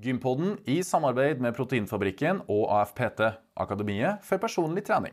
Gympodden 0.00 0.54
i 0.64 0.80
samarbeid 0.86 1.42
med 1.44 1.52
Proteinfabrikken 1.56 2.44
og 2.48 2.70
AFPT, 2.72 3.20
Akademiet 3.60 4.22
for 4.24 4.40
personlig 4.40 4.86
trening. 4.86 5.12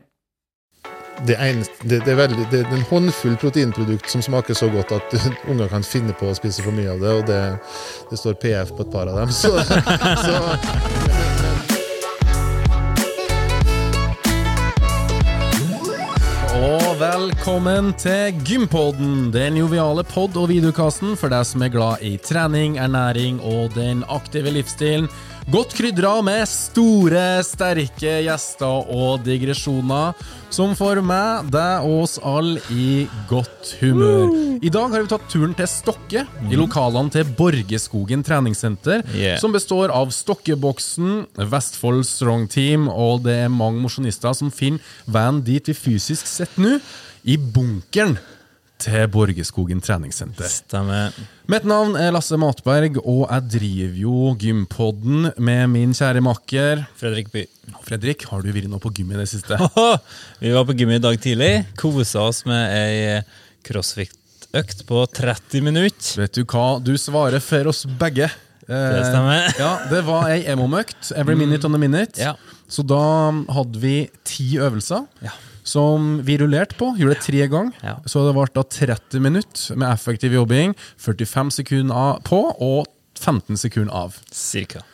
Det, 1.26 1.34
eneste, 1.34 1.74
det, 1.82 1.98
det, 2.06 2.12
er 2.12 2.20
veldig, 2.20 2.46
det, 2.52 2.60
er 2.62 2.76
en 2.76 2.86
håndfull 2.88 3.34
proteinprodukt 3.42 4.08
som 4.08 4.22
smaker 4.22 4.54
så 4.54 4.70
godt 4.72 4.94
at 4.96 5.16
unger 5.50 5.68
kan 5.68 5.84
finne 5.84 6.14
på 6.16 6.30
å 6.30 6.36
spise 6.38 6.64
for 6.64 6.72
mye 6.72 6.94
av 6.94 7.02
det, 7.02 7.14
og 7.18 8.08
det 8.12 8.20
står 8.22 8.38
PF 8.40 8.72
på 8.78 8.86
et 8.86 8.94
par 8.94 9.10
av 9.10 9.20
dem. 9.24 9.34
Så, 9.34 9.52
så 10.24 11.07
velkommen 17.28 17.90
til 18.00 18.32
Gympodden, 18.46 19.30
den 19.34 19.58
joviale 19.58 20.04
pod- 20.06 20.36
og 20.40 20.48
videokasten 20.48 21.16
for 21.18 21.28
deg 21.32 21.44
som 21.44 21.64
er 21.64 21.72
glad 21.74 22.04
i 22.04 22.14
trening, 22.24 22.78
ernæring 22.80 23.40
og 23.44 23.74
den 23.74 24.04
aktive 24.08 24.52
livsstilen. 24.54 25.08
Godt 25.48 25.72
krydra 25.76 26.18
med 26.24 26.42
store, 26.48 27.40
sterke 27.44 28.18
gjester 28.26 28.88
og 28.92 29.22
digresjoner, 29.24 30.16
som 30.52 30.74
får 30.76 31.00
meg, 31.04 31.48
deg 31.52 31.86
og 31.88 32.02
oss 32.04 32.18
alle 32.24 32.60
i 32.72 33.06
godt 33.30 33.74
humør. 33.80 34.28
I 34.64 34.72
dag 34.72 34.92
har 34.92 35.04
vi 35.04 35.10
tatt 35.12 35.24
turen 35.32 35.56
til 35.56 35.68
Stokke, 35.72 36.24
i 36.48 36.56
lokalene 36.60 37.12
til 37.12 37.28
Borgeskogen 37.36 38.24
treningssenter, 38.24 39.04
Yeah. 39.18 39.38
som 39.40 39.52
består 39.52 39.88
av 39.92 40.12
Stokkeboksen, 40.12 41.26
Vestfold 41.36 42.04
Strong 42.08 42.48
Team, 42.52 42.88
og 42.88 43.24
det 43.24 43.36
er 43.44 43.52
mange 43.52 43.80
mosjonister 43.80 44.32
som 44.36 44.50
finner 44.52 44.80
veien 45.08 45.40
dit 45.44 45.64
vi 45.68 45.76
fysisk 45.76 46.26
sitter 46.28 46.60
nå, 46.64 46.74
i 47.24 47.36
bunkeren 47.38 48.18
til 48.78 49.08
Borgeskogen 49.10 49.80
treningssenter. 49.82 50.46
Stemmer. 50.46 51.14
Mitt 51.50 51.64
navn 51.66 51.96
er 51.98 52.12
Lasse 52.14 52.36
Matberg, 52.38 53.00
og 53.02 53.24
jeg 53.26 53.48
driver 53.56 53.96
jo 54.04 54.18
Gympodden 54.38 55.32
med 55.42 55.64
min 55.72 55.94
kjære 55.98 56.22
makker 56.22 56.84
Fredrik 57.00 57.32
By. 57.34 57.42
Fredrik, 57.82 58.22
har 58.30 58.44
du 58.46 58.52
vært 58.54 58.68
noe 58.70 58.78
på 58.84 58.92
gym 58.94 59.10
i 59.16 59.18
det 59.18 59.26
siste? 59.32 59.58
Vi 60.42 60.52
var 60.54 60.68
på 60.68 60.76
gym 60.78 60.94
i 60.94 61.00
dag 61.02 61.18
tidlig. 61.24 61.50
Kosa 61.80 62.22
oss 62.28 62.44
med 62.46 62.70
ei 62.78 63.18
crossfit-økt 63.66 64.84
på 64.88 65.02
30 65.16 65.64
minutter. 65.66 66.12
Vet 66.22 66.38
du 66.38 66.44
hva, 66.46 66.68
du 66.78 66.94
svarer 67.00 67.42
for 67.42 67.72
oss 67.72 67.82
begge. 67.98 68.30
Eh, 68.68 68.92
Det 68.94 69.02
stemmer. 69.10 69.50
Ja, 69.64 69.72
Det 69.90 70.04
var 70.06 70.30
ei 70.30 70.44
emo-møkt, 70.54 71.10
every 71.18 71.34
minute 71.38 71.66
on 71.66 71.74
the 71.74 71.82
minute. 71.82 72.14
Ja. 72.20 72.36
Så 72.68 72.86
da 72.86 73.02
hadde 73.56 73.80
vi 73.82 73.96
ti 74.28 74.52
øvelser. 74.60 75.06
Ja. 75.24 75.34
Som 75.68 76.18
vi 76.24 76.38
rullerte 76.40 76.78
på, 76.78 76.94
gjorde 76.96 77.16
det 77.16 77.24
tre 77.26 77.48
ganger. 77.52 77.80
Ja. 77.84 77.96
Så 78.08 78.24
det 78.26 78.34
ble 78.36 78.46
da 78.56 78.64
30 78.64 79.24
minutter 79.24 79.76
med 79.76 79.90
effektiv 79.92 80.36
jobbing. 80.38 80.76
45 80.96 81.50
sekunder 81.60 82.22
på 82.24 82.40
og 82.54 82.86
15 83.18 83.58
sekunder 83.60 83.92
av. 84.06 84.16
Cirka. 84.32 84.84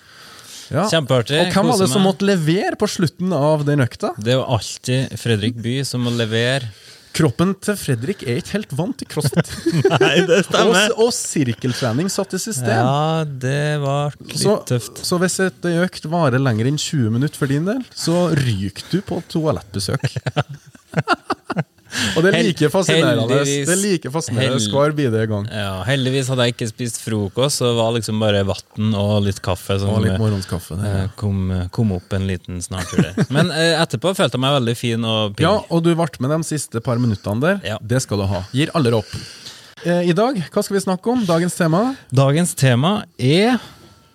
Ja. 0.73 0.87
Kjempeartig. 0.91 1.39
Og 1.39 1.53
hvem 1.53 1.71
var 1.71 1.81
det 1.83 1.91
som 1.93 2.05
måtte 2.07 2.27
levere 2.27 2.79
på 2.81 2.89
slutten 2.91 3.33
av 3.37 3.67
den 3.69 3.85
økta? 3.85 4.15
Det 4.17 4.35
er 4.35 4.41
jo 4.41 4.49
alltid 4.57 5.15
Fredrik 5.21 5.61
By 5.63 5.77
som 5.87 6.07
må 6.07 6.15
levere. 6.17 6.73
Kroppen 7.15 7.53
til 7.63 7.77
Fredrik 7.79 8.25
er 8.27 8.41
ikke 8.41 8.57
helt 8.57 8.73
vant 8.75 8.97
til 8.99 9.09
crossfit. 9.11 9.53
Nei, 10.03 10.15
det 10.27 10.41
og, 10.59 10.75
og 11.07 11.13
sirkeltrening 11.15 12.11
satt 12.13 12.35
i 12.35 12.41
system. 12.43 12.75
Ja, 12.75 13.23
det 13.25 13.79
var 13.85 14.17
litt 14.19 14.41
Så, 14.43 14.57
tøft. 14.67 14.99
så 15.07 15.21
hvis 15.23 15.39
et 15.45 15.69
økt 15.75 16.09
varer 16.11 16.43
lenger 16.43 16.71
enn 16.73 16.81
20 16.81 17.15
minutter 17.15 17.39
for 17.39 17.51
din 17.55 17.69
del, 17.71 17.85
så 17.95 18.27
ryker 18.35 18.91
du 18.91 18.99
på 19.07 19.21
toalettbesøk. 19.31 20.11
og 22.17 22.23
det 22.25 22.31
er 22.35 22.43
like 22.47 22.69
fascinerende 22.73 23.25
heldigvis- 23.29 23.67
Det 23.69 23.75
er 23.75 23.81
like 23.83 24.11
fascinerende 24.15 24.71
hver 24.75 24.95
bidige 24.99 25.27
gang. 25.31 25.47
Ja, 25.53 25.83
heldigvis 25.89 26.29
hadde 26.33 26.47
jeg 26.49 26.55
ikke 26.57 26.69
spist 26.71 27.01
frokost, 27.05 27.61
så 27.61 27.71
det 27.71 27.77
var 27.79 27.93
liksom 27.97 28.21
bare 28.21 28.43
vann 28.49 28.95
og 28.95 29.23
litt 29.27 29.41
kaffe 29.45 29.79
som 29.81 29.91
Og 29.95 30.03
litt 30.05 30.19
morgenskaffe. 30.19 30.77
det. 30.81 30.93
ja. 30.95 31.07
kom, 31.17 31.69
kom 31.71 31.93
opp 31.93 32.13
en 32.13 32.27
liten 32.27 32.61
snartur 32.65 33.03
der. 33.03 33.27
Men 33.31 33.51
eh, 33.51 33.75
etterpå 33.83 34.15
følte 34.17 34.39
jeg 34.39 34.45
meg 34.47 34.57
veldig 34.61 34.77
fin 34.77 35.05
og 35.05 35.37
pigg. 35.37 35.47
Ja, 35.47 35.55
og 35.71 35.83
du 35.85 35.95
ble 35.95 36.09
med 36.21 36.31
de 36.31 36.43
siste 36.45 36.81
par 36.85 36.97
minuttene 36.99 37.41
der. 37.41 37.61
Ja. 37.65 37.79
Det 37.81 38.03
skal 38.03 38.19
du 38.19 38.27
ha. 38.31 38.43
Gir 38.53 38.71
aldri 38.75 38.93
opp. 38.99 39.15
Eh, 39.85 40.09
I 40.09 40.13
dag, 40.17 40.37
hva 40.53 40.63
skal 40.65 40.79
vi 40.79 40.83
snakke 40.85 41.11
om? 41.13 41.25
Dagens 41.29 41.55
tema? 41.59 41.97
Dagens 42.13 42.55
tema 42.55 43.05
er 43.19 43.59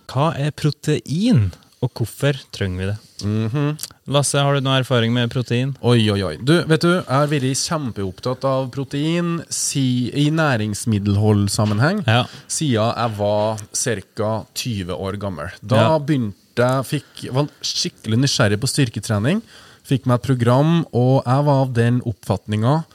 hva 0.10 0.32
er 0.40 0.50
protein, 0.58 1.52
og 1.82 1.92
hvorfor 1.96 2.36
trenger 2.52 2.78
vi 2.82 2.88
det? 2.90 2.98
Mhm. 3.24 3.78
Lasse, 4.08 4.40
har 4.40 4.54
du 4.56 4.62
noe 4.66 4.80
erfaring 4.80 5.14
med 5.14 5.30
protein? 5.32 5.76
Oi, 5.84 6.10
oi, 6.12 6.22
oi. 6.24 6.36
Du, 6.44 6.54
vet 6.68 6.82
du, 6.82 6.90
jeg 6.98 7.06
har 7.08 7.28
vært 7.32 7.60
kjempeopptatt 7.62 8.44
av 8.48 8.70
protein 8.74 9.44
si, 9.54 10.10
i 10.14 10.30
næringsmiddelholdsammenheng 10.32 12.04
Ja. 12.08 12.26
siden 12.48 12.94
jeg 12.96 13.18
var 13.18 13.58
ca. 13.74 14.46
20 14.54 14.94
år 14.96 15.18
gammel. 15.20 15.52
Da 15.66 15.76
Ja. 15.76 16.00
begynte 16.00 16.34
jeg 16.58 16.86
fikk, 17.04 17.32
var 17.34 17.48
skikkelig 17.62 18.18
nysgjerrig 18.20 18.60
på 18.60 18.68
styrketrening. 18.68 19.42
Fikk 19.86 20.06
meg 20.06 20.16
et 20.20 20.24
program, 20.24 20.86
og 20.94 21.24
jeg 21.26 21.46
var 21.46 21.62
av 21.66 21.74
den 21.74 22.02
oppfatninga 22.02 22.86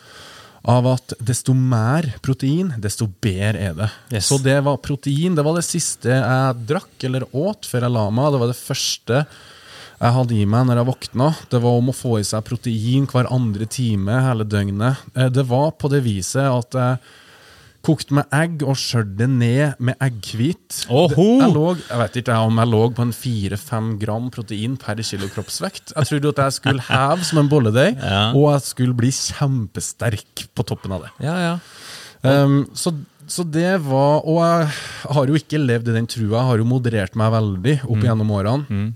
av 0.65 0.87
at 0.89 1.13
desto 1.21 1.53
mer 1.55 2.07
protein, 2.25 2.71
desto 2.81 3.07
bedre 3.21 3.61
er 3.61 3.75
det. 3.77 3.89
Yes. 4.15 4.29
Så 4.31 4.39
det 4.41 4.57
var 4.65 4.79
protein. 4.81 5.35
Det 5.37 5.45
var 5.45 5.59
det 5.59 5.67
siste 5.67 6.09
jeg 6.15 6.63
drakk 6.71 7.05
eller 7.05 7.27
åt 7.37 7.69
før 7.69 7.85
jeg 7.85 7.95
la 7.97 8.05
meg. 8.15 8.31
Det 8.33 8.41
var 8.41 8.53
det 8.53 8.61
første 8.61 9.19
jeg 9.95 10.15
hadde 10.17 10.37
i 10.37 10.47
meg 10.49 10.65
når 10.69 10.81
jeg 10.81 10.89
våkna. 10.89 11.29
Det 11.53 11.61
var 11.65 11.77
om 11.81 11.93
å 11.93 11.97
få 11.97 12.17
i 12.21 12.25
seg 12.27 12.47
protein 12.49 13.05
hver 13.13 13.29
andre 13.33 13.69
time 13.71 14.17
hele 14.25 14.47
døgnet. 14.49 15.05
Eh, 15.15 15.29
Det 15.29 15.45
var 15.49 15.71
på 15.77 15.91
det 15.93 16.03
viset 16.05 16.49
at 16.49 16.81
jeg 16.81 16.99
kokte 17.85 18.17
med 18.17 18.27
egg 18.35 18.63
og 18.65 18.77
skjørt 18.81 19.15
det 19.19 19.29
ned 19.31 19.79
med 19.85 19.97
egghvit. 20.03 20.81
Jeg, 20.89 21.51
lå, 21.55 21.65
jeg 21.85 22.01
vet 22.01 22.19
ikke 22.23 22.37
om 22.49 22.61
jeg 22.63 22.71
lå 22.73 22.83
på 22.97 23.05
en 23.07 23.13
4-5 23.15 23.91
gram 24.03 24.29
protein 24.35 24.75
per 24.81 25.03
kilo 25.05 25.29
kroppsvekt. 25.35 25.93
Jeg 25.95 26.11
trodde 26.11 26.33
at 26.35 26.43
jeg 26.47 26.57
skulle 26.59 26.87
heve 26.89 27.29
som 27.29 27.43
en 27.45 27.51
bolledeig, 27.53 27.99
Ja. 28.15 28.23
og 28.33 28.49
jeg 28.55 28.65
skulle 28.71 28.97
bli 28.99 29.13
kjempesterk 29.15 30.47
på 30.57 30.67
toppen 30.67 30.97
av 30.97 31.07
det. 31.07 31.13
Ja, 31.27 31.37
ja. 31.45 31.55
Um, 32.25 32.63
så, 32.73 32.95
så 33.29 33.45
det 33.45 33.75
var 33.85 34.23
Og 34.25 34.39
jeg 34.41 34.69
har 35.13 35.27
jo 35.29 35.35
ikke 35.37 35.59
levd 35.61 35.91
i 35.93 35.97
den 35.99 36.07
trua. 36.09 36.39
Jeg 36.39 36.49
har 36.51 36.61
jo 36.63 36.69
moderert 36.69 37.17
meg 37.21 37.35
veldig 37.35 37.75
opp 37.85 38.01
gjennom 38.07 38.31
årene. 38.33 38.65
Mm. 38.69 38.93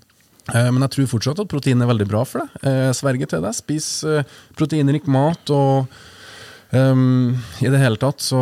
Men 0.49 0.81
jeg 0.87 0.95
tror 0.95 1.09
fortsatt 1.11 1.41
at 1.43 1.51
protein 1.53 1.83
er 1.85 1.91
veldig 1.91 2.07
bra 2.09 2.23
for 2.25 2.41
deg. 2.41 2.55
Eh, 2.65 2.87
Sverger 2.97 3.29
til 3.29 3.43
deg. 3.45 3.53
Spis 3.53 3.89
eh, 4.09 4.23
proteinrik 4.57 5.05
mat 5.13 5.53
og 5.53 5.91
um, 6.73 7.37
I 7.63 7.71
det 7.73 7.81
hele 7.81 7.97
tatt 8.01 8.21
så 8.21 8.41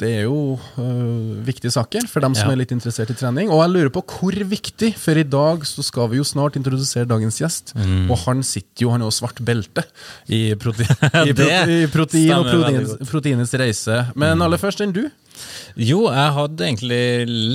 Det 0.00 0.08
er 0.08 0.22
jo 0.24 0.56
uh, 0.78 1.38
viktige 1.44 1.72
saker 1.74 2.06
for 2.10 2.24
dem 2.24 2.34
som 2.34 2.48
Ja. 2.48 2.52
er 2.54 2.62
litt 2.62 2.72
interessert 2.74 3.10
i 3.12 3.16
trening. 3.18 3.50
Og 3.52 3.62
jeg 3.62 3.72
lurer 3.74 3.92
på 3.94 4.02
hvor 4.06 4.32
viktig, 4.48 4.94
for 4.98 5.18
i 5.18 5.22
dag 5.24 5.66
så 5.68 5.84
skal 5.84 6.08
vi 6.12 6.20
jo 6.20 6.24
snart 6.26 6.56
introdusere 6.56 7.06
dagens 7.08 7.38
gjest. 7.42 7.74
Mm. 7.76 8.10
Og 8.10 8.18
han 8.26 8.42
sitter 8.42 8.86
jo, 8.86 8.90
han 8.90 9.02
er 9.02 9.10
jo 9.10 9.16
svart 9.18 9.42
belte 9.44 9.84
i, 10.28 10.54
prote 10.54 10.86
i, 11.28 11.32
prote 11.32 11.68
i 11.68 11.86
protein 11.92 12.32
og 12.38 12.48
protein, 12.50 12.88
proteinets 13.10 13.54
reise. 13.60 14.06
Men 14.16 14.40
aller 14.42 14.60
først 14.60 14.80
enn 14.84 14.94
du. 14.96 15.04
Jo, 15.76 16.02
jeg 16.12 16.32
hadde 16.36 16.64
egentlig 16.66 16.98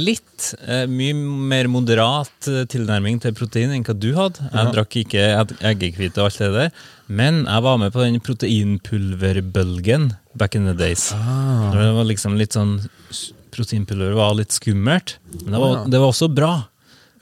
litt 0.07 0.47
eh, 0.65 0.85
mye 0.89 1.13
mer 1.51 1.67
moderat 1.69 2.47
eh, 2.49 2.63
tilnærming 2.71 3.19
til 3.21 3.35
protein 3.37 3.71
enn 3.75 3.83
hva 3.85 3.93
du 3.97 4.09
hadde. 4.17 4.41
Jeg 4.47 4.53
Ja. 4.65 4.71
drakk 4.73 4.95
ikke 5.03 5.25
egg- 5.37 5.57
eggehvite 5.71 6.17
og 6.23 6.29
alt 6.31 6.37
det 6.41 6.51
der, 6.55 6.71
men 7.07 7.43
jeg 7.45 7.63
var 7.63 7.77
med 7.77 7.93
på 7.93 8.01
den 8.05 8.19
proteinpulverbølgen 8.19 10.15
back 10.35 10.55
in 10.55 10.65
the 10.65 10.73
days. 10.73 11.11
Ah. 11.13 11.71
Det 11.73 11.91
var 11.93 12.05
liksom 12.05 12.37
litt 12.37 12.53
sånn 12.57 12.79
Proteinpulver 13.57 14.13
var 14.13 14.35
litt 14.37 14.51
skummelt, 14.53 15.15
men 15.41 15.53
det 15.55 15.59
var, 15.59 15.85
det 15.89 15.99
var 16.01 16.11
også 16.11 16.27
bra. 16.29 16.51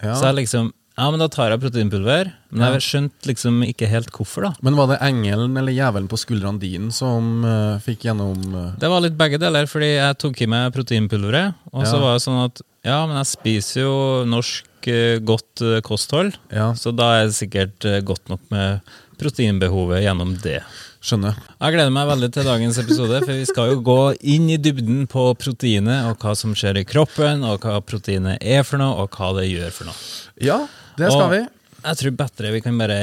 Ja. 0.04 0.16
Så 0.20 0.26
jeg 0.28 0.36
liksom 0.42 0.72
Ja, 0.96 1.10
men 1.12 1.20
da 1.20 1.28
tar 1.28 1.50
jeg 1.52 1.60
proteinpulver. 1.60 2.30
Men 2.56 2.62
Ja. 2.64 2.78
jeg 2.78 2.86
skjønte 2.86 3.28
liksom 3.28 3.58
ikke 3.68 3.88
helt 3.92 4.12
hvorfor, 4.16 4.46
da. 4.48 4.52
Men 4.64 4.78
var 4.80 4.88
det 4.94 5.02
engelen 5.04 5.58
eller 5.60 5.76
jævelen 5.76 6.08
på 6.08 6.16
skuldrene 6.22 6.60
dine 6.62 6.92
som 6.96 7.44
uh, 7.44 7.80
fikk 7.84 8.06
gjennom 8.08 8.38
uh... 8.56 8.70
Det 8.80 8.88
var 8.88 9.04
litt 9.04 9.18
begge 9.20 9.38
deler, 9.42 9.68
fordi 9.68 9.90
jeg 9.98 10.18
tok 10.24 10.40
i 10.42 10.48
meg 10.48 10.72
proteinpulveret. 10.74 11.54
Og 11.74 11.84
så 11.84 12.00
var 12.00 12.16
det 12.16 12.24
sånn 12.24 12.46
at 12.46 12.62
ja, 12.86 13.02
men 13.10 13.18
jeg 13.20 13.28
spiser 13.34 13.82
jo 13.84 13.98
norsk 14.30 14.88
uh, 14.88 15.18
godt 15.28 15.66
kosthold, 15.84 16.38
Ja, 16.54 16.72
så 16.80 16.96
da 16.96 17.12
er 17.20 17.28
det 17.28 17.36
sikkert 17.42 17.90
godt 18.08 18.30
nok 18.32 18.48
med 18.56 18.80
proteinbehovet 19.20 20.04
gjennom 20.06 20.36
det. 20.44 20.62
skjønner. 21.06 21.36
Jeg 21.62 21.76
gleder 21.76 21.92
meg 21.94 22.08
veldig 22.10 22.32
til 22.34 22.48
dagens 22.48 22.80
episode, 22.82 23.20
for 23.22 23.30
vi 23.36 23.46
skal 23.46 23.68
jo 23.70 23.82
gå 23.86 23.98
inn 24.26 24.48
i 24.50 24.58
dybden 24.58 25.04
på 25.12 25.28
proteinet, 25.38 26.08
og 26.10 26.18
hva 26.24 26.34
som 26.36 26.56
skjer 26.58 26.80
i 26.82 26.86
kroppen, 26.88 27.44
og 27.46 27.62
hva 27.62 27.76
proteinet 27.86 28.40
er 28.42 28.64
for 28.66 28.82
noe, 28.82 29.04
og 29.04 29.12
hva 29.14 29.30
det 29.38 29.46
gjør 29.52 29.70
for 29.76 29.92
noe. 29.92 30.00
Ja, 30.42 30.58
det 30.98 31.12
skal 31.12 31.26
Og 31.28 31.32
vi. 31.36 31.44
Jeg 31.86 31.98
tror 32.02 32.16
bedre 32.24 32.52
vi 32.56 32.62
kan 32.66 32.78
bare 32.82 33.00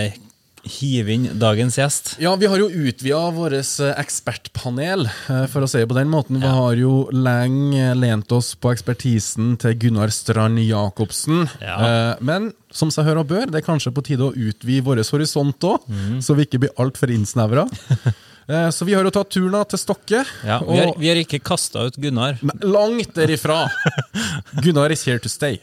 hive 0.63 1.11
inn 1.11 1.25
dagens 1.43 1.75
gjest. 1.79 2.13
Ja, 2.23 2.37
Vi 2.39 2.47
har 2.47 2.61
jo 2.61 2.69
utvida 2.71 3.31
vårt 3.35 3.57
ekspertpanel, 3.99 5.07
eh, 5.29 5.47
for 5.51 5.63
å 5.65 5.69
si 5.69 5.81
det 5.83 5.89
på 5.91 5.97
den 5.97 6.11
måten. 6.11 6.39
Vi 6.41 6.47
har 6.47 6.77
jo 6.79 7.09
lenge 7.11 7.95
lent 7.99 8.31
oss 8.33 8.55
på 8.55 8.71
ekspertisen 8.71 9.57
til 9.59 9.75
Gunnar 9.75 10.13
Strand 10.15 10.59
Jacobsen. 10.63 11.49
Ja. 11.61 11.79
Eh, 12.13 12.17
Men 12.21 12.53
som 12.71 12.91
seg 12.91 13.05
hør 13.07 13.21
og 13.25 13.29
bør, 13.29 13.51
det 13.51 13.63
er 13.63 13.67
kanskje 13.67 13.93
på 13.93 14.05
tide 14.07 14.23
å 14.31 14.35
utvide 14.35 14.85
vår 14.87 15.03
horisont 15.03 15.59
òg, 15.67 15.83
så 16.23 16.37
vi 16.37 16.47
ikke 16.47 16.61
blir 16.63 16.77
altfor 16.79 17.11
innsnevra. 17.11 17.67
Eh, 18.51 18.71
Så 18.75 18.85
vi 18.85 18.93
har 18.93 19.05
jo 19.05 19.11
tatt 19.15 19.31
turen 19.31 19.55
til 19.71 19.79
Stokke. 19.79 20.25
Ja, 20.45 20.59
vi, 20.67 20.77
har, 20.77 20.91
vi 20.99 21.09
har 21.09 21.17
ikke 21.17 21.39
kasta 21.39 21.87
ut 21.87 21.95
Gunnar, 21.95 22.41
Langt 22.61 23.15
derifra! 23.15 23.71
Gunnar 24.65 24.91
is 24.91 25.05
here 25.07 25.21
to 25.21 25.29
stay. 25.31 25.61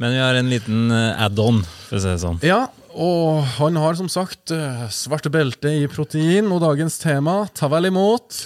Men 0.00 0.14
vi 0.14 0.22
har 0.22 0.38
en 0.38 0.50
liten 0.50 0.90
eh, 0.94 1.22
add-on, 1.26 1.62
for 1.88 1.98
å 1.98 2.02
si 2.02 2.10
det 2.10 2.20
sånn. 2.22 2.40
Ja, 2.46 2.64
og 2.94 3.42
han 3.56 3.78
har 3.82 3.96
som 3.98 4.10
sagt 4.12 4.52
eh, 4.54 4.84
svarte 4.94 5.32
belte 5.34 5.72
i 5.82 5.88
protein, 5.90 6.50
og 6.54 6.62
dagens 6.64 6.98
tema, 7.02 7.42
ta 7.54 7.70
vel 7.72 7.90
imot 7.90 8.44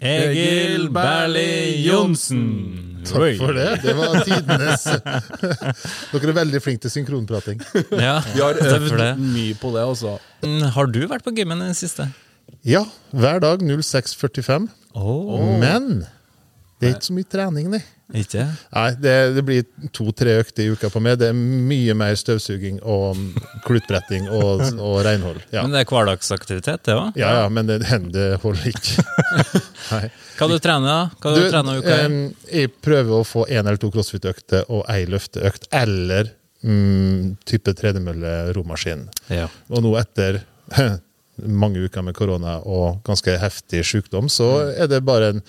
Egil 0.00 0.88
Berli 0.92 1.84
Johnsen! 1.86 2.96
Takk 3.06 3.38
for 3.38 3.54
det. 3.54 3.68
Det 3.84 3.92
var 3.94 4.16
tidenes 4.26 4.82
Dere 6.10 6.30
er 6.32 6.36
veldig 6.40 6.60
flinke 6.64 6.82
til 6.86 6.94
synkronprating. 6.96 7.60
Ja, 7.94 8.16
Vi 8.34 8.42
har 8.42 8.58
øvd 8.58 9.20
mye 9.22 9.54
på 9.60 9.70
det, 9.76 9.84
altså. 9.86 10.16
Mm, 10.42 10.64
Har 10.74 10.90
du 10.90 11.04
vært 11.06 11.22
på 11.26 11.34
gymmen 11.36 11.62
i 11.62 11.70
det 11.70 11.78
siste? 11.78 12.08
Ja, 12.66 12.82
hver 13.14 13.38
dag 13.42 13.62
06.45. 13.62 14.66
Oh. 14.98 15.38
Men 15.62 16.02
det 16.76 16.88
er 16.88 16.96
ikke 16.96 17.08
så 17.08 17.14
mye 17.16 17.28
trening, 17.32 17.68
nei. 17.72 17.82
Ikke? 18.14 18.44
Nei, 18.70 18.90
det, 19.02 19.12
det 19.34 19.42
blir 19.42 19.62
to-tre 19.96 20.36
økter 20.42 20.62
i 20.62 20.74
uka 20.76 20.90
på 20.92 21.00
meg. 21.02 21.16
Det 21.18 21.30
er 21.32 21.36
mye 21.36 21.94
mer 21.98 22.14
støvsuging 22.18 22.78
og 22.86 23.18
klutbretting 23.64 24.28
og, 24.30 24.62
og 24.76 25.00
renhold. 25.06 25.40
Ja. 25.50 25.64
Men 25.64 25.74
det 25.74 25.82
er 25.82 25.88
hverdagsaktivitet, 25.90 26.84
det 26.86 26.94
òg? 26.94 27.16
ja, 27.18 27.32
ja, 27.40 27.48
men 27.50 27.66
det, 27.70 27.80
det 28.14 28.28
holder 28.44 28.68
ikke. 28.70 29.06
Hva 30.36 30.50
du 30.52 30.58
trener 30.62 30.86
da? 30.92 31.00
Hva 31.16 31.34
du, 31.34 31.42
trener 31.48 31.80
uka? 31.80 31.96
her? 32.04 32.16
jeg 32.52 32.74
prøver 32.84 33.16
å 33.18 33.24
få 33.26 33.46
én 33.48 33.64
eller 33.64 33.80
to 33.80 33.90
crossfit-økter 33.94 34.68
og 34.68 34.84
ei 34.92 35.08
løfteøkt, 35.10 35.70
eller 35.74 36.30
mm, 36.60 37.38
type 37.48 37.74
tredemølle 37.80 38.36
romaskin. 38.56 39.08
Ja. 39.32 39.48
Og 39.72 39.82
nå 39.82 39.96
etter 39.98 40.42
mange 41.44 41.82
uker 41.84 42.04
med 42.06 42.16
korona 42.16 42.58
og 42.64 43.02
ganske 43.06 43.36
heftig 43.40 43.82
sykdom, 43.86 44.30
så 44.32 44.48
er 44.72 44.88
det 44.90 45.02
bare, 45.06 45.34
en, 45.34 45.42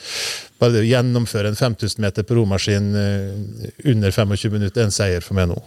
bare 0.59 0.75
det 0.75 0.83
å 0.83 0.89
gjennomføre 0.89 1.51
en 1.53 1.59
5000 1.59 2.03
meter 2.03 2.27
på 2.27 2.37
romaskin 2.37 2.89
eh, 2.99 3.67
under 3.87 4.11
25 4.11 4.53
minutter 4.57 4.83
er 4.83 4.89
en 4.89 4.95
seier 4.95 5.25
for 5.25 5.37
meg 5.39 5.49
nå. 5.51 5.59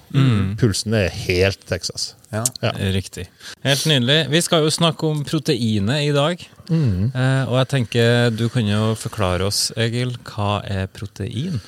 Pulsen 0.61 0.97
er 0.99 1.09
helt 1.27 1.63
Texas. 1.71 2.15
Ja. 2.31 2.45
Ja. 2.63 2.73
Riktig. 2.95 3.27
Helt 3.67 3.87
nydelig. 3.91 4.21
Vi 4.31 4.43
skal 4.45 4.65
jo 4.67 4.71
snakke 4.75 5.09
om 5.09 5.25
proteinet 5.27 6.07
i 6.07 6.13
dag. 6.15 6.43
Eh, 6.71 7.45
og 7.49 7.57
jeg 7.59 7.71
tenker 7.73 8.31
du 8.35 8.47
kan 8.53 8.69
jo 8.69 8.95
forklare 8.99 9.49
oss, 9.49 9.71
Egil, 9.81 10.15
hva 10.31 10.61
er 10.63 10.91
protein? 10.95 11.59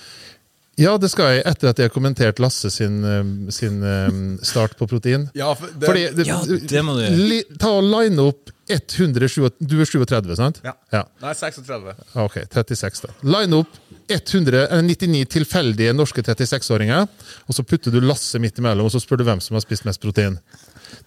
Ja, 0.83 0.97
det 0.99 1.13
skal 1.13 1.37
jeg, 1.37 1.45
etter 1.47 1.71
at 1.71 1.81
jeg 1.81 1.91
har 1.91 1.95
kommentert 1.95 2.41
Lasse 2.43 2.71
sin, 2.75 3.03
eh, 3.07 3.53
sin 3.55 3.83
eh, 3.87 4.09
start 4.47 4.75
på 4.79 4.89
protein. 4.91 5.29
Ja, 5.39 5.53
for 5.59 5.71
det, 5.71 5.87
Fordi, 5.87 6.09
det, 6.17 6.27
Ja, 6.27 6.41
det 6.47 6.83
må 6.85 6.97
du 6.97 7.05
gjøre. 7.05 7.29
Li, 7.31 7.39
ta 7.61 7.71
og 7.79 7.87
line 7.87 8.27
opp 8.33 8.51
107, 8.73 9.51
Du 9.59 9.81
er 9.83 9.89
37, 9.89 10.37
sant? 10.39 10.61
Ja. 10.65 10.73
ja. 10.95 11.03
Nei, 11.23 11.35
36. 11.37 11.95
Ok, 12.23 12.39
36 12.53 13.03
da. 13.05 13.15
Line 13.35 13.59
opp 13.63 13.81
199 14.13 15.25
tilfeldige 15.31 15.93
norske 15.97 16.23
36-åringer, 16.25 17.07
og 17.47 17.57
så 17.57 17.65
putter 17.67 17.95
du 17.95 18.01
Lasse 18.05 18.41
midt 18.43 18.59
imellom, 18.63 18.87
og 18.89 18.95
så 18.95 19.03
spør 19.03 19.23
du 19.23 19.27
hvem 19.29 19.43
som 19.45 19.59
har 19.59 19.65
spist 19.65 19.87
mest 19.89 20.03
protein. 20.03 20.39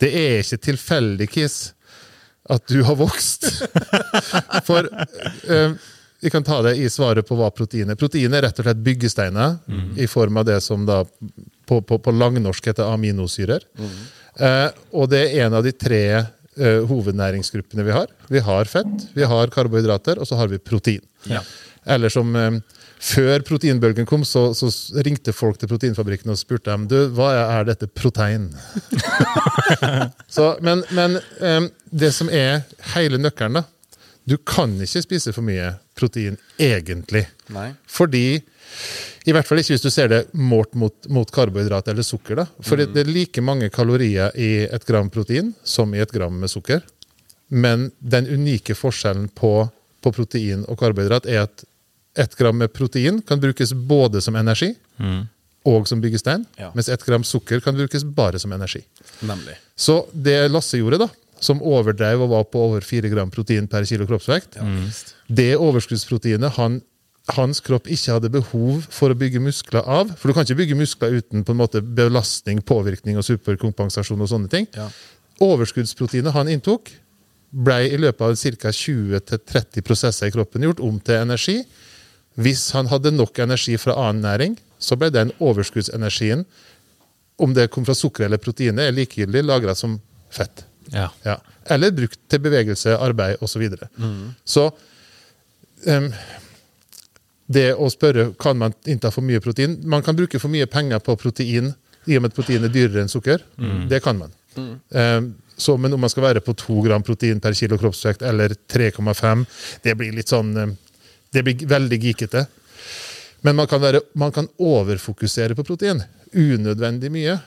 Det 0.01 0.11
er 0.11 0.39
ikke 0.43 0.61
tilfeldig, 0.69 1.29
Kiss, 1.31 1.57
at 2.49 2.65
du 2.69 2.83
har 2.85 2.97
vokst. 2.99 3.47
For 4.67 4.85
eh, 4.85 5.75
vi 6.21 6.29
kan 6.29 6.43
ta 6.43 6.61
det 6.65 6.75
i 6.79 6.89
svaret 6.89 7.27
på 7.27 7.35
hva 7.37 7.51
protein 7.53 7.91
er. 7.91 7.97
Protein 7.99 8.33
er 8.33 8.45
rett 8.47 8.59
og 8.59 8.65
slett 8.65 8.83
byggesteiner 8.85 9.57
i 9.99 10.07
form 10.07 10.37
av 10.41 10.45
det 10.47 10.61
som 10.63 10.85
da 10.87 11.03
på, 11.67 11.81
på, 11.81 11.99
på 11.99 12.13
langnorsk 12.15 12.71
heter 12.71 12.87
aminosyrer. 12.93 13.65
Eh, 14.39 14.69
og 14.95 15.09
det 15.11 15.21
er 15.25 15.45
en 15.45 15.57
av 15.59 15.65
de 15.65 15.73
tre 15.75 16.01
eh, 16.15 16.81
hovednæringsgruppene 16.89 17.85
vi 17.85 17.93
har. 17.95 18.07
Vi 18.31 18.39
har 18.39 18.65
fett, 18.65 19.09
vi 19.13 19.27
har 19.27 19.53
karbohydrater, 19.53 20.19
og 20.19 20.27
så 20.27 20.39
har 20.39 20.51
vi 20.51 20.61
protein. 20.61 21.03
Ja. 21.29 21.43
Eller 21.85 22.09
som 22.09 22.35
eh, 22.35 22.57
Før 23.05 23.43
proteinbølgen 23.45 24.07
kom, 24.09 24.23
så, 24.25 24.47
så 24.55 24.69
ringte 25.05 25.33
folk 25.35 25.59
til 25.59 25.69
proteinfabrikken 25.69 26.31
og 26.31 26.39
spurte 26.39 26.71
dem 26.71 26.87
du, 26.89 26.95
hva 27.13 27.33
er 27.37 27.67
dette 27.67 27.89
protein. 27.91 28.47
så, 30.35 30.55
men 30.63 30.81
men 30.95 31.19
eh, 31.43 31.67
det 31.91 32.13
som 32.15 32.31
er 32.31 32.63
hele 32.95 33.19
nøkkelen, 33.21 33.59
da 33.59 33.65
Du 34.25 34.39
kan 34.41 34.71
ikke 34.81 35.03
spise 35.03 35.35
for 35.35 35.45
mye 35.45 35.75
protein 35.95 36.37
egentlig. 36.59 37.25
Nei. 37.55 37.69
Fordi 37.87 38.41
i 39.25 39.33
hvert 39.33 39.47
fall 39.47 39.61
ikke 39.61 39.73
hvis 39.75 39.85
du 39.85 39.89
ser 39.93 40.09
det 40.11 40.19
målt 40.37 40.73
mot, 40.77 40.95
mot 41.09 41.29
karbohydrat 41.31 41.87
eller 41.91 42.03
sukker. 42.05 42.35
da. 42.41 42.45
For 42.61 42.77
det 42.77 42.91
er 43.05 43.09
like 43.09 43.41
mange 43.41 43.69
kalorier 43.73 44.31
i 44.37 44.65
et 44.65 44.85
gram 44.85 45.09
protein 45.09 45.53
som 45.63 45.93
i 45.95 46.01
et 46.03 46.11
gram 46.13 46.35
med 46.39 46.51
sukker. 46.51 46.83
Men 47.49 47.91
den 47.99 48.27
unike 48.27 48.75
forskjellen 48.75 49.29
på, 49.37 49.53
på 50.01 50.11
protein 50.13 50.65
og 50.67 50.77
karbohydrat 50.81 51.25
er 51.29 51.45
at 51.45 51.63
ett 52.17 52.35
gram 52.39 52.57
med 52.57 52.71
protein 52.73 53.21
kan 53.27 53.39
brukes 53.43 53.73
både 53.73 54.21
som 54.23 54.35
energi 54.39 54.73
og 55.65 55.87
som 55.89 55.99
byggestein, 56.01 56.45
Ja. 56.61 56.69
mens 56.75 56.87
ett 56.89 57.03
gram 57.05 57.23
sukker 57.25 57.59
kan 57.59 57.75
brukes 57.75 58.03
bare 58.05 58.39
som 58.39 58.51
energi. 58.53 58.83
Nemlig. 59.25 59.55
Så 59.75 60.05
det 60.13 60.51
Lasse 60.51 60.77
gjorde, 60.77 60.99
da, 61.01 61.07
som 61.45 61.61
overdrev 61.61 62.25
og 62.25 62.33
var 62.33 62.49
på 62.49 62.65
over 62.69 62.85
4 62.85 63.11
gram 63.13 63.31
protein 63.33 63.69
per 63.69 63.85
kilo 63.87 64.07
kroppsvekt, 64.09 64.57
det 65.29 65.53
overskuddsproteinet 65.55 66.57
han, 66.57 66.81
hans 67.33 67.61
kropp 67.65 67.87
ikke 67.89 68.17
hadde 68.17 68.29
behov 68.33 68.83
for 68.93 69.09
å 69.09 69.17
bygge 69.17 69.41
muskler 69.41 69.85
av. 69.89 70.11
For 70.19 70.29
du 70.29 70.35
kan 70.37 70.45
ikke 70.45 70.59
bygge 70.59 70.77
muskler 70.77 71.15
uten 71.21 71.45
på 71.45 71.55
en 71.55 71.61
måte 71.61 71.81
belastning, 71.81 72.61
påvirkning 72.61 73.17
og 73.17 73.25
superkompensasjon 73.25 74.21
og 74.21 74.29
sånne 74.29 74.51
ting. 74.51 74.69
Ja. 74.77 74.91
Overskuddsproteinet 75.41 76.35
han 76.35 76.51
inntok, 76.53 76.91
ble 77.55 77.79
i 77.87 77.97
løpet 77.97 78.21
av 78.25 78.35
ca. 78.59 78.71
20-30 78.75 79.85
prosesser 79.85 80.29
i 80.29 80.35
kroppen 80.35 80.65
gjort 80.67 80.83
om 80.83 80.99
til 80.99 81.21
energi. 81.23 81.57
Hvis 82.35 82.67
han 82.75 82.89
hadde 82.91 83.15
nok 83.15 83.39
energi 83.39 83.77
fra 83.79 83.95
annen 84.05 84.25
næring, 84.25 84.57
så 84.79 84.97
ble 84.99 85.09
den 85.13 85.31
overskuddsenergien, 85.39 86.43
om 87.41 87.53
det 87.55 87.69
kom 87.71 87.85
fra 87.87 87.95
sukker 87.95 88.27
eller 88.27 88.39
proteiner, 88.39 88.87
er 88.87 88.95
likegyldig 88.95 89.43
lagra 89.43 89.75
som 89.75 89.97
fett. 90.31 90.65
Ja. 90.93 91.09
Ja. 91.25 91.37
Eller 91.73 91.93
brukt 91.95 92.19
til 92.29 92.41
bevegelse, 92.43 92.97
arbeid 92.97 93.41
osv. 93.41 93.55
Så, 93.55 93.61
videre. 93.61 93.87
så 94.45 94.65
um, 95.87 96.09
det 97.45 97.67
å 97.77 97.89
spørre 97.93 98.31
kan 98.41 98.57
man 98.57 98.73
innta 98.89 99.11
for 99.13 99.25
mye 99.25 99.39
protein 99.43 99.75
Man 99.85 100.01
kan 100.05 100.15
bruke 100.17 100.39
for 100.41 100.49
mye 100.49 100.65
penger 100.65 101.01
på 101.05 101.13
protein 101.21 101.73
i 102.05 102.17
og 102.17 102.21
med 102.21 102.33
at 102.33 102.37
protein 102.37 102.65
er 102.65 102.69
dyrere 102.73 103.01
enn 103.01 103.09
sukker. 103.09 103.41
Det 103.89 103.97
kan 104.05 104.17
man. 104.19 104.33
Em, 104.93 105.31
så, 105.57 105.73
men 105.77 105.93
om 105.93 106.01
man 106.01 106.11
skal 106.11 106.23
være 106.27 106.41
på 106.45 106.53
2 106.53 106.83
gram 106.85 107.03
protein 107.03 107.39
per 107.41 107.55
kilo 107.57 107.79
kroppsvekt 107.81 108.21
eller 108.21 108.53
3,5, 108.69 109.45
det 109.81 109.95
blir 109.97 110.13
litt 110.13 110.29
sånn 110.29 110.53
Det 111.33 111.41
blir 111.43 111.65
veldig 111.67 111.97
geekete. 111.99 112.45
Men 113.41 113.55
man 113.55 113.67
kan, 113.67 113.81
være, 113.81 113.99
man 114.13 114.31
kan 114.31 114.47
overfokusere 114.57 115.55
på 115.57 115.63
protein. 115.67 115.99
Unødvendig 116.35 117.09
mye. 117.13 117.37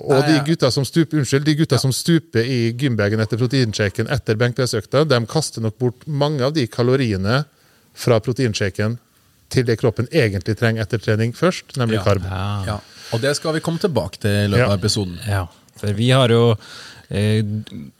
Og 0.00 0.22
de 0.26 0.36
gutta 0.46 0.70
som 0.70 0.84
stuper, 0.86 1.18
unnskyld, 1.22 1.44
de 1.48 1.54
gutta 1.58 1.78
som 1.82 1.92
stuper 1.94 2.46
i 2.46 2.72
gymbagen 2.78 3.20
etter 3.20 3.40
proteinshaken 3.40 4.06
etter 4.14 4.38
benkpressøkta, 4.38 5.02
de 5.10 5.18
kaster 5.26 5.64
nok 5.64 5.78
bort 5.82 6.06
mange 6.06 6.44
av 6.46 6.54
de 6.54 6.66
kaloriene 6.70 7.44
fra 7.96 8.20
proteinshaken 8.22 8.98
til 9.50 9.64
det 9.66 9.78
kroppen 9.80 10.08
egentlig 10.10 10.56
trenger 10.58 10.82
etter 10.86 10.98
trening 11.02 11.32
først, 11.34 11.76
nemlig 11.78 11.98
Ja. 12.00 12.04
karb. 12.04 12.22
Ja. 12.24 12.64
Ja. 12.66 12.80
Og 13.14 13.20
det 13.22 13.36
skal 13.36 13.54
vi 13.54 13.60
komme 13.60 13.78
tilbake 13.78 14.18
til 14.18 14.30
i 14.30 14.48
løpet 14.48 14.58
Ja. 14.58 14.72
av 14.72 14.78
episoden. 14.78 15.18
Ja, 15.26 15.46
for 15.76 15.92
vi 15.92 16.10
har 16.10 16.28
jo 16.28 16.56
eh, 17.08 17.42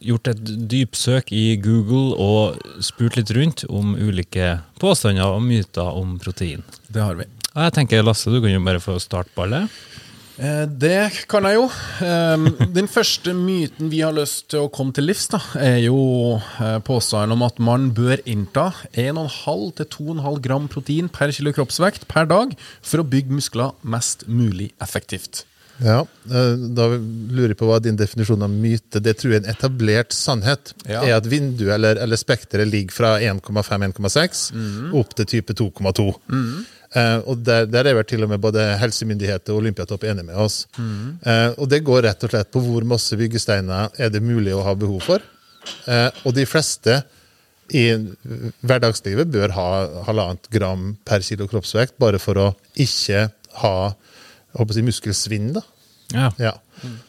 gjort 0.03 0.27
et 0.29 0.41
dypsøk 0.69 1.31
i 1.31 1.57
Google 1.63 2.17
og 2.19 2.59
spurt 2.83 3.15
litt 3.17 3.31
rundt 3.31 3.65
om 3.71 3.95
ulike 3.95 4.61
påstander 4.81 5.23
og 5.27 5.43
myter 5.43 5.95
om 5.95 6.19
protein. 6.19 6.65
Det 6.91 7.01
har 7.03 7.15
vi. 7.15 7.23
Og 7.55 7.63
jeg 7.63 7.73
tenker, 7.73 8.03
Lasse, 8.03 8.27
du 8.29 8.41
kan 8.43 8.51
jo 8.51 8.61
bare 8.65 8.81
få 8.83 8.99
starte 9.01 9.31
ballet. 9.37 9.63
Eh, 9.63 9.96
Det 10.37 11.25
kan 11.31 11.47
jeg 11.49 11.57
jo. 11.57 11.65
Eh, 12.05 12.67
Den 12.77 12.89
første 12.93 13.33
myten 13.37 13.89
vi 13.93 14.03
har 14.05 14.13
lyst 14.17 14.51
til 14.53 14.67
å 14.67 14.71
komme 14.73 14.93
til 14.97 15.07
livs, 15.09 15.27
da, 15.33 15.41
er 15.57 15.79
jo 15.87 15.97
eh, 16.61 16.77
påstanden 16.85 17.33
om 17.39 17.45
at 17.47 17.59
man 17.63 17.89
bør 17.97 18.21
innta 18.29 18.69
1,5-2,5 18.93 20.41
gram 20.45 20.69
protein 20.73 21.09
per 21.13 21.33
kilo 21.33 21.55
kroppsvekt 21.57 22.07
per 22.11 22.29
dag 22.29 22.53
for 22.85 23.01
å 23.03 23.09
bygge 23.09 23.33
muskler 23.41 23.73
mest 23.83 24.27
mulig 24.29 24.73
effektivt. 24.85 25.45
Ja, 25.81 26.03
eh, 26.33 26.55
Da 26.73 26.87
lurer 26.97 27.53
jeg 27.53 27.59
på 27.61 27.67
hva 27.69 27.77
din 27.85 27.99
definisjon 28.01 28.41
av 28.41 28.49
myte 28.49 28.97
Det 29.05 29.13
tror 29.21 29.35
jeg 29.35 29.43
en 29.43 29.51
etablert 29.53 30.15
sannhet 30.17 30.71
Ja. 30.89 31.03
er 31.05 31.17
at 31.19 31.27
vinduet 31.29 31.75
eller, 31.75 31.99
eller 32.01 32.17
spekteret 32.17 32.65
ligger 32.71 32.95
fra 32.97 33.11
1,5-1,6 33.21 34.47
opp 34.97 35.13
til 35.19 35.27
type 35.27 35.53
2,2. 35.53 36.07
Eh, 36.95 37.19
og 37.27 37.43
der, 37.47 37.67
der 37.71 37.89
er 37.91 37.97
vel 37.99 38.07
til 38.09 38.23
og 38.27 38.31
med 38.31 38.43
både 38.43 38.63
helsemyndigheter 38.81 39.55
og 39.55 39.63
Olympiatopp 39.65 40.05
enige 40.07 40.29
med 40.29 40.39
oss. 40.47 40.63
Eh, 40.79 41.51
og 41.57 41.69
det 41.73 41.83
går 41.87 42.05
rett 42.07 42.27
og 42.27 42.33
slett 42.33 42.53
på 42.55 42.63
hvor 42.65 42.87
masse 42.89 43.19
byggesteiner 43.19 43.95
er 43.99 44.13
det 44.15 44.23
mulig 44.25 44.55
å 44.55 44.65
ha 44.67 44.75
behov 44.79 45.03
for. 45.07 45.25
Eh, 45.91 46.11
og 46.25 46.37
de 46.37 46.47
fleste 46.47 47.01
i 47.75 47.89
hverdagslivet 48.63 49.31
bør 49.35 49.55
ha 49.57 49.69
halvannet 50.07 50.47
gram 50.55 50.93
per 51.07 51.25
kilo 51.27 51.49
kroppsvekt, 51.51 51.97
bare 51.99 52.21
for 52.23 52.39
å 52.39 52.51
ikke 52.79 53.27
ha 53.63 53.77
jeg 53.91 54.63
håper 54.63 54.77
si, 54.79 54.83
muskelsvinn. 54.87 55.49
da. 55.53 55.61
Ja. 56.15 56.31
Ja. 56.41 56.53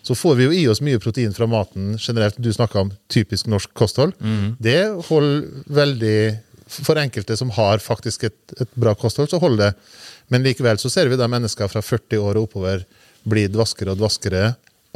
Så 0.04 0.16
får 0.16 0.36
vi 0.36 0.48
jo 0.48 0.56
i 0.56 0.66
oss 0.68 0.82
mye 0.84 1.00
protein 1.00 1.32
fra 1.36 1.48
maten 1.48 1.94
generelt. 2.00 2.36
Du 2.42 2.50
snakka 2.52 2.82
om 2.82 2.92
typisk 3.12 3.48
norsk 3.48 3.72
kosthold. 3.78 4.16
Det 4.60 4.82
holder 5.08 5.46
veldig 5.78 6.20
For 6.68 7.00
enkelte 7.00 7.38
som 7.40 7.52
har 7.56 7.80
faktisk 7.84 8.28
et, 8.28 8.40
et 8.60 8.74
bra 8.76 8.94
kosthold, 8.96 9.30
så 9.32 9.40
holder 9.42 9.70
det. 9.70 9.92
Men 10.34 10.44
likevel 10.44 10.80
så 10.82 10.92
ser 10.92 11.08
vi 11.12 11.20
da 11.20 11.30
mennesker 11.32 11.70
fra 11.72 11.82
40 11.84 12.20
år 12.20 12.40
og 12.40 12.50
oppover 12.50 12.84
bli 13.28 13.48
dvaskere 13.52 13.94
og 13.94 14.02
dvaskere 14.02 14.44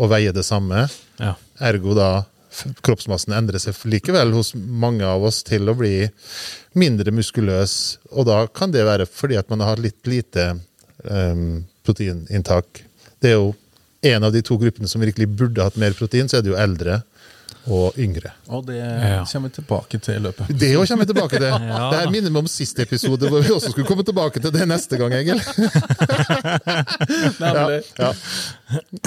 og 0.02 0.12
veie 0.12 0.34
det 0.36 0.44
samme. 0.48 0.86
Ja. 1.22 1.36
Ergo 1.72 1.96
da 1.98 2.12
kroppsmassen 2.84 3.34
endrer 3.36 3.62
seg 3.64 3.78
likevel 3.88 4.34
hos 4.36 4.52
mange 4.56 5.08
av 5.08 5.24
oss 5.24 5.40
til 5.48 5.70
å 5.72 5.76
bli 5.78 6.10
mindre 6.78 7.14
muskuløs. 7.16 7.76
Og 8.12 8.28
da 8.28 8.44
kan 8.52 8.74
det 8.74 8.86
være 8.88 9.08
fordi 9.08 9.40
at 9.40 9.52
man 9.52 9.64
har 9.64 9.82
litt 9.82 10.08
lite 10.10 10.52
um, 11.06 11.62
proteininntak. 11.88 12.84
Det 13.22 13.32
er 13.32 13.40
jo 13.40 13.54
en 14.12 14.26
av 14.26 14.34
de 14.34 14.42
to 14.44 14.58
gruppene 14.60 14.90
som 14.90 15.04
virkelig 15.04 15.30
burde 15.30 15.64
hatt 15.64 15.78
mer 15.80 15.96
protein, 15.96 16.28
så 16.28 16.40
er 16.40 16.46
det 16.46 16.52
jo 16.52 16.60
eldre 16.60 17.02
og 17.68 17.98
yngre. 18.02 18.32
Og 18.50 18.66
det 18.68 18.80
kommer 19.32 19.50
vi 19.50 19.56
tilbake 19.60 20.00
til 20.02 20.18
i 20.18 20.24
løpet. 20.26 20.50
Det 20.60 20.72
òg 20.78 20.88
kommer 20.90 21.06
vi 21.06 21.14
tilbake 21.14 21.38
til. 21.42 21.50
Ja. 21.72 21.90
Det 21.92 22.00
her 22.02 22.12
minner 22.12 22.34
meg 22.34 22.44
om 22.46 22.50
siste 22.52 22.84
episode, 22.84 23.30
hvor 23.30 23.44
vi 23.44 23.52
også 23.54 23.72
skulle 23.72 23.88
komme 23.88 24.04
tilbake 24.08 24.42
til 24.44 24.52
det 24.54 24.66
neste 24.70 24.98
gang, 25.00 25.14
Egil. 25.16 25.40
Ja, 27.42 27.54
ja. 27.98 28.12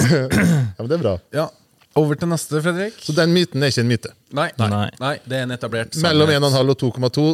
ja, 0.05 0.77
men 0.77 0.89
det 0.89 0.97
er 0.97 1.01
bra. 1.03 1.15
Ja. 1.35 1.49
Over 1.95 2.17
til 2.19 2.27
neste, 2.27 2.59
Fredrik. 2.59 2.97
Så 2.99 3.13
den 3.15 3.31
myten 3.35 3.63
er 3.63 3.71
ikke 3.71 3.83
en 3.85 3.91
myte. 3.91 4.11
Nei, 4.35 4.49
nei, 4.59 4.67
Nei. 4.73 4.87
nei 4.99 5.13
det 5.23 5.37
er 5.37 5.45
en 5.45 5.55
etablert 5.55 5.95
Mellom 6.03 6.31
1,5 6.33 6.71
og 6.73 6.79
2,2, 6.81 7.27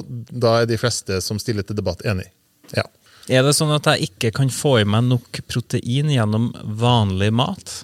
da 0.43 0.51
er 0.61 0.67
de 0.69 0.77
fleste 0.77 1.17
som 1.25 1.39
stiller 1.41 1.65
til 1.65 1.79
debatt, 1.79 2.03
enig. 2.05 2.27
Ja. 2.75 2.85
Er 3.31 3.45
det 3.45 3.55
sånn 3.57 3.73
at 3.73 3.87
jeg 3.89 4.11
ikke 4.11 4.31
kan 4.37 4.51
få 4.53 4.75
i 4.81 4.85
meg 4.85 5.07
nok 5.09 5.41
protein 5.49 6.11
gjennom 6.13 6.51
vanlig 6.81 7.31
mat? 7.33 7.81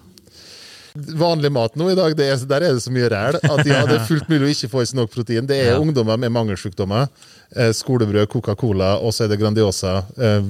Vanlig 1.20 1.52
mat 1.54 1.76
nå 1.80 1.90
i 1.92 1.96
dag, 1.98 2.14
er, 2.20 2.38
der 2.50 2.64
er 2.68 2.76
det 2.78 2.84
så 2.84 2.92
mye 2.94 3.10
ræl 3.12 3.38
at 3.38 3.62
ja, 3.68 3.84
det 3.88 3.98
er 4.00 4.06
fullt 4.08 4.30
mulig 4.32 4.48
å 4.48 4.52
ikke 4.54 4.70
få 4.72 4.82
i 4.84 4.90
seg 4.90 5.00
nok 5.00 5.12
protein. 5.14 5.48
Det 5.50 5.58
er 5.62 5.72
Ja. 5.74 5.80
ungdommer 5.82 6.18
med 6.20 6.32
mangelsykdommer. 6.36 7.08
Eh, 7.56 7.72
skolebrød, 7.76 8.28
Coca-Cola, 8.34 8.98
og 9.00 9.14
så 9.16 9.24
er 9.26 9.32
det 9.32 9.40
Grandiosa 9.40 9.94
eh, 10.20 10.44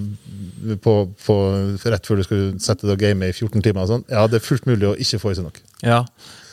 på, 0.82 0.94
på, 1.26 1.38
rett 1.86 2.10
før 2.10 2.18
du 2.22 2.26
skal 2.26 2.44
sette 2.64 2.88
deg 2.88 2.96
og 2.96 3.04
game 3.06 3.30
i 3.30 3.34
14 3.36 3.62
timer. 3.62 3.84
Og 3.86 3.92
sånn. 3.92 4.06
Ja, 4.10 4.26
det 4.28 4.40
er 4.42 4.48
fullt 4.48 4.66
mulig 4.70 4.90
å 4.90 4.96
ikke 4.98 5.20
få 5.22 5.32
i 5.34 5.40
seg 5.40 5.46
nok. 5.50 5.62
Ja. 5.86 6.04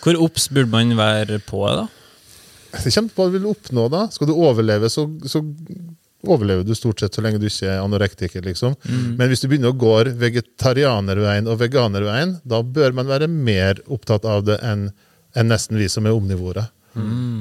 Hvor 0.05 0.19
obs 0.27 0.49
burde 0.53 0.69
man 0.75 0.93
være 0.99 1.41
på 1.47 1.63
da? 1.71 1.87
Det 2.75 2.91
kommer 2.93 3.15
på 3.15 3.23
hva 3.25 3.31
du 3.31 3.39
vil 3.39 3.51
oppnå, 3.53 3.87
da. 3.93 4.07
Skal 4.13 4.29
du 4.29 4.35
overleve, 4.35 4.91
så, 4.93 5.07
så 5.31 5.41
overlever 6.29 6.65
du 6.65 6.75
stort 6.75 7.01
sett 7.01 7.15
så 7.15 7.25
lenge 7.25 7.41
du 7.43 7.49
ikke 7.49 7.69
er 7.73 7.83
anorektiker, 7.83 8.45
liksom. 8.47 8.77
Men 9.19 9.29
hvis 9.29 9.43
du 9.45 9.49
begynner 9.49 9.75
å 9.75 9.79
gå 9.79 9.95
vegetarianerveien 10.21 11.49
og 11.51 11.59
veganerveien, 11.61 12.39
da 12.45 12.63
bør 12.63 12.95
man 12.97 13.11
være 13.11 13.29
mer 13.29 13.81
opptatt 13.87 14.25
av 14.25 14.45
det 14.47 14.61
enn 14.63 14.89
en 15.35 15.49
nesten 15.51 15.79
vi 15.81 15.89
som 15.91 16.07
er 16.07 16.15
omnivore. 16.15 16.69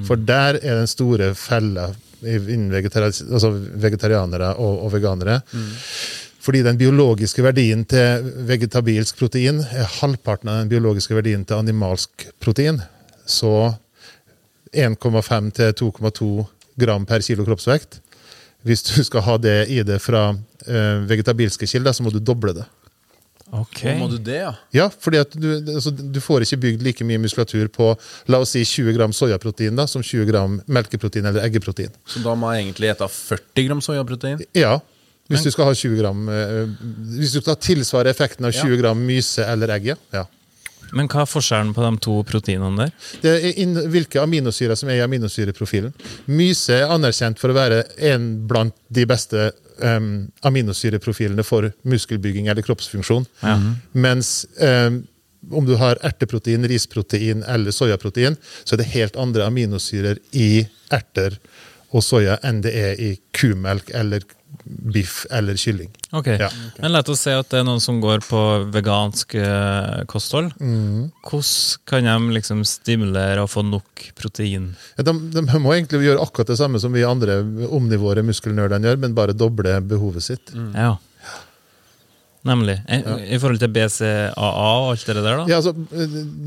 For 0.07 0.17
der 0.17 0.57
er 0.63 0.79
den 0.79 0.89
store 0.89 1.33
fella 1.37 1.91
innen 2.23 2.71
vegetari 2.73 3.11
altså 3.11 3.51
vegetarianere 3.53 4.55
og, 4.57 4.85
og 4.85 4.93
veganere. 4.95 5.41
Fordi 6.43 6.63
den 6.65 6.79
biologiske 6.79 7.43
verdien 7.45 7.85
til 7.87 8.25
vegetabilsk 8.49 9.19
protein 9.19 9.61
er 9.63 9.91
halvparten 10.01 10.49
av 10.51 10.63
den 10.63 10.71
biologiske 10.73 11.15
verdien 11.15 11.45
til 11.47 11.61
animalsk 11.61 12.25
protein. 12.43 12.81
Så 13.25 13.71
1,5 14.73 15.51
til 15.55 15.77
2,2 15.85 16.31
gram 16.81 17.05
per 17.05 17.23
kilo 17.23 17.45
kroppsvekt. 17.47 18.01
Hvis 18.63 18.86
du 18.88 18.96
skal 19.03 19.25
ha 19.25 19.36
det 19.41 19.58
i 19.74 19.82
det 19.84 20.00
fra 20.03 20.29
eh, 20.32 21.03
vegetabilske 21.10 21.67
kilder, 21.67 21.96
så 21.96 22.05
må 22.05 22.13
du 22.13 22.22
doble 22.24 22.55
det. 22.55 22.65
Ok. 23.53 23.84
Å, 23.86 23.98
Må 24.00 24.08
du 24.10 24.15
det, 24.17 24.39
ja? 24.39 24.53
Ja, 24.74 24.86
fordi 24.89 25.20
at 25.22 25.36
du, 25.38 25.50
altså, 25.75 25.91
du 25.93 26.17
får 26.24 26.46
ikke 26.46 26.58
bygd 26.63 26.86
like 26.88 27.05
mye 27.05 27.22
muskulatur 27.22 27.67
på 27.74 27.91
la 28.34 28.39
oss 28.41 28.55
si 28.55 28.63
20 28.65 28.96
gram 28.98 29.13
soyaprotein 29.13 29.77
da, 29.77 29.86
som 29.89 30.01
20 30.01 30.25
gram 30.32 30.55
melkeprotein 30.65 31.27
eller 31.29 31.46
eggeprotein. 31.46 31.93
Så 32.10 32.24
da 32.24 32.34
må 32.39 32.50
jeg 32.55 32.65
egentlig 32.65 32.96
spise 32.96 33.12
40 33.43 33.67
gram 33.67 33.84
soyaprotein? 33.86 34.41
Ja, 34.58 34.79
hvis 35.29 35.46
du 35.46 35.51
skal 35.53 35.70
ha 35.70 35.75
20 35.77 36.00
gram 36.01 36.25
eh, 36.27 36.72
Hvis 37.15 37.32
du 37.32 37.39
skal 37.39 37.55
tilsvare 37.55 38.12
effekten 38.12 38.43
av 38.48 38.51
20 38.51 38.82
gram 38.82 39.05
myse 39.08 39.46
eller 39.48 39.72
egg, 39.77 39.93
ja. 39.93 40.25
Ja. 40.93 40.97
Men 41.00 41.09
hva 41.09 41.23
er 41.25 41.29
forskjellen 41.29 41.73
på 41.73 41.83
de 41.83 41.91
to 42.05 42.19
proteinene 42.29 42.85
der? 42.85 42.93
Det 43.23 43.33
er 43.33 43.62
in, 43.63 43.73
hvilke 43.91 44.21
aminosyrer 44.21 44.77
som 44.79 44.91
er 44.91 45.01
i 45.01 45.05
aminosyreprofilen. 45.05 45.93
Myse 46.29 46.77
er 46.77 46.93
anerkjent 46.93 47.41
for 47.41 47.51
å 47.51 47.57
være 47.57 47.83
en 48.13 48.29
blant 48.50 48.77
de 48.93 49.07
beste 49.09 49.50
um, 49.81 50.29
aminosyreprofilene 50.45 51.45
for 51.47 51.71
muskelbygging 51.89 52.47
eller 52.51 52.65
kroppsfunksjon. 52.65 53.25
Mens 53.97 54.45
um, 54.62 55.01
om 55.51 55.65
du 55.67 55.75
har 55.81 56.00
erteprotein, 56.05 56.67
risprotein 56.69 57.43
eller 57.50 57.75
soyaprotein, 57.75 58.38
så 58.63 58.75
er 58.75 58.83
det 58.83 58.93
helt 58.93 59.19
andre 59.19 59.47
aminosyrer 59.50 60.21
i 60.31 60.65
erter 60.93 61.35
og 61.93 62.05
soya 62.05 62.39
enn 62.45 62.62
det 62.63 62.73
er 62.73 63.01
i 63.01 63.12
kumelk 63.35 63.91
eller 63.93 64.23
biff 64.63 65.25
eller 65.31 65.57
kylling. 65.60 65.89
Ok, 66.12 66.27
Ja. 66.39 66.50
Men 66.79 66.91
la 66.93 67.01
oss 67.01 67.22
si 67.25 67.31
at 67.33 67.50
det 67.50 67.60
er 67.62 67.65
noen 67.67 67.81
som 67.81 68.00
går 68.03 68.22
på 68.25 68.41
vegansk 68.74 69.36
eh, 69.39 70.03
kosthold. 70.10 70.51
Mm. 70.60 71.12
Hvordan 71.25 71.79
kan 71.89 72.10
de 72.10 72.36
liksom 72.38 72.63
stimulere 72.67 73.43
og 73.43 73.50
få 73.53 73.63
nok 73.65 74.07
protein? 74.19 74.75
Ja, 74.98 75.03
De, 75.07 75.15
de 75.33 75.45
må 75.60 75.74
egentlig 75.74 76.03
gjøre 76.05 76.22
akkurat 76.24 76.53
det 76.53 76.60
samme 76.62 76.79
som 76.83 76.93
vi 76.93 77.05
andre 77.07 77.41
omnivåere 77.69 78.24
muskelnerdene 78.25 78.91
gjør, 78.91 79.01
men 79.05 79.17
bare 79.17 79.33
doble 79.38 79.79
behovet 79.88 80.24
sitt. 80.24 80.53
Ja. 80.75 80.95
Nemlig. 82.43 82.75
I, 82.91 82.98
I 83.36 83.39
forhold 83.39 83.62
til 83.62 83.72
BCAA 83.72 84.33
og 84.36 84.89
alt 84.91 85.05
det 85.07 85.15
der, 85.15 85.38
da? 85.39 85.45
Ja, 85.48 85.62
altså, 85.62 85.72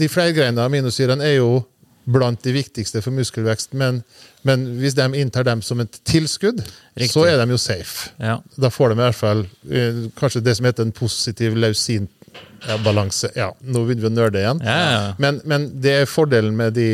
de 0.01 0.09
flergreina 0.13 0.67
aminosyrene 0.69 1.25
er 1.25 1.39
jo 1.39 1.63
blant 2.07 2.43
de 2.45 2.53
viktigste 2.55 3.03
for 3.03 3.15
muskelvekst, 3.15 3.75
men, 3.75 4.03
men 4.47 4.65
hvis 4.81 4.95
de 4.95 5.07
inntar 5.19 5.47
dem 5.47 5.63
som 5.63 5.81
et 5.83 6.01
tilskudd, 6.07 6.63
Riktig. 6.95 7.11
så 7.13 7.25
er 7.27 7.41
de 7.41 7.51
jo 7.51 7.59
safe. 7.59 8.13
Ja. 8.23 8.39
Da 8.57 8.71
får 8.71 8.93
de 8.93 8.99
i 8.99 9.03
hvert 9.03 9.19
fall 9.19 9.43
eh, 9.71 10.05
kanskje 10.19 10.45
det 10.47 10.57
som 10.59 10.69
heter 10.69 10.87
en 10.87 10.95
positiv 10.95 11.59
lausinbalanse. 11.59 12.13
Ja, 12.67 12.79
balanse. 12.83 13.31
Ja, 13.37 13.51
nå 13.61 13.83
begynner 13.87 14.07
vi 14.07 14.09
å 14.09 14.15
nerde 14.15 14.41
igjen. 14.41 14.61
Ja, 14.65 14.77
ja. 14.91 15.03
Men, 15.23 15.39
men 15.47 15.67
det 15.83 15.93
er 16.01 16.09
fordelen 16.11 16.57
med 16.59 16.75
de, 16.75 16.89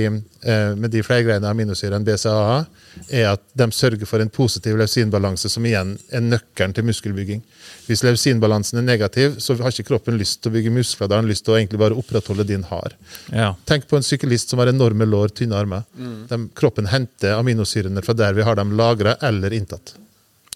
eh, 0.44 0.72
med 0.76 0.92
de 0.92 1.00
flergreiene 1.06 1.48
aminosyre 1.48 1.96
enn 1.96 2.04
BCAA, 2.04 2.58
er 3.08 3.28
at 3.30 3.44
de 3.56 3.68
sørger 3.72 4.08
for 4.08 4.20
en 4.20 4.32
positiv 4.32 4.76
lausinbalanse, 4.80 5.48
som 5.52 5.64
igjen 5.64 5.94
er 6.12 6.24
nøkkelen 6.26 6.74
til 6.76 6.86
muskelbygging. 6.88 7.40
Hvis 7.86 8.04
lausinbalansen 8.04 8.82
er 8.82 8.86
negativ, 8.86 9.38
så 9.40 9.56
har 9.62 9.72
ikke 9.72 9.88
kroppen 9.94 10.18
lyst 10.20 10.42
til 10.42 10.52
å 10.52 10.56
bygge 10.58 10.74
muskler. 10.74 11.08
Da 11.08 11.16
har 11.16 11.24
den 11.24 11.32
lyst 11.32 11.46
til 11.46 11.54
å 11.54 11.58
egentlig 11.60 11.80
bare 11.80 11.96
opprettholde 11.98 12.46
din 12.48 12.66
har. 12.68 12.98
ja. 13.32 13.52
Tenk 13.68 13.88
på 13.88 13.96
en 13.96 14.06
syklist 14.06 14.52
som 14.52 14.60
har 14.60 14.68
enorme 14.68 15.06
lår, 15.08 15.32
tynne 15.38 15.56
armer. 15.56 15.86
De, 16.28 16.38
kroppen 16.58 16.90
henter 16.92 17.38
aminosyrene 17.38 18.02
fra 18.04 18.16
der 18.18 18.36
vi 18.36 18.44
har 18.44 18.58
dem 18.60 18.76
lagra 18.76 19.16
eller 19.24 19.54
inntatt. 19.56 19.94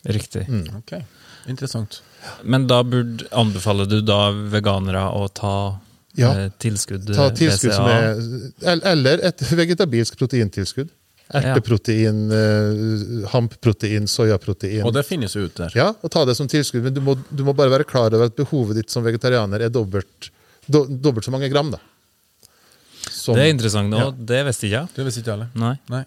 Riktig. 0.04 0.44
Mm. 0.48 0.68
Ok, 0.82 0.98
Interessant. 1.46 2.02
Men 2.44 2.66
da 2.66 2.82
burde, 2.82 3.26
anbefaler 3.32 3.88
du 3.90 4.00
da 4.02 4.30
veganere 4.32 5.02
å 5.14 5.26
ta 5.32 5.80
Ja. 6.16 6.30
eh, 6.32 6.48
tilskudd? 6.58 7.06
Ta 7.14 7.30
tilskudd 7.30 7.70
tilskudd 7.70 7.74
som 7.74 7.86
er 7.86 8.80
Eller 8.94 9.20
et 9.22 9.38
vegetabilsk 9.38 10.16
proteintilskudd. 10.16 10.88
Erteprotein, 11.34 12.18
ja. 12.30 13.28
hampprotein, 13.32 14.04
soyaprotein. 14.06 14.84
Og 14.86 14.92
det 14.94 15.02
finnes 15.08 15.32
jo 15.34 15.42
ute 15.48 15.64
der. 15.64 15.72
Ja, 15.74 15.88
og 16.00 16.10
ta 16.14 16.24
det 16.24 16.36
som 16.38 16.46
tilskudd, 16.46 16.84
men 16.86 16.94
du 16.94 17.00
må, 17.02 17.16
du 17.34 17.42
må 17.42 17.52
bare 17.56 17.68
være 17.72 17.84
klar 17.88 18.14
over 18.14 18.26
at 18.30 18.36
behovet 18.38 18.76
ditt 18.78 18.90
som 18.94 19.02
vegetarianer 19.02 19.60
er 19.66 19.68
dobbelt, 19.74 20.30
do, 20.70 20.84
dobbelt 20.86 21.26
så 21.26 21.32
mange 21.34 21.50
gram. 21.50 21.70
da. 21.74 21.78
Som- 23.10 23.34
Det 23.34 23.42
er 23.42 23.50
interessant, 23.54 23.92
og 23.94 24.00
Ja. 24.00 24.10
det 24.10 24.44
visste 24.46 24.66
ikke 24.68 24.78
jeg. 24.78 24.88
Det 24.94 25.04
visste 25.04 25.20
ikke 25.24 25.32
alle. 25.32 25.48
Nei. 25.54 25.74
Nei. 25.90 26.04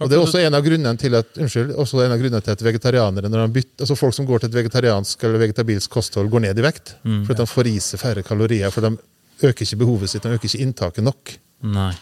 Og 0.00 0.08
det 0.08 0.16
er 0.16 0.22
også 0.22 0.40
en 0.40 0.56
av 0.56 0.64
grunnene 0.64 0.96
til 1.00 1.14
at 1.18 1.36
unnskyld, 1.36 1.74
også 1.76 2.00
en 2.06 2.14
av 2.14 2.20
grunnene 2.22 2.40
til 2.44 2.54
at 2.56 2.62
vegetarianere, 2.64 3.28
når 3.28 3.42
de 3.46 3.54
bytter, 3.58 3.84
altså 3.84 3.96
folk 4.00 4.16
som 4.16 4.26
går 4.28 4.40
til 4.40 4.48
et 4.50 4.58
vegetariansk 4.62 5.24
eller 5.28 5.42
vegetabilsk 5.44 5.92
kosthold, 5.92 6.30
går 6.32 6.46
ned 6.46 6.58
i 6.58 6.64
vekt. 6.64 6.94
for 7.26 7.32
at 7.34 7.42
de 7.42 7.46
får 7.46 7.68
i 7.68 7.78
seg 7.84 8.00
færre 8.00 8.22
kalorier. 8.24 8.72
For 8.72 8.80
de 8.86 8.94
øker 9.42 9.66
ikke 9.66 9.80
behovet 9.84 10.10
sitt, 10.12 10.22
de 10.24 10.36
øker 10.36 10.48
ikke 10.48 10.62
inntaket 10.64 11.04
nok. 11.04 11.34
Nei. 11.62 11.92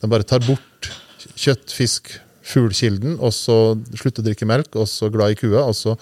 De 0.00 0.10
bare 0.12 0.28
tar 0.28 0.44
bort 0.44 0.90
kjøtt, 1.34 1.72
fisk, 1.72 2.12
fuglkilden, 2.48 3.16
og 3.20 3.32
så 3.32 3.56
slutter 3.96 4.22
å 4.22 4.28
drikke 4.28 4.46
melk, 4.48 4.76
og 4.76 4.88
så 4.88 5.10
glad 5.12 5.32
i 5.34 5.40
kua, 5.40 5.64
og 5.64 5.74
så 5.76 5.96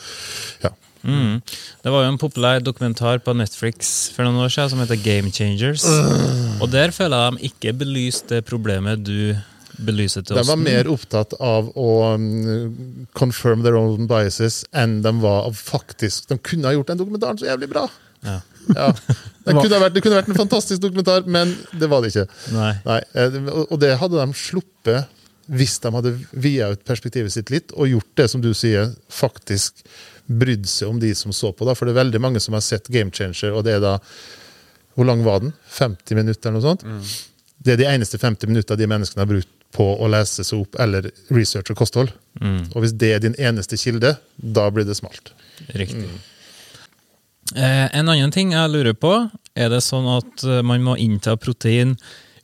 Ja. 0.62 0.70
Mm. 1.06 1.38
Det 1.84 1.90
var 1.92 2.02
jo 2.02 2.08
en 2.10 2.18
populær 2.18 2.58
dokumentar 2.64 3.20
på 3.22 3.30
Netflix 3.36 4.10
for 4.10 4.26
noen 4.26 4.42
år 4.42 4.50
siden 4.50 4.70
som 4.72 4.80
heter 4.82 4.98
Game 4.98 5.30
Changers. 5.30 5.84
Og 6.60 6.66
der 6.72 6.90
føler 6.90 7.16
jeg 7.16 7.36
de 7.36 7.50
ikke 7.50 7.78
belyste 7.78 8.40
problemet 8.42 9.04
du 9.06 9.36
belyser 9.78 10.24
til 10.24 10.36
oss. 10.36 10.46
De 10.46 10.50
var 10.50 10.60
mer 10.60 10.88
opptatt 10.88 11.34
av 11.42 11.68
å 11.76 12.14
um, 12.14 13.06
confirm 13.18 13.62
their 13.66 13.76
own 13.78 14.06
biases 14.10 14.64
enn 14.72 15.00
de 15.04 15.12
var 15.20 15.48
av 15.50 15.56
faktisk 15.58 16.28
De 16.30 16.38
kunne 16.38 16.68
ha 16.68 16.72
gjort 16.76 16.92
den 16.92 17.00
dokumentaren 17.02 17.38
så 17.40 17.48
jævlig 17.50 17.68
bra! 17.74 17.86
Ja. 18.26 18.40
Ja. 18.74 18.88
Det, 19.46 19.52
kunne 19.54 19.78
vært, 19.78 19.94
det 19.94 20.02
kunne 20.02 20.16
vært 20.18 20.30
en 20.32 20.38
fantastisk 20.40 20.80
dokumentar, 20.82 21.26
men 21.30 21.52
det 21.78 21.86
var 21.90 22.02
det 22.02 22.08
ikke. 22.10 22.24
Nei. 22.56 22.72
Nei, 22.86 22.96
eh, 23.14 23.36
og- 23.68 23.76
det 23.78 23.92
hadde 24.00 24.18
de 24.18 24.34
sluppet 24.40 25.12
hvis 25.46 25.76
de 25.78 25.92
hadde 25.94 26.10
via 26.32 26.72
ut 26.74 26.82
perspektivet 26.88 27.30
sitt 27.30 27.52
litt 27.54 27.70
og 27.76 27.86
gjort 27.86 28.08
det 28.18 28.26
som 28.32 28.40
du 28.42 28.50
sier, 28.58 28.90
faktisk 29.12 29.84
brydd 30.26 30.66
seg 30.66 30.88
om 30.90 30.98
de 30.98 31.12
som 31.14 31.30
så 31.30 31.52
på. 31.54 31.64
da, 31.68 31.74
For 31.78 31.86
det 31.86 31.94
er 31.94 32.02
veldig 32.02 32.20
mange 32.20 32.40
som 32.42 32.56
har 32.58 32.64
sett 32.66 32.88
Game 32.90 33.12
Changer, 33.14 33.54
og 33.54 33.62
det 33.64 33.76
er 33.76 33.80
da 33.84 33.98
Hvor 34.96 35.04
lang 35.06 35.22
var 35.22 35.40
den? 35.40 35.52
50 35.76 36.16
minutter 36.16 36.48
eller 36.48 36.58
noe 36.60 36.74
sånt? 36.74 36.82
Det 37.62 37.74
er 37.74 37.76
de 37.76 37.84
eneste 37.84 38.18
50 38.18 38.48
minutter 38.48 38.76
de 38.76 38.86
menneskene 38.88 39.20
har 39.22 39.28
brukt 39.28 39.55
på 39.76 39.84
å 40.00 40.08
lese 40.08 40.44
seg 40.46 40.62
opp 40.64 40.78
eller 40.80 41.10
researche 41.34 41.76
kosthold. 41.76 42.14
Og 42.72 42.78
hvis 42.82 42.94
det 42.96 43.10
er 43.16 43.20
din 43.24 43.36
eneste 43.38 43.76
kilde, 43.80 44.14
da 44.36 44.66
blir 44.72 44.86
det 44.88 44.96
smalt. 44.98 45.32
Riktig. 45.76 46.08
Eh, 47.54 47.86
en 47.96 48.08
annen 48.10 48.32
ting 48.34 48.50
jeg 48.56 48.72
lurer 48.72 48.96
på, 48.98 49.12
er 49.56 49.70
det 49.72 49.82
sånn 49.86 50.08
at 50.16 50.42
eh, 50.44 50.62
man 50.66 50.82
må 50.84 50.96
innta 51.00 51.36
protein 51.38 51.94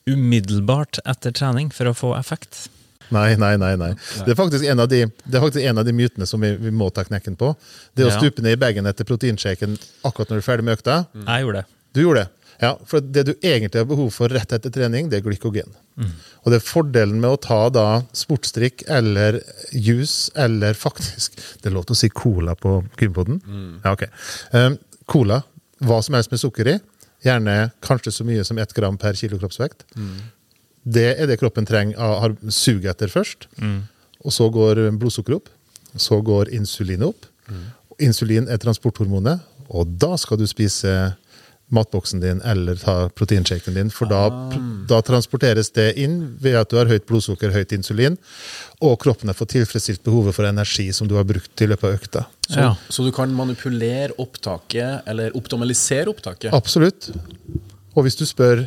umiddelbart 0.09 1.01
etter 1.09 1.35
trening 1.35 1.73
for 1.75 1.91
å 1.91 1.95
få 1.97 2.12
effekt? 2.19 2.69
Nei, 3.12 3.35
nei, 3.37 3.57
nei. 3.61 3.75
nei. 3.77 3.91
Det, 4.25 4.33
er 4.33 4.39
faktisk 4.39 4.65
en 4.73 4.81
av 4.81 4.89
de, 4.89 5.03
det 5.27 5.37
er 5.37 5.43
faktisk 5.45 5.67
en 5.69 5.81
av 5.83 5.85
de 5.89 5.93
mytene 5.97 6.27
som 6.29 6.41
vi, 6.41 6.55
vi 6.57 6.71
må 6.73 6.89
ta 6.95 7.05
knekken 7.05 7.37
på. 7.41 7.51
Det 7.99 8.07
å 8.07 8.12
Ja. 8.12 8.19
stupe 8.19 8.45
ned 8.45 8.57
i 8.57 8.61
bagen 8.62 8.89
etter 8.89 9.05
proteinshaken 9.09 9.77
akkurat 10.07 10.31
når 10.33 10.41
du 10.41 10.43
er 10.45 10.47
ferdig 10.47 10.65
med 10.69 10.79
økta. 10.79 11.03
Jeg 11.27 11.45
gjorde 11.45 11.61
det. 11.61 11.67
Du 11.93 12.01
gjorde 12.07 12.23
det. 12.25 12.31
Ja, 12.62 12.76
for 12.87 13.00
Det 13.02 13.25
du 13.26 13.33
egentlig 13.42 13.81
har 13.81 13.88
behov 13.90 14.12
for 14.14 14.31
rett 14.31 14.52
etter 14.54 14.71
trening, 14.71 15.09
det 15.11 15.19
er 15.19 15.25
glykogen. 15.26 15.73
Og 16.45 16.47
det 16.52 16.61
er 16.61 16.64
fordelen 16.64 17.19
med 17.21 17.31
å 17.35 17.40
ta 17.42 17.59
da 17.75 17.87
sportsdrikk 18.16 18.85
eller 18.88 19.40
juice 19.75 20.31
eller 20.38 20.73
faktisk 20.78 21.35
Det 21.61 21.69
er 21.69 21.75
lov 21.75 21.85
til 21.88 21.97
å 21.97 22.00
si 22.00 22.09
cola 22.09 22.54
på 22.54 22.76
Gympoden? 23.00 23.40
Ja, 23.85 23.92
ok. 23.97 24.04
Um, 24.54 24.78
cola, 25.11 25.40
hva 25.83 25.99
som 26.07 26.14
helst 26.14 26.31
med 26.31 26.40
sukker 26.40 26.71
i, 26.71 26.76
gjerne 27.26 27.73
kanskje 27.83 28.12
så 28.14 28.25
mye 28.26 28.45
som 28.47 28.59
ett 28.59 28.73
gram 28.75 28.97
per 28.99 29.14
kilo 29.19 29.38
kroppsvekt. 29.42 29.85
Det 30.83 31.04
er 31.19 31.26
det 31.31 31.37
kroppen 31.42 31.66
trenger, 31.66 31.99
av- 31.99 32.21
har 32.23 32.37
sug 32.50 32.85
etter 32.90 33.07
først. 33.11 33.47
Og 34.25 34.31
så 34.35 34.49
går 34.54 34.81
blodsukkeret 34.99 35.37
opp. 35.42 35.49
Så 35.99 36.23
går 36.25 36.49
insulinet 36.54 37.07
opp. 37.11 37.26
Insulin 38.02 38.49
er 38.49 38.59
transporthormonet, 38.59 39.42
og 39.69 39.92
da 39.99 40.16
skal 40.19 40.38
du 40.40 40.47
spise 40.47 41.14
matboksen 41.73 42.21
din 42.23 42.43
eller 42.45 42.76
ta 42.81 43.09
proteinshaken 43.17 43.75
din, 43.79 43.91
for 43.91 44.11
da, 44.11 44.26
da 44.91 45.00
transporteres 45.05 45.71
det 45.73 45.88
inn 46.02 46.19
ved 46.43 46.59
at 46.61 46.71
du 46.71 46.76
har 46.76 46.91
høyt 46.91 47.07
blodsukker, 47.09 47.52
høyt 47.55 47.73
insulin, 47.76 48.19
og 48.85 48.99
kroppen 49.02 49.33
har 49.33 49.38
fått 49.38 49.55
tilfredsstilt 49.57 50.02
behovet 50.05 50.37
for 50.37 50.49
energi 50.49 50.91
som 50.93 51.09
du 51.09 51.17
har 51.17 51.25
brukt 51.29 51.64
i 51.64 51.69
løpet 51.71 51.88
av 51.88 51.97
økta. 51.99 52.25
Så, 52.49 52.59
Ja. 52.61 52.75
så 52.88 53.05
du 53.05 53.12
kan 53.17 53.33
manipulere 53.35 54.12
opptaket, 54.19 55.02
eller 55.07 55.35
optimalisere 55.38 56.09
opptaket? 56.12 56.52
Absolutt. 56.52 57.11
Og 57.97 58.05
hvis 58.05 58.17
du 58.21 58.26
spør 58.29 58.67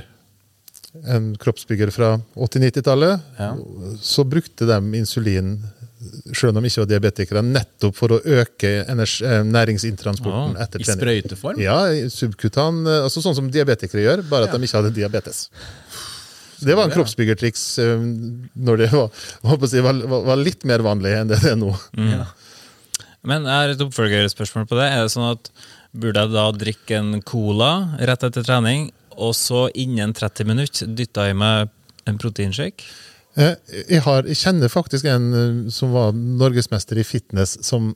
en 1.12 1.34
kroppsbygger 1.36 1.92
fra 1.92 2.14
80-90-tallet, 2.36 3.22
Ja. 3.40 3.54
så 4.02 4.24
brukte 4.24 4.66
de 4.66 4.98
insulin 4.98 5.58
selv 6.32 6.52
om 6.52 6.60
de 6.60 6.70
ikke 6.70 6.84
var 6.84 6.90
diabetikere, 6.90 7.44
nettopp 7.46 7.98
for 7.98 8.16
å 8.16 8.20
øke 8.42 8.72
eh, 8.84 9.36
næringsinntransporten 9.50 10.56
Ja, 10.56 10.66
etter 10.66 10.84
I 10.84 10.88
sprøyteform? 10.90 11.62
Ja, 11.64 11.80
subkutan, 12.14 12.84
eh, 12.88 13.04
altså 13.08 13.24
sånn 13.26 13.38
som 13.38 13.52
diabetikere 13.54 14.06
gjør, 14.06 14.26
bare 14.30 14.50
at 14.50 14.56
de 14.56 14.68
ikke 14.68 14.82
hadde 14.82 14.94
diabetes. 14.96 15.46
Det 16.66 16.76
var 16.78 16.88
en 16.88 16.96
kroppsbyggertriks 16.96 17.64
eh, 17.84 18.04
når 18.56 18.84
det 18.84 18.90
var, 18.94 19.24
å 19.44 19.70
si, 19.70 19.84
var, 19.84 20.02
var 20.08 20.28
var 20.32 20.42
litt 20.42 20.66
mer 20.68 20.86
vanlig 20.86 21.16
enn 21.20 21.32
det 21.32 21.42
det 21.44 21.54
er 21.54 21.60
nå. 21.60 21.72
Ja. 22.00 22.26
Men 23.26 23.48
jeg 23.48 23.58
har 23.58 23.74
et 23.74 23.82
oppfølgerspørsmål 23.82 24.68
på 24.70 24.78
det. 24.78 24.92
Er 24.92 25.08
det 25.08 25.16
sånn 25.16 25.32
at 25.34 25.50
Burde 25.96 26.26
jeg 26.26 26.34
da 26.34 26.50
drikke 26.52 26.98
en 27.00 27.22
cola 27.24 27.70
rett 28.04 28.24
etter 28.28 28.44
trening, 28.44 28.90
og 29.16 29.32
så 29.38 29.70
innen 29.80 30.12
30 30.12 30.50
minutter 30.50 30.90
dytte 30.92 31.30
i 31.32 31.36
meg 31.38 31.70
en 32.04 32.18
proteinshake? 32.20 32.84
Eh, 33.36 33.56
Jeg, 33.90 34.02
har, 34.06 34.24
jeg 34.30 34.40
kjenner 34.40 34.72
faktisk 34.72 35.08
en 35.12 35.26
eh, 35.36 35.72
som 35.76 35.92
var 35.96 36.14
norgesmester 36.16 37.00
i 37.02 37.04
fitness, 37.08 37.58
som 37.66 37.94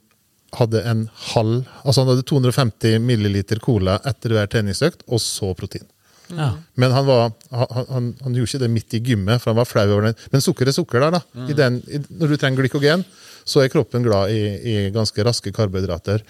hadde 0.58 0.82
en 0.90 1.04
halv 1.36 1.68
Altså 1.86 2.02
han 2.02 2.10
hadde 2.10 2.26
250 2.26 2.98
milliliter 3.06 3.60
cola 3.62 4.00
etter 4.10 4.34
hver 4.34 4.50
treningsøkt, 4.50 5.04
og 5.08 5.22
så 5.22 5.52
protein. 5.56 5.86
Ja. 6.30 6.52
Men 6.78 6.92
han, 6.94 7.06
var, 7.08 7.32
han, 7.54 7.86
han, 7.90 8.10
han 8.22 8.36
gjorde 8.38 8.50
ikke 8.52 8.62
det 8.66 8.72
midt 8.74 8.94
i 8.98 9.02
gymmet, 9.06 9.42
for 9.42 9.52
han 9.54 9.60
var 9.62 9.70
flau 9.70 9.86
over 9.88 10.10
det. 10.10 10.28
Men 10.34 10.44
sukker 10.46 10.70
er 10.70 10.76
sukker 10.76 11.02
der, 11.02 11.16
da. 11.18 11.22
I 11.50 11.56
den, 11.58 11.80
i, 11.90 12.02
når 12.20 12.34
du 12.34 12.38
trenger 12.42 12.62
glykogen, 12.64 13.06
så 13.50 13.64
er 13.64 13.72
kroppen 13.74 14.04
glad 14.06 14.34
i, 14.36 14.42
i 14.74 14.76
ganske 14.94 15.24
raske 15.26 15.54
karbohydrater. 15.56 16.22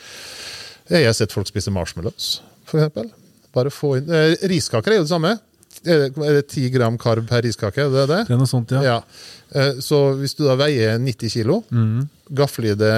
Jeg 0.90 1.06
har 1.10 1.16
sett 1.18 1.36
folk 1.36 1.50
spise 1.50 1.72
marshmallows, 1.76 2.30
for 2.70 2.80
eksempel. 2.80 3.10
Bare 3.56 3.72
få 3.74 3.96
inn 3.98 4.12
eh, 4.14 4.36
Riskaker 4.52 4.94
er 4.94 5.02
jo 5.02 5.08
det 5.08 5.12
samme. 5.12 5.34
Er 5.86 6.08
det, 6.10 6.48
ti 6.52 6.66
10 6.68 6.74
gram 6.76 6.98
karb 7.00 7.28
per 7.30 7.42
riskake? 7.46 7.86
Er 7.86 7.90
det 7.94 8.08
det? 8.10 8.22
Det 8.28 8.34
er 8.36 8.40
noe 8.42 8.50
sånt, 8.50 8.72
ja. 8.76 8.82
Ja. 8.84 8.98
Eh, 9.56 9.80
Så 9.80 10.00
hvis 10.20 10.36
du 10.36 10.44
da 10.48 10.56
veier 10.60 10.98
90 11.00 11.30
kilo, 11.32 11.62
gafler 12.36 12.74
i 12.74 12.80
det 12.80 12.94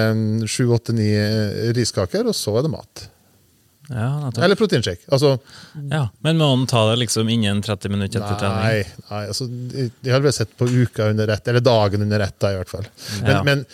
7-8-9 0.50 1.74
riskaker, 1.78 2.28
og 2.28 2.36
så 2.36 2.58
er 2.60 2.65
det 2.67 2.72
mat. 2.74 3.08
Ja. 3.91 4.30
Eller 4.39 4.56
proteinshake. 4.56 5.04
Altså, 5.12 5.34
ja. 5.91 6.06
Men 6.24 6.38
må 6.39 6.48
han 6.54 6.65
ta 6.70 6.86
det 6.91 7.00
liksom 7.02 7.28
innen 7.30 7.60
30 7.65 7.91
minutter 7.91 8.22
etter 8.24 8.38
trening? 8.39 8.62
nei, 8.63 9.08
nei 9.10 9.24
altså, 9.28 9.48
jeg 10.06 10.13
har 10.13 10.24
vel 10.24 10.32
sett 10.36 10.54
på 10.58 10.67
uka 10.70 11.10
under 11.12 11.28
ett, 11.36 11.48
eller 11.52 11.63
dagen 11.65 12.06
under 12.06 12.24
ett, 12.24 12.38
da, 12.39 12.54
i 12.54 12.60
hvert 12.62 12.72
fall. 12.72 12.88
Men, 13.22 13.32
Ja. 13.36 13.41
men 13.44 13.65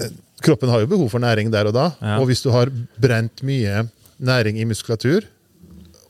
eh, 0.00 0.14
kroppen 0.42 0.72
har 0.72 0.80
jo 0.80 0.88
behov 0.94 1.10
for 1.12 1.20
næring 1.20 1.50
der 1.52 1.68
og 1.68 1.74
da. 1.76 1.90
Ja. 2.00 2.16
Og 2.20 2.26
hvis 2.30 2.42
du 2.42 2.50
har 2.54 2.70
brent 2.98 3.42
mye 3.44 3.84
næring 4.22 4.58
i 4.62 4.64
muskulatur, 4.64 5.26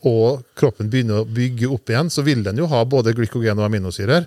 og 0.08 0.42
kroppen 0.58 0.88
begynner 0.90 1.20
å 1.20 1.26
bygge 1.30 1.68
opp 1.70 1.90
igjen, 1.92 2.08
så 2.10 2.24
vil 2.26 2.40
den 2.42 2.58
jo 2.58 2.66
ha 2.70 2.80
både 2.84 3.12
glykogen 3.14 3.60
og 3.60 3.66
aminosyrer. 3.68 4.24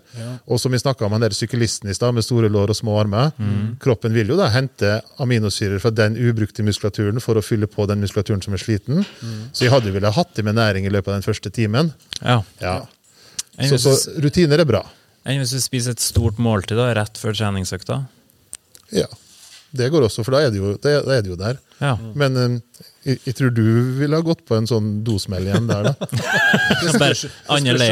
Og 0.48 0.60
som 0.62 0.72
vi 0.72 0.80
snakka 0.80 1.04
om 1.08 1.16
han 1.18 1.24
der 1.26 1.36
syklisten 1.36 1.90
i 1.92 1.96
stad, 1.98 2.16
med 2.16 2.24
store 2.24 2.48
lår 2.52 2.72
og 2.72 2.78
små 2.80 2.96
armer. 3.02 3.34
Kroppen 3.84 4.16
vil 4.16 4.32
jo 4.32 4.38
da 4.40 4.48
hente 4.54 5.02
aminosyrer 5.20 5.82
fra 5.84 5.92
den 5.92 6.16
ubrukte 6.16 6.64
muskulaturen 6.64 7.20
for 7.24 7.36
å 7.36 7.44
fylle 7.44 7.68
på 7.68 7.88
den 7.92 8.00
muskulaturen 8.06 8.44
som 8.46 8.56
er 8.56 8.64
sliten. 8.64 9.04
Så 9.52 9.66
jeg 9.68 9.74
hadde 9.76 9.92
jo 9.92 9.98
villet 9.98 10.16
hatt 10.16 10.32
det 10.40 10.46
med 10.48 10.56
næring 10.56 10.88
i 10.88 10.94
løpet 10.96 11.12
av 11.12 11.20
den 11.20 11.28
første 11.28 11.52
timen. 11.52 11.92
Ja. 12.22 12.40
Ja. 12.64 12.78
Så, 13.68 13.80
så 13.84 13.98
rutiner 14.24 14.64
er 14.64 14.68
bra. 14.68 14.86
enn 15.26 15.40
hvis 15.42 15.54
du 15.56 15.60
spiser 15.64 15.96
et 15.96 16.04
stort 16.04 16.40
måltid 16.40 16.78
da, 16.80 16.92
rett 16.96 17.20
før 17.20 17.36
treningsøkta? 17.36 18.02
Ja. 18.96 19.08
Det 19.76 19.90
går 19.94 20.08
også, 20.08 20.24
for 20.26 20.36
da 20.38 20.46
er 20.46 20.54
det 20.54 20.62
jo, 20.62 20.74
det, 20.82 20.94
da 21.06 21.16
er 21.18 21.24
det 21.26 21.32
jo 21.34 21.38
der. 21.40 21.60
Ja. 21.82 21.94
Men 22.18 22.38
jeg, 23.06 23.20
jeg 23.28 23.36
tror 23.38 23.52
du 23.54 23.64
ville 24.00 24.18
ha 24.18 24.26
gått 24.26 24.44
på 24.48 24.58
en 24.58 24.68
sånn 24.70 24.92
dosmell 25.06 25.46
igjen 25.50 25.68
der, 25.70 25.92
da. 25.92 26.10
Det 26.82 26.94
spørs 26.96 27.26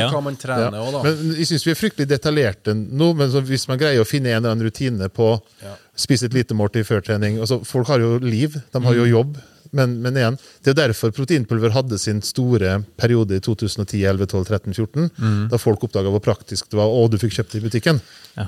hva 0.09 0.21
man 0.25 0.37
trener 0.39 0.79
òg, 0.81 0.91
da. 0.95 1.03
Men 1.05 1.33
jeg 1.37 1.49
syns 1.51 1.65
vi 1.67 1.73
er 1.75 1.79
fryktelig 1.79 2.09
detaljerte 2.09 2.75
nå. 2.77 3.11
Men 3.19 3.31
så 3.33 3.43
hvis 3.45 3.67
man 3.69 3.81
greier 3.81 4.01
å 4.03 4.07
finne 4.09 4.31
en 4.33 4.39
eller 4.41 4.55
annen 4.55 4.67
rutine 4.69 5.09
på 5.13 5.33
Ja. 5.63 5.75
spise 5.99 6.25
et 6.27 6.33
lite 6.35 6.55
måltid 6.57 6.87
før 6.87 7.03
trening 7.05 7.37
altså, 7.39 7.59
Folk 7.67 7.87
har 7.91 8.01
jo 8.01 8.17
liv, 8.23 8.55
de 8.73 8.81
har 8.83 8.95
jo 8.97 9.05
jobb. 9.09 9.37
Men, 9.73 9.95
men 10.03 10.17
igjen, 10.17 10.35
det 10.61 10.73
er 10.73 10.75
derfor 10.83 11.13
proteinpulver 11.15 11.73
hadde 11.73 11.97
sin 11.97 12.19
store 12.21 12.75
periode 13.01 13.39
i 13.39 13.41
2010, 13.41 14.03
11, 14.05 14.27
12, 14.29 14.43
13, 14.51 14.75
14. 14.77 15.47
Da 15.49 15.57
folk 15.61 15.85
oppdaga 15.87 16.11
hvor 16.13 16.21
praktisk 16.21 16.69
det 16.69 16.77
var, 16.77 16.93
og 16.93 17.09
du 17.13 17.17
fikk 17.21 17.33
kjøpt 17.39 17.55
det 17.55 17.61
i 17.61 17.65
butikken. 17.65 18.01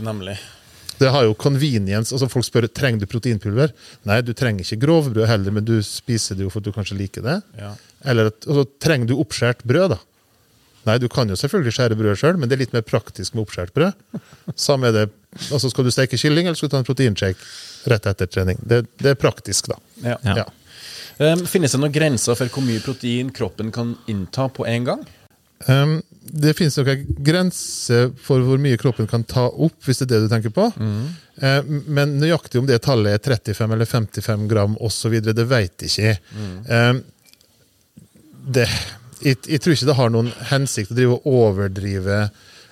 Nemlig. 0.06 0.38
Det 1.00 1.12
har 1.12 1.28
jo 1.28 1.36
convenience. 1.38 2.14
altså 2.16 2.30
Folk 2.32 2.48
spør 2.48 2.68
trenger 2.72 3.04
du 3.04 3.10
proteinpulver. 3.12 3.74
Nei, 4.08 4.22
du 4.24 4.34
trenger 4.38 4.64
ikke 4.64 4.82
grovbrød 4.86 5.28
heller, 5.30 5.56
men 5.56 5.68
du 5.68 5.78
spiser 5.86 6.38
det 6.38 6.48
jo 6.48 6.52
for 6.54 6.64
at 6.64 6.68
du 6.70 6.76
kanskje 6.76 6.98
liker 7.00 7.26
det. 7.26 7.40
Ja. 7.60 7.74
Eller 8.06 8.32
at, 8.32 8.46
altså, 8.48 8.66
trenger 8.82 9.12
du 9.12 9.18
oppskåret 9.20 9.64
brød, 9.68 9.96
da? 9.96 10.00
Nei, 10.86 11.00
du 11.02 11.08
kan 11.10 11.30
jo 11.30 11.38
selvfølgelig 11.40 11.74
skjære 11.74 11.98
brød 11.98 12.20
sjøl, 12.22 12.36
men 12.38 12.50
det 12.50 12.58
er 12.58 12.62
litt 12.62 12.76
mer 12.76 12.86
praktisk 12.86 13.34
med 13.34 13.48
oppskåret 13.48 13.74
brød. 13.74 14.22
Samme 14.68 14.92
er 14.92 15.00
det, 15.00 15.06
altså 15.50 15.72
Skal 15.74 15.88
du 15.88 15.92
steke 15.94 16.20
kylling, 16.22 16.46
eller 16.46 16.60
skal 16.60 16.70
du 16.70 16.76
ta 16.76 16.84
en 16.84 16.88
proteinshake 16.88 17.90
rett 17.90 18.06
etter 18.12 18.30
trening? 18.30 18.62
Det, 18.62 18.84
det 19.02 19.16
er 19.16 19.20
praktisk, 19.20 19.72
da. 19.74 19.80
Ja. 20.06 20.20
Ja. 20.22 20.44
Ja. 20.44 20.48
Um, 21.16 21.46
finnes 21.48 21.72
det 21.72 21.80
noen 21.80 21.94
grenser 21.96 22.36
for 22.36 22.52
hvor 22.52 22.64
mye 22.66 22.84
protein 22.84 23.32
kroppen 23.34 23.72
kan 23.74 23.96
innta 24.12 24.50
på 24.52 24.68
en 24.68 24.88
gang? 24.88 25.06
Um, 25.68 26.02
det 26.26 26.56
finnes 26.58 26.76
nok 26.78 26.90
en 26.90 27.04
grense 27.26 28.00
for 28.26 28.44
hvor 28.46 28.60
mye 28.62 28.78
kroppen 28.82 29.08
kan 29.10 29.24
ta 29.30 29.46
opp, 29.50 29.78
hvis 29.86 30.02
det 30.02 30.08
er 30.08 30.12
det 30.16 30.26
du 30.26 30.32
tenker 30.34 30.54
på. 30.54 30.66
Eh, 31.38 31.68
men 31.86 32.16
nøyaktig 32.22 32.60
om 32.62 32.70
det 32.70 32.80
tallet 32.86 33.14
er 33.14 33.22
35 33.54 33.76
eller 33.76 33.90
55 33.90 34.48
gram 34.50 34.78
osv., 34.84 35.20
det 35.22 35.46
jeg 35.46 35.70
ikke. 35.86 36.16
Um, 36.70 37.04
det, 38.58 38.66
jeg, 39.22 39.38
jeg 39.46 39.62
tror 39.62 39.76
ikke 39.76 39.90
det 39.92 39.98
har 40.00 40.14
noen 40.14 40.32
hensikt 40.50 40.94
å 40.94 40.98
drive 40.98 41.20
og 41.20 41.30
overdrive, 41.44 42.18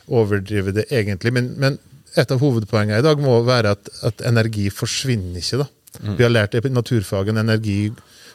overdrive 0.10 0.74
det 0.80 0.88
egentlig. 0.90 1.34
Men, 1.38 1.54
men 1.62 1.78
et 2.18 2.34
av 2.34 2.42
hovedpoengene 2.42 3.00
i 3.02 3.06
dag 3.06 3.22
må 3.22 3.38
være 3.46 3.76
at, 3.78 3.94
at 4.10 4.26
energi 4.30 4.68
forsvinner 4.74 5.42
ikke. 5.42 5.62
da. 5.64 5.70
Vi 6.18 6.26
har 6.26 6.34
lært 6.34 6.56
det 6.56 6.66
i 6.66 6.74
naturfagen, 6.74 7.38
energi 7.38 7.92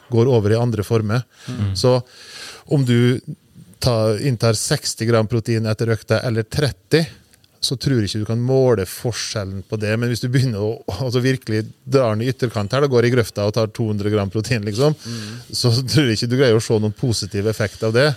går 0.09 0.31
over 0.31 0.55
i 0.55 0.59
andre 0.59 0.83
former. 0.83 1.25
Så 1.77 1.99
om 2.71 2.85
du 2.87 3.19
ta, 3.79 3.95
inntar 4.19 4.57
60 4.57 5.07
gram 5.09 5.27
protein 5.27 5.67
etter 5.69 5.93
økta 5.95 6.19
eller 6.27 6.43
30, 6.43 7.07
så 7.59 7.75
tror 7.75 7.99
jeg 7.99 8.07
ikke 8.07 8.21
du 8.21 8.27
kan 8.27 8.43
måle 8.43 8.85
forskjellen 8.87 9.63
på 9.67 9.79
det. 9.81 9.91
Men 9.99 10.11
hvis 10.11 10.23
du 10.23 10.29
begynner 10.31 10.63
å 10.63 10.99
altså 10.99 11.21
virkelig 11.23 11.65
drar 11.83 12.15
den 12.15 12.23
i 12.23 12.29
ytterkant 12.31 12.71
her, 12.75 12.85
da 12.85 12.91
går 12.91 13.07
i 13.07 13.13
grøfta 13.13 13.47
og 13.47 13.55
tar 13.57 13.71
200 13.75 14.13
gram 14.13 14.31
protein, 14.31 14.63
liksom, 14.67 14.95
så 15.51 15.73
tror 15.81 16.07
jeg 16.07 16.19
ikke 16.19 16.31
du 16.31 16.37
greier 16.39 16.59
å 16.59 16.63
se 16.63 16.79
noen 16.79 16.95
positiv 16.95 17.49
effekt 17.51 17.83
av 17.87 17.95
det. 17.95 18.07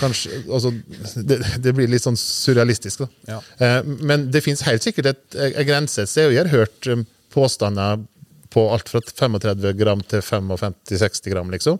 Kanskje, 0.00 0.42
altså, 0.48 0.72
det, 1.14 1.38
det 1.62 1.74
blir 1.76 1.90
litt 1.92 2.06
sånn 2.06 2.18
surrealistisk. 2.18 3.04
da. 3.04 3.34
Ja. 3.36 3.40
Eh, 3.62 3.80
men 4.00 4.30
det 4.32 4.42
fins 4.46 4.64
helt 4.66 4.86
sikkert 4.86 5.12
et, 5.12 5.24
et 5.36 5.60
jeg 5.60 6.38
har 6.38 6.50
hørt 6.50 6.88
eh, 6.88 7.04
påstander 7.34 8.00
på 8.50 8.64
alt 8.74 8.88
fra 8.90 9.00
35 9.06 9.72
gram 9.78 10.00
til 10.10 10.20
55-60 10.26 11.30
gram, 11.30 11.50
liksom. 11.54 11.78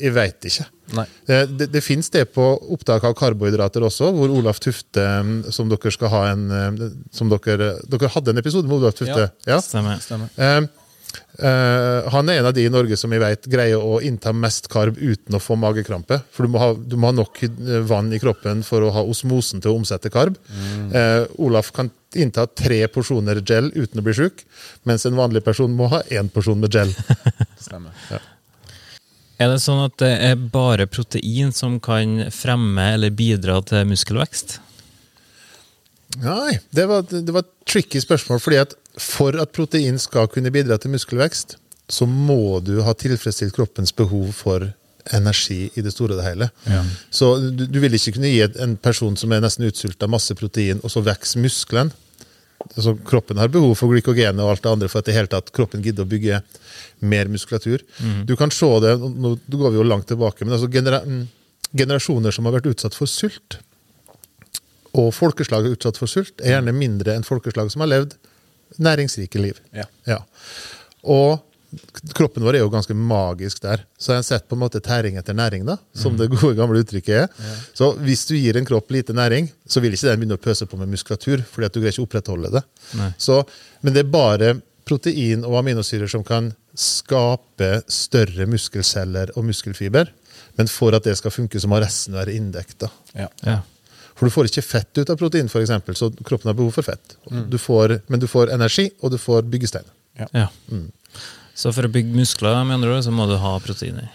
Jeg 0.00 0.12
veit 0.12 0.44
ikke. 0.48 0.66
Nei. 0.92 1.06
Eh, 1.28 1.46
Det, 1.48 1.70
det 1.72 1.80
fins 1.84 2.10
det 2.12 2.26
på 2.34 2.44
opptak 2.74 3.04
av 3.08 3.14
karbohydrater 3.16 3.84
også, 3.86 4.10
hvor 4.12 4.28
Olaf 4.36 4.60
Tufte, 4.60 5.00
mm, 5.24 5.50
som 5.54 5.70
dere 5.72 5.92
skal 5.94 6.12
ha 6.12 6.22
en 6.34 6.44
eh, 6.50 6.90
som 7.16 7.32
dere, 7.32 7.72
dere 7.88 8.12
hadde 8.12 8.34
en 8.34 8.42
episode 8.42 8.68
med 8.68 8.76
Olaf 8.82 8.98
Tufte? 9.00 9.30
Ja. 9.48 9.58
Stemmer. 9.64 9.98
Stemmer. 10.04 10.28
Eh, 10.36 10.60
eh, 11.38 12.08
han 12.12 12.28
er 12.30 12.40
en 12.40 12.48
av 12.48 12.54
de 12.56 12.64
i 12.66 12.72
Norge 12.72 12.96
som 12.98 13.12
jeg 13.12 13.22
vet 13.22 13.48
greier 13.50 13.82
å 13.82 14.00
innta 14.04 14.32
mest 14.36 14.68
karb 14.72 14.98
uten 15.00 15.36
å 15.36 15.40
få 15.42 15.56
magekrampe. 15.60 16.20
For 16.32 16.46
du 16.46 16.52
må, 16.54 16.60
ha, 16.62 16.72
du 16.74 16.96
må 16.96 17.10
ha 17.10 17.16
nok 17.16 17.42
eh, 17.46 17.78
vann 17.88 18.12
i 18.12 18.20
kroppen 18.22 18.64
for 18.66 18.84
å 18.86 18.92
ha 18.94 19.04
osmosen 19.06 19.62
til 19.62 19.72
å 19.72 19.80
omsette 19.80 20.12
karb. 20.12 20.38
Eh, 20.92 21.24
Olaf 21.42 21.72
kan 21.76 21.92
innta 22.18 22.46
tre 22.46 22.84
porsjoner 22.92 23.40
gel 23.40 23.70
uten 23.74 24.02
å 24.02 24.06
bli 24.06 24.16
sjuk, 24.16 24.44
mens 24.88 25.06
en 25.08 25.16
vanlig 25.16 25.44
person 25.46 25.72
må 25.72 25.88
ha 25.92 26.02
én 26.12 26.28
porsjon 26.32 26.60
med 26.60 26.74
gel. 26.74 26.92
Stemmer. 27.66 27.96
Er 29.42 29.50
det 29.50 29.62
sånn 29.64 29.80
at 29.82 29.96
det 30.02 30.12
er 30.22 30.36
bare 30.52 30.86
protein 30.90 31.50
som 31.56 31.80
kan 31.82 32.28
fremme 32.34 32.92
eller 32.94 33.14
bidra 33.16 33.58
til 33.66 33.88
muskelvekst? 33.90 34.60
Nei, 36.20 36.58
det 36.76 36.84
var, 36.90 37.06
det 37.08 37.32
var 37.32 37.46
et 37.46 37.52
tricky 37.68 38.02
spørsmål. 38.02 38.40
fordi 38.42 38.60
at 38.60 38.74
For 39.00 39.36
at 39.40 39.54
protein 39.56 39.98
skal 40.00 40.28
kunne 40.32 40.52
bidra 40.52 40.78
til 40.80 40.92
muskelvekst, 40.92 41.56
så 41.92 42.06
må 42.08 42.60
du 42.64 42.78
ha 42.84 42.94
tilfredsstilt 42.96 43.54
kroppens 43.56 43.92
behov 43.96 44.32
for 44.36 44.68
energi 45.16 45.66
i 45.74 45.82
det 45.82 45.92
store 45.94 46.14
og 46.14 46.20
det 46.20 46.28
hele. 46.28 46.48
Så 47.10 47.34
du, 47.50 47.64
du 47.66 47.80
vil 47.82 47.96
ikke 47.96 48.14
kunne 48.16 48.30
gi 48.30 48.44
en 48.62 48.76
person 48.80 49.16
som 49.18 49.32
er 49.34 49.42
nesten 49.42 49.66
utsulta, 49.66 50.08
masse 50.10 50.36
protein, 50.38 50.80
og 50.84 50.92
så 50.92 51.02
vokser 51.04 51.42
muskelen. 51.42 51.90
Altså, 52.62 52.94
kroppen 53.08 53.40
har 53.42 53.50
behov 53.50 53.74
for 53.80 53.90
glykogenet 53.90 54.44
og 54.44 54.52
alt 54.52 54.62
det 54.62 54.70
andre 54.70 54.88
for 54.92 55.02
at 55.02 55.10
i 55.10 55.16
hele 55.16 55.30
tatt 55.30 55.50
kroppen 55.56 55.82
gidder 55.82 56.06
å 56.06 56.10
bygge 56.12 56.38
mer 57.02 57.30
muskulatur. 57.32 57.82
Du 58.28 58.36
kan 58.38 58.54
se 58.54 58.68
det, 58.84 58.94
nå 59.00 59.34
går 59.50 59.72
vi 59.72 59.80
jo 59.80 59.88
langt 59.88 60.06
tilbake, 60.12 60.46
men 60.46 60.54
altså 60.54 60.70
genera 60.70 61.02
mm, 61.02 61.24
generasjoner 61.74 62.34
som 62.34 62.46
har 62.46 62.60
vært 62.60 62.70
utsatt 62.70 62.94
for 62.94 63.10
sult, 63.10 63.58
og 64.92 65.10
folkeslag 65.16 65.66
utsatt 65.72 65.98
for 65.98 66.10
sult, 66.10 66.36
er 66.44 66.58
gjerne 66.58 66.76
mindre 66.76 67.16
enn 67.16 67.26
folkeslag 67.26 67.72
som 67.72 67.82
har 67.82 67.90
levd 67.90 68.14
næringsrike 68.78 69.40
liv. 69.42 69.58
Ja. 70.06 70.18
Og 71.02 71.40
kroppen 72.12 72.44
vår 72.44 72.58
er 72.58 72.62
jo 72.64 72.72
ganske 72.72 72.94
magisk 72.96 73.62
der. 73.64 73.84
Så 73.96 74.12
jeg 74.12 74.20
har 74.20 74.26
sett 74.26 74.48
på 74.48 74.56
en 74.58 74.62
måte 74.62 74.80
tæring 74.84 75.16
etter 75.16 75.36
næring, 75.36 75.64
da, 75.68 75.78
som 75.96 76.18
det 76.18 76.28
gode 76.34 76.54
gamle 76.58 76.82
uttrykket 76.84 77.22
er. 77.24 77.46
Så 77.76 77.92
hvis 78.04 78.26
du 78.28 78.34
gir 78.36 78.58
en 78.60 78.68
kropp 78.68 78.92
lite 78.92 79.16
næring, 79.16 79.48
så 79.64 79.80
vil 79.80 79.96
ikke 79.96 80.10
den 80.10 80.20
begynne 80.20 80.36
å 80.36 80.42
pøse 80.42 80.68
på 80.68 80.80
med 80.80 80.92
muskulatur, 80.92 81.44
fordi 81.48 81.68
at 81.68 81.72
du 81.72 81.80
greier 81.80 81.94
ikke 81.94 82.04
å 82.04 82.08
opprettholde 82.10 82.52
det. 82.58 82.62
Så, 83.16 83.40
men 83.80 83.96
det 83.96 84.04
er 84.04 84.12
bare 84.12 84.52
protein 84.88 85.46
og 85.46 85.60
aminosyrer 85.60 86.10
som 86.10 86.24
kan 86.26 86.50
skape 86.76 87.82
større 87.92 88.48
muskelceller 88.50 89.32
og 89.36 89.46
muskelfiber. 89.48 90.10
Men 90.58 90.68
for 90.68 90.92
at 90.96 91.06
det 91.08 91.16
skal 91.16 91.32
funke, 91.32 91.60
så 91.60 91.70
må 91.70 91.80
resten 91.80 92.16
være 92.18 92.34
inndekt. 92.36 92.84
Ja. 93.16 93.28
Ja. 93.46 93.60
For 94.22 94.30
du 94.30 94.34
får 94.36 94.46
ikke 94.52 94.62
fett 94.62 94.98
ut 95.00 95.10
av 95.10 95.16
protein, 95.18 95.48
for 95.50 95.58
eksempel, 95.64 95.96
så 95.98 96.06
kroppen 96.22 96.46
har 96.46 96.54
behov 96.54 96.76
for 96.76 96.86
fett. 96.86 97.16
Du 97.50 97.56
får, 97.58 97.96
men 98.06 98.22
du 98.22 98.28
får 98.30 98.52
energi, 98.54 98.84
og 99.02 99.10
du 99.10 99.18
får 99.18 99.48
byggestein. 99.50 99.88
ja. 100.30 100.46
Så 101.58 101.72
for 101.74 101.84
å 101.84 101.90
bygge 101.90 102.14
muskler 102.14 102.62
mener 102.64 102.88
du, 102.88 103.02
så 103.02 103.10
må 103.10 103.26
du 103.26 103.34
ha 103.42 103.56
proteiner. 103.60 104.12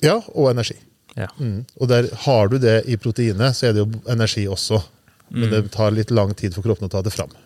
Ja, 0.00 0.16
og 0.32 0.48
energi. 0.54 0.78
Ja. 1.12 1.28
Mm. 1.36 1.66
Og 1.76 1.90
der 1.92 2.08
har 2.24 2.48
du 2.48 2.56
det 2.58 2.78
i 2.88 2.96
proteinet, 2.96 3.58
så 3.60 3.68
er 3.68 3.76
det 3.76 3.84
jo 3.84 4.00
energi 4.08 4.46
også. 4.48 4.80
Men 5.28 5.52
det 5.52 5.60
tar 5.74 5.92
litt 5.92 6.10
lang 6.14 6.32
tid 6.38 6.56
for 6.56 6.64
kroppen 6.64 6.88
å 6.88 6.92
ta 6.96 7.04
det 7.04 7.12
fram. 7.12 7.36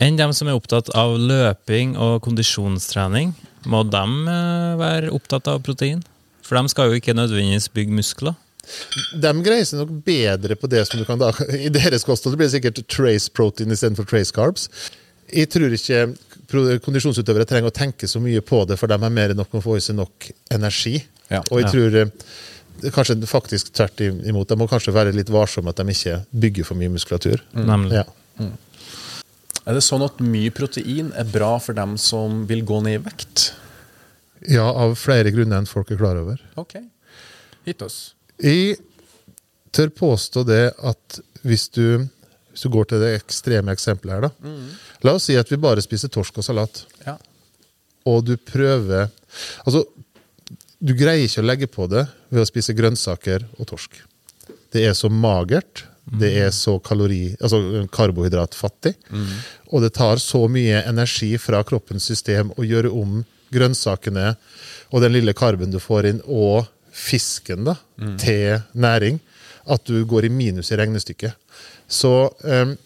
Enn 0.00 0.16
dem 0.16 0.32
som 0.36 0.48
er 0.48 0.56
opptatt 0.56 0.88
av 0.96 1.18
løping 1.18 1.96
og 1.98 2.22
kondisjonstrening, 2.24 3.34
må 3.68 3.82
de 3.90 4.04
eh, 4.32 4.78
være 4.80 5.10
opptatt 5.12 5.50
av 5.50 5.60
protein? 5.66 6.04
For 6.46 6.56
de 6.56 6.72
skal 6.72 6.88
jo 6.88 7.00
ikke 7.02 7.18
nødvendigvis 7.18 7.68
bygge 7.74 7.98
muskler. 7.98 8.38
De 9.22 9.32
greier 9.44 9.66
seg 9.66 9.80
nok 9.80 9.92
bedre 10.06 10.56
på 10.58 10.68
det 10.70 10.84
som 10.88 11.00
du 11.00 11.06
kan 11.08 11.20
da 11.20 11.32
I 11.66 11.70
deres 11.72 12.06
kosthold 12.06 12.38
blir 12.38 12.48
det 12.48 12.56
sikkert 12.56 12.82
trace 12.90 13.32
protein 13.34 13.74
istedenfor 13.74 14.08
trace 14.10 14.34
carbs. 14.36 14.68
Jeg 15.30 15.50
tror 15.52 15.74
ikke 15.74 16.78
kondisjonsutøvere 16.84 17.46
trenger 17.46 17.70
å 17.70 17.74
tenke 17.74 18.08
så 18.10 18.22
mye 18.22 18.42
på 18.42 18.64
det, 18.66 18.78
for 18.80 18.90
de 18.90 18.98
er 18.98 19.12
mer 19.14 19.32
enn 19.32 19.38
nok 19.38 19.60
å 19.60 19.62
få 19.62 19.76
i 19.78 19.84
seg 19.84 19.98
nok 20.00 20.30
energi. 20.50 20.96
Ja. 21.30 21.44
Og 21.52 21.60
jeg 21.60 21.70
tror 21.70 21.98
eh, 22.00 22.90
kanskje 22.90 23.20
faktisk 23.30 23.70
tvert 23.76 24.02
imot. 24.02 24.50
De 24.50 24.58
må 24.58 24.66
kanskje 24.70 24.94
være 24.96 25.14
litt 25.14 25.30
varsomme 25.30 25.70
at 25.70 25.78
de 25.78 25.94
ikke 25.94 26.18
bygger 26.46 26.66
for 26.66 26.80
mye 26.80 26.90
muskulatur. 26.90 27.44
Mm. 27.54 27.86
Ja. 27.94 28.04
Er 29.68 29.76
det 29.76 29.84
sånn 29.86 30.02
at 30.02 30.18
mye 30.24 30.50
protein 30.56 31.12
er 31.14 31.30
bra 31.30 31.52
for 31.62 31.78
dem 31.78 31.94
som 32.00 32.42
vil 32.50 32.64
gå 32.66 32.82
ned 32.82 32.98
i 32.98 33.02
vekt? 33.06 33.52
ja, 34.48 34.64
av 34.64 34.94
flere 34.98 35.32
grunner 35.34 35.60
enn 35.60 35.68
folk 35.68 35.90
er 35.92 36.00
klar 36.00 36.20
over. 36.20 36.40
Ok. 36.60 36.78
Hit 37.66 37.82
oss. 37.84 38.14
Jeg 38.42 38.76
tør 39.76 39.90
påstå 39.94 40.44
det 40.48 40.62
at 40.82 41.20
hvis 41.46 41.68
du, 41.72 42.06
hvis 42.52 42.64
du 42.66 42.68
går 42.74 42.88
til 42.90 43.02
det 43.02 43.12
ekstreme 43.20 43.72
eksempelet 43.72 44.16
her, 44.16 44.28
da. 44.28 44.54
La 45.06 45.14
oss 45.16 45.28
si 45.30 45.36
at 45.40 45.48
vi 45.52 45.58
bare 45.60 45.82
spiser 45.84 46.08
torsk 46.12 46.38
og 46.40 46.44
salat, 46.46 46.82
Ja. 47.06 47.16
og 48.06 48.24
du 48.26 48.36
prøver 48.36 49.10
Altså, 49.64 49.84
du 50.82 50.90
greier 50.98 51.22
ikke 51.28 51.42
å 51.42 51.46
legge 51.46 51.66
på 51.70 51.84
det 51.86 52.06
ved 52.32 52.42
å 52.42 52.46
spise 52.48 52.74
grønnsaker 52.74 53.44
og 53.60 53.66
torsk. 53.70 54.00
Det 54.72 54.82
er 54.88 54.92
så 54.98 55.06
magert. 55.12 55.84
Det 56.10 56.32
er 56.42 56.50
så 56.50 56.80
kalori, 56.82 57.36
altså 57.40 57.86
karbohydratfattig. 57.94 58.94
Og 59.70 59.82
det 59.84 59.92
tar 59.94 60.16
så 60.18 60.48
mye 60.50 60.80
energi 60.88 61.36
fra 61.38 61.60
kroppens 61.62 62.02
system 62.10 62.50
å 62.58 62.64
gjøre 62.66 62.90
om 62.90 63.20
grønnsakene 63.54 64.32
og 64.90 65.02
den 65.04 65.12
lille 65.14 65.32
karben 65.38 65.70
du 65.70 65.78
får 65.78 66.08
inn, 66.10 66.20
og 66.26 66.66
fisken 66.92 67.66
da, 67.68 67.76
til 68.20 68.60
næring, 68.72 69.20
at 69.70 69.84
du 69.86 70.04
går 70.08 70.26
i 70.26 70.32
minus 70.32 70.72
i 70.72 70.78
regnestykket. 70.80 71.36
Så 71.90 72.30
um, 72.44 72.76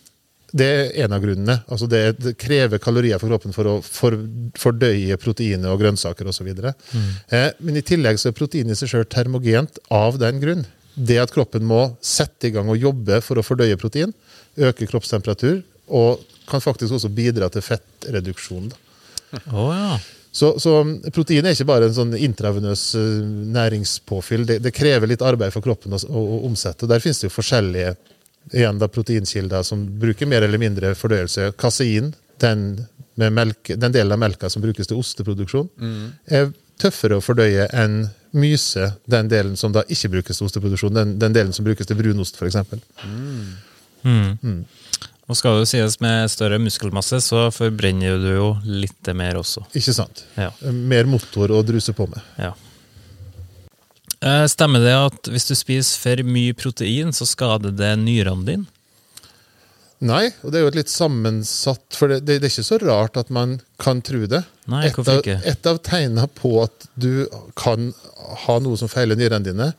det 0.55 0.67
er 0.71 0.93
en 1.05 1.15
av 1.17 1.23
grunnene. 1.23 1.57
Altså 1.67 1.89
det, 1.91 2.03
det 2.23 2.37
krever 2.39 2.79
kalorier 2.83 3.19
for 3.19 3.33
kroppen 3.33 3.55
for 3.55 3.69
å 3.69 3.75
for, 3.83 4.15
fordøye 4.61 5.19
proteiner 5.19 5.73
og 5.73 5.83
grønnsaker 5.83 6.31
osv. 6.31 6.51
Mm. 6.55 7.09
Eh, 7.35 7.49
men 7.67 7.81
i 7.81 7.85
tillegg 7.87 8.21
så 8.23 8.31
er 8.31 8.37
protein 8.39 8.71
i 8.71 8.79
seg 8.79 8.93
selv 8.93 9.11
termogent 9.11 9.81
av 9.95 10.21
den 10.23 10.39
grunn. 10.43 10.63
Det 10.95 11.19
at 11.19 11.35
kroppen 11.35 11.67
må 11.67 11.83
sette 12.05 12.49
i 12.49 12.55
gang 12.55 12.71
og 12.71 12.79
jobbe 12.79 13.19
for 13.27 13.41
å 13.41 13.47
fordøye 13.47 13.79
protein, 13.81 14.15
øke 14.55 14.87
kroppstemperatur, 14.87 15.65
og 15.91 16.23
kan 16.47 16.63
faktisk 16.63 16.95
også 16.95 17.11
bidra 17.13 17.51
til 17.51 17.65
fettreduksjon. 17.65 18.71
Da. 18.71 18.79
Oh, 19.51 19.73
ja. 19.75 19.99
Så, 20.35 20.49
så 20.59 20.81
protein 21.15 21.47
er 21.47 21.55
ikke 21.55 21.69
bare 21.69 21.87
en 21.87 21.95
sånn 21.95 22.17
intravenøs 22.19 22.83
eh, 22.99 23.21
næringspåfyll. 23.55 24.43
Det, 24.49 24.59
det 24.65 24.75
krever 24.75 25.07
litt 25.11 25.23
arbeid 25.23 25.55
for 25.55 25.63
kroppen 25.63 25.95
å, 25.95 26.01
å, 26.11 26.25
å 26.37 26.41
omsette. 26.49 26.89
Der 26.91 27.03
finnes 27.03 27.23
det 27.23 27.29
jo 27.29 27.37
forskjellige 27.37 27.95
igjen 28.53 28.81
da, 28.83 28.89
proteinkilder 28.91 29.63
som 29.65 29.85
bruker 30.01 30.29
mer 30.29 30.43
eller 30.43 30.59
mindre 30.59 30.91
fordøyelse. 30.99 31.53
Kasein, 31.61 32.11
den, 32.43 32.67
med 33.21 33.33
melk, 33.37 33.71
den 33.79 33.95
delen 33.95 34.17
av 34.17 34.21
melka 34.21 34.51
som 34.51 34.65
brukes 34.65 34.91
til 34.91 34.99
osteproduksjon, 35.01 35.71
er 36.27 36.51
tøffere 36.83 37.21
å 37.21 37.23
fordøye 37.25 37.69
enn 37.71 38.09
myse, 38.35 38.91
den 39.07 39.31
delen 39.31 39.55
som 39.57 39.73
da 39.73 39.85
ikke 39.87 40.11
brukes 40.17 40.41
til 40.41 40.51
osteproduksjon. 40.51 40.95
Den, 40.99 41.15
den 41.23 41.37
delen 41.37 41.55
som 41.55 41.65
brukes 41.65 41.87
til 41.87 41.97
brunost, 41.97 42.37
f.eks. 42.43 42.59
Og 45.25 45.39
skal 45.39 45.63
det 45.63 45.69
sies 45.71 45.97
med 46.05 46.29
større 46.29 46.59
muskelmasse, 46.61 47.17
så 47.25 47.47
forbrenner 47.55 48.19
du 48.21 48.29
jo 48.35 48.49
litt 48.69 49.09
mer 49.17 49.39
også. 49.41 49.63
Ikke 49.73 49.95
sant? 49.97 50.25
Ja. 50.37 50.51
Mer 50.69 51.09
motor 51.09 51.55
å 51.55 51.63
druse 51.65 51.95
på 51.97 52.07
med. 52.11 52.21
Ja. 52.37 52.53
Eh, 54.21 54.45
Stemmer 54.53 54.85
det 54.85 54.93
at 54.97 55.33
hvis 55.33 55.49
du 55.49 55.55
spiser 55.57 56.01
for 56.03 56.23
mye 56.29 56.53
protein, 56.57 57.13
så 57.17 57.27
skader 57.29 57.73
det 57.73 57.95
nyrene 58.03 58.45
dine? 58.49 58.69
Nei, 60.05 60.27
og 60.45 60.53
det 60.53 60.59
er 60.59 60.65
jo 60.67 60.71
et 60.73 60.77
litt 60.83 60.91
sammensatt 60.93 61.97
For 61.97 62.11
det, 62.13 62.19
det, 62.27 62.35
det 62.43 62.49
er 62.49 62.53
ikke 62.53 62.65
så 62.67 62.79
rart 62.83 63.17
at 63.21 63.31
man 63.33 63.55
kan 63.81 64.03
tro 64.05 64.21
det. 64.29 64.43
Nei, 64.71 64.83
et, 64.89 64.95
hvorfor 64.97 65.19
av, 65.19 65.23
ikke? 65.23 65.39
et 65.49 65.69
av 65.71 65.79
tegnene 65.85 66.27
på 66.37 66.51
at 66.63 66.87
du 67.01 67.25
kan 67.59 67.89
ha 68.45 68.57
noe 68.65 68.77
som 68.81 68.89
feiler 68.89 69.19
nyrene 69.19 69.45
dine, 69.45 69.71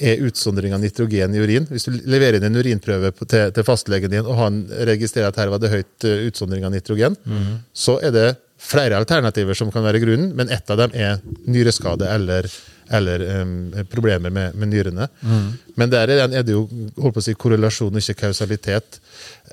er 0.00 0.22
utsondring 0.26 0.74
av 0.76 0.82
nitrogen 0.82 1.34
i 1.34 1.40
urin. 1.42 1.66
Hvis 1.70 1.86
du 1.88 1.96
leverer 2.08 2.38
inn 2.38 2.46
en 2.50 2.58
urinprøve 2.60 3.10
på, 3.16 3.26
til, 3.30 3.50
til 3.56 3.66
fastlegen 3.66 4.12
din, 4.12 4.26
og 4.26 4.38
han 4.38 4.60
registrerer 4.90 5.32
at 5.32 5.40
her 5.42 5.50
var 5.52 5.60
det 5.62 5.72
høyt 5.72 6.06
eh, 6.08 6.26
utsondring 6.30 6.66
av 6.68 6.74
nitrogen, 6.74 7.16
Mhm. 7.26 7.58
så 7.74 7.98
er 8.02 8.14
det 8.14 8.28
flere 8.60 8.98
alternativer 9.00 9.56
som 9.56 9.70
kan 9.72 9.84
være 9.86 10.02
grunnen, 10.02 10.34
men 10.36 10.50
ett 10.52 10.68
av 10.70 10.76
dem 10.82 10.92
er 10.94 11.18
nyreskade 11.48 12.08
eller, 12.12 12.46
eller 12.90 13.22
um, 13.42 13.52
problemer 13.90 14.30
med, 14.34 14.54
med 14.58 14.68
nyrene. 14.72 15.06
Mm. 15.22 15.44
Men 15.78 15.90
der 15.92 16.10
er, 16.10 16.26
det- 16.28 16.42
det 16.48 16.56
jo 16.56 16.64
holdt 16.98 17.14
på 17.14 17.22
å 17.22 17.26
si, 17.28 17.34
korrelasjon, 17.38 17.96
ikke 18.00 18.16
kausalitet. 18.24 18.98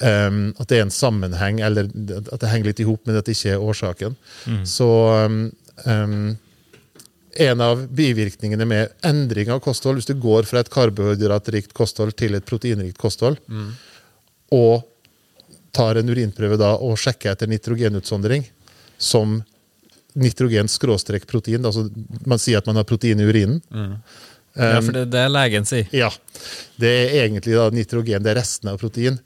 Um, 0.01 0.53
at 0.59 0.67
det 0.71 0.79
er 0.79 0.85
en 0.87 0.93
sammenheng, 0.93 1.59
eller 1.65 1.87
at 2.33 2.39
det 2.41 2.49
henger 2.49 2.71
litt 2.71 2.81
i 2.81 2.87
hop, 2.89 3.03
men 3.05 3.19
at 3.19 3.25
det 3.29 3.35
ikke 3.37 3.53
er 3.55 3.63
årsaken. 3.63 4.17
Så 4.67 4.89
um, 5.85 6.35
en 7.37 7.61
av 7.61 7.83
bivirkningene 7.93 8.65
med 8.65 8.95
endring 9.05 9.51
av 9.53 9.59
kosthold, 9.61 9.99
hvis 9.99 10.09
du 10.09 10.15
går 10.17 10.47
fra 10.49 10.63
et 10.63 10.71
karbohydratrikt 10.73 11.75
kosthold 11.77 12.15
til 12.17 12.33
et 12.37 12.45
proteinrikt 12.49 12.97
kosthold, 12.97 13.37
og 14.57 14.81
tar 15.77 15.99
en 15.99 16.09
urinprøve 16.09 16.57
da 16.57 16.71
og 16.81 16.97
sjekker 16.97 17.35
etter 17.35 17.49
nitrogenutsondring, 17.51 18.47
som 18.97 19.37
nitrogen-protein. 20.17 21.65
Altså 21.65 21.87
man 22.25 22.41
sier 22.41 22.61
at 22.61 22.67
man 22.69 22.79
har 22.79 22.87
protein 22.89 23.21
i 23.21 23.27
urinen. 23.27 23.61
Ja, 24.57 24.81
for 24.81 24.95
det 24.97 25.21
er 25.21 25.29
legen 25.29 25.67
sier. 25.69 25.85
Ja, 25.93 26.09
det 26.81 26.89
er 26.89 27.15
egentlig 27.23 27.53
da 27.57 27.69
nitrogen, 27.73 28.25
det 28.25 28.33
er 28.33 28.39
resten 28.41 28.71
av 28.71 28.81
protein. 28.81 29.19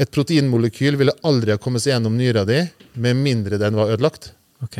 Et 0.00 0.10
proteinmolekyl 0.10 0.96
ville 0.98 1.14
aldri 1.28 1.52
ha 1.54 1.60
kommet 1.62 1.84
seg 1.84 1.94
gjennom 1.94 2.14
nyra 2.18 2.46
di 2.48 2.62
med 3.02 3.18
mindre 3.20 3.60
den 3.60 3.76
var 3.78 3.92
ødelagt. 3.94 4.32
Ok. 4.64 4.78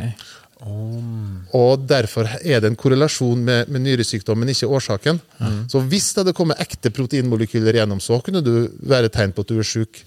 Og 0.63 1.83
derfor 1.91 2.29
er 2.39 2.61
det 2.63 2.69
en 2.71 2.79
korrelasjon 2.79 3.41
med, 3.45 3.71
med 3.73 3.83
nyresykdom, 3.83 4.39
men 4.39 4.53
ikke 4.53 4.71
årsaken. 4.71 5.19
Så 5.71 5.83
hvis 5.91 6.13
det 6.13 6.23
hadde 6.23 6.37
kommet 6.39 6.63
ekte 6.63 6.93
proteinmolekyler 6.95 7.81
gjennom, 7.81 8.01
så 8.03 8.21
kunne 8.23 8.45
du 8.47 8.69
være 8.79 9.11
tegn 9.13 9.35
på 9.35 9.43
at 9.43 9.51
du 9.51 9.59
er 9.59 9.67
syk. 9.67 10.05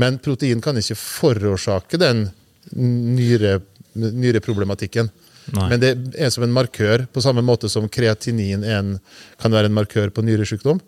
Men 0.00 0.16
protein 0.24 0.60
kan 0.64 0.80
ikke 0.80 0.96
forårsake 0.96 2.00
den 2.00 2.30
nyre, 2.72 3.60
nyreproblematikken. 3.94 5.10
Nei. 5.54 5.66
Men 5.72 5.82
det 5.82 5.92
er 6.20 6.30
som 6.32 6.44
en 6.46 6.54
markør, 6.54 7.06
på 7.10 7.22
samme 7.24 7.42
måte 7.44 7.70
som 7.72 7.88
kreatinin 7.90 8.64
en, 8.66 8.96
kan 9.40 9.54
være 9.54 9.70
en 9.70 9.78
markør 9.78 10.12
på 10.14 10.24
nyresykdom. 10.26 10.82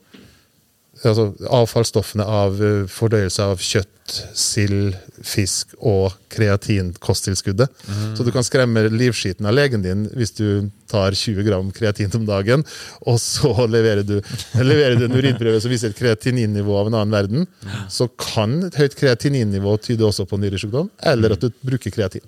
Altså 1.03 1.31
avfallsstoffene 1.51 2.23
av 2.29 2.61
eh, 2.63 2.83
fordøyelse 2.87 3.43
av 3.43 3.63
kjøtt, 3.65 3.89
sild, 4.37 4.93
fisk 5.25 5.73
og 5.79 6.13
kreatinkosttilskuddet. 6.31 7.71
Så 8.15 8.27
du 8.27 8.31
kan 8.35 8.45
skremme 8.47 8.85
livskiten 8.93 9.49
av 9.49 9.57
legen 9.57 9.83
din 9.83 10.05
hvis 10.13 10.35
du 10.37 10.69
tar 10.91 11.17
20 11.17 11.47
gram 11.49 11.71
kreatin 11.75 12.13
om 12.19 12.27
dagen, 12.29 12.63
og 13.09 13.19
så 13.23 13.51
leverer 13.73 14.05
du, 14.07 14.19
leverer 14.61 15.01
du 15.01 15.07
en 15.09 15.17
urinprøve 15.17 15.63
som 15.65 15.73
viser 15.73 15.91
et 15.91 15.99
kreatininnivå 15.99 16.77
av 16.77 16.93
en 16.93 16.99
annen 17.01 17.17
verden. 17.17 17.49
Så 17.91 18.11
kan 18.21 18.61
et 18.69 18.79
høyt 18.79 18.99
kreatininnivå 19.01 19.79
tyde 19.83 20.07
også 20.07 20.29
på 20.29 20.39
nyresykdom, 20.45 20.93
eller 21.15 21.35
at 21.35 21.43
du 21.43 21.51
bruker 21.65 21.95
kreatin. 21.95 22.27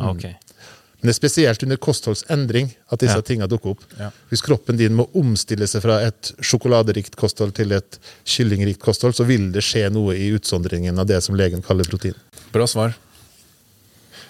Ok. 0.00 0.24
Men 1.00 1.08
det 1.08 1.14
er 1.14 1.16
spesielt 1.16 1.62
under 1.64 1.78
kostholdsendring 1.80 2.74
at 2.92 3.00
disse 3.00 3.16
Ja. 3.16 3.22
tingene 3.24 3.48
dukker 3.48 3.70
opp. 3.72 3.84
Ja. 3.98 4.10
Hvis 4.28 4.42
kroppen 4.44 4.76
din 4.76 4.92
må 4.98 5.06
omstille 5.16 5.64
seg 5.66 5.80
fra 5.82 6.00
et 6.04 6.32
sjokoladerikt 6.44 7.16
kosthold 7.16 7.54
til 7.56 7.72
et 7.72 7.98
kyllingrikt 8.28 8.80
kosthold, 8.84 9.14
så 9.16 9.24
vil 9.24 9.50
det 9.52 9.62
skje 9.64 9.86
noe 9.92 10.12
i 10.16 10.28
utsondringen 10.36 10.98
av 11.00 11.06
det 11.08 11.22
som 11.24 11.34
legen 11.36 11.62
kaller 11.64 11.84
protein. 11.88 12.14
Bra 12.52 12.66
svar. 12.68 12.94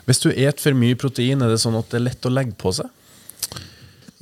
Hvis 0.06 0.22
du 0.22 0.30
et 0.30 0.61
for 0.62 0.72
mye 0.78 0.94
protein, 0.94 1.42
er 1.42 1.48
det 1.50 1.59
sånn 1.62 1.76
at 1.78 1.90
det 1.90 1.98
er 2.00 2.06
lett 2.06 2.22
å 2.26 2.33
legge 2.33 2.54
på 2.59 2.72
seg? 2.72 2.87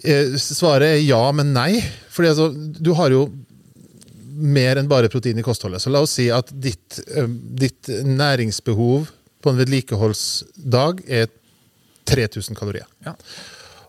Eh, 0.04 0.36
Svaret 0.38 0.94
er 0.94 1.02
ja, 1.02 1.20
men 1.32 1.52
nei. 1.52 1.82
Fordi 2.14 2.28
altså, 2.32 2.48
du 2.80 2.92
har 2.94 3.10
jo 3.10 3.26
mer 4.38 4.78
enn 4.78 4.88
bare 4.88 5.08
protein 5.10 5.38
i 5.38 5.42
kostholdet. 5.42 5.82
Så 5.82 5.90
la 5.90 6.00
oss 6.04 6.12
si 6.16 6.28
at 6.30 6.48
ditt, 6.54 7.00
eh, 7.14 7.26
ditt 7.26 7.88
næringsbehov 8.06 9.08
på 9.42 9.52
en 9.52 9.60
vedlikeholdsdag 9.60 11.04
er 11.06 11.30
3000 12.08 12.58
kalorier. 12.58 12.88
Ja. 13.04 13.14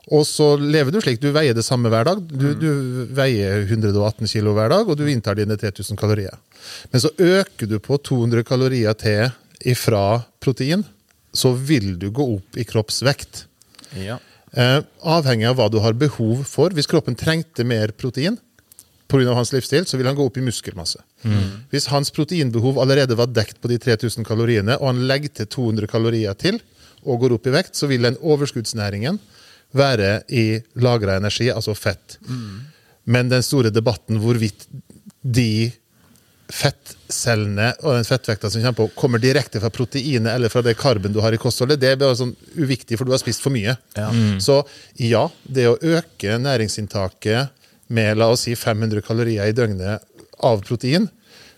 Og 0.10 0.26
så 0.26 0.56
lever 0.58 0.94
du 0.94 1.00
slik. 1.04 1.20
Du 1.22 1.30
veier 1.36 1.54
det 1.54 1.66
samme 1.66 1.92
hver 1.94 2.08
dag. 2.08 2.22
Du, 2.30 2.48
du 2.58 3.04
veier 3.16 3.62
118 3.68 4.26
kilo 4.32 4.56
hver 4.58 4.72
dag, 4.74 4.90
og 4.90 4.98
du 4.98 5.06
inntar 5.10 5.38
dine 5.38 5.58
3000 5.60 6.00
kalorier. 6.00 6.34
Men 6.90 7.04
så 7.04 7.12
øker 7.14 7.70
du 7.70 7.78
på 7.84 8.00
200 8.10 8.46
kalorier 8.48 8.98
til 8.98 9.30
ifra 9.70 10.24
protein, 10.42 10.84
så 11.34 11.54
vil 11.54 11.94
du 12.02 12.10
gå 12.16 12.26
opp 12.40 12.58
i 12.58 12.66
kroppsvekt. 12.66 13.46
Ja. 14.02 14.18
Eh, 14.58 14.80
avhengig 15.06 15.46
av 15.46 15.60
hva 15.60 15.68
du 15.70 15.78
har 15.84 15.98
behov 15.98 16.42
for. 16.50 16.74
Hvis 16.74 16.90
kroppen 16.90 17.18
trengte 17.18 17.66
mer 17.68 17.94
protein 17.94 18.40
pga. 19.10 19.34
hans 19.34 19.52
livsstil, 19.54 19.88
så 19.90 19.98
vil 19.98 20.08
han 20.10 20.18
gå 20.18 20.26
opp 20.30 20.38
i 20.38 20.46
muskelmasse. 20.46 21.02
Hvis 21.72 21.90
hans 21.92 22.14
proteinbehov 22.16 22.80
allerede 22.82 23.18
var 23.18 23.32
dekt 23.34 23.60
på 23.62 23.72
de 23.72 23.80
3000 23.82 24.28
kaloriene, 24.28 24.78
og 24.78 24.94
han 24.94 25.08
legger 25.10 25.42
til 25.42 25.50
200 25.58 25.90
kalorier 25.92 26.38
til 26.38 26.62
og 27.04 27.22
går 27.24 27.36
opp 27.38 27.48
i 27.48 27.56
vekt, 27.56 27.76
så 27.80 27.88
vil 27.88 28.06
den 28.06 28.20
overskuddsnæringen 28.22 29.20
være 29.72 30.24
i 30.34 30.60
lagra 30.82 31.18
energi, 31.20 31.50
altså 31.54 31.76
fett. 31.78 32.18
Men 33.10 33.30
den 33.30 33.44
store 33.46 33.72
debatten 33.74 34.20
hvorvidt 34.22 34.68
de 35.22 35.72
fettcellene 36.50 37.68
og 37.86 37.94
den 38.00 38.08
fettvekta 38.08 38.50
som 38.50 38.64
kommer 38.64 38.78
på, 38.80 38.88
kommer 38.98 39.22
direkte 39.22 39.62
fra 39.62 39.70
proteinet 39.70 40.32
eller 40.34 40.50
fra 40.50 40.64
det 40.66 40.74
karben 40.80 41.14
du 41.14 41.20
har 41.22 41.34
i 41.34 41.42
kostholdet, 41.42 41.80
det 41.82 41.92
er 41.94 42.16
sånn 42.18 42.34
uviktig, 42.58 42.98
for 42.98 43.06
du 43.06 43.14
har 43.14 43.22
spist 43.22 43.44
for 43.46 43.54
mye. 43.54 43.76
Ja. 43.98 44.10
Så 44.42 44.64
ja, 44.98 45.28
det 45.46 45.68
å 45.70 45.78
øke 45.78 46.40
næringsinntaket 46.42 47.54
med 47.90 48.20
la 48.20 48.30
oss 48.34 48.46
si 48.48 48.56
500 48.56 49.02
kalorier 49.06 49.50
i 49.50 49.56
døgnet 49.56 50.06
av 50.46 50.62
protein 50.66 51.10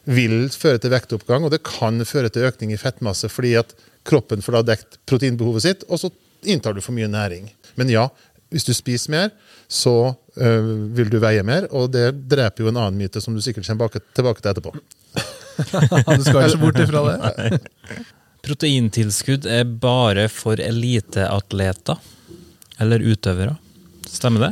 vil 0.10 0.48
føre 0.50 0.82
til 0.82 0.94
vektoppgang, 0.94 1.46
og 1.46 1.54
det 1.54 1.62
kan 1.68 2.02
føre 2.08 2.32
til 2.34 2.48
økning 2.50 2.74
i 2.74 2.80
fettmasse 2.80 3.30
fordi 3.30 3.54
at 3.60 3.76
kroppen 4.08 4.42
får 4.42 4.58
da 4.58 4.62
dekt 4.74 4.98
proteinbehovet 5.10 5.66
sitt, 5.66 5.86
og 5.88 6.02
så 6.02 6.10
inntar 6.50 6.74
du 6.74 6.82
for 6.82 6.96
mye 6.96 7.10
næring. 7.12 7.52
Men 7.78 7.92
ja, 7.92 8.08
hvis 8.52 8.66
du 8.68 8.74
spiser 8.76 9.14
mer, 9.14 9.30
så 9.72 10.14
øh, 10.36 10.72
vil 10.98 11.12
du 11.12 11.20
veie 11.22 11.44
mer, 11.48 11.68
og 11.72 11.92
det 11.94 12.10
dreper 12.32 12.66
jo 12.66 12.72
en 12.72 12.80
annen 12.82 12.98
myte 13.00 13.22
som 13.24 13.36
du 13.36 13.44
sikkert 13.44 13.70
kommer 13.70 14.02
tilbake, 14.16 14.42
til 14.42 14.52
etterpå. 14.54 14.74
Du 15.62 16.24
skal 16.24 16.48
ikke 16.48 16.62
bort 16.64 16.80
ifra 16.82 17.02
det. 17.06 17.60
Proteintilskudd 18.46 19.46
er 19.46 19.68
bare 19.68 20.26
for 20.32 20.58
eliteatleter 20.58 22.00
eller 22.82 23.04
utøvere. 23.06 23.54
Stemmer 24.10 24.48
det? 24.48 24.52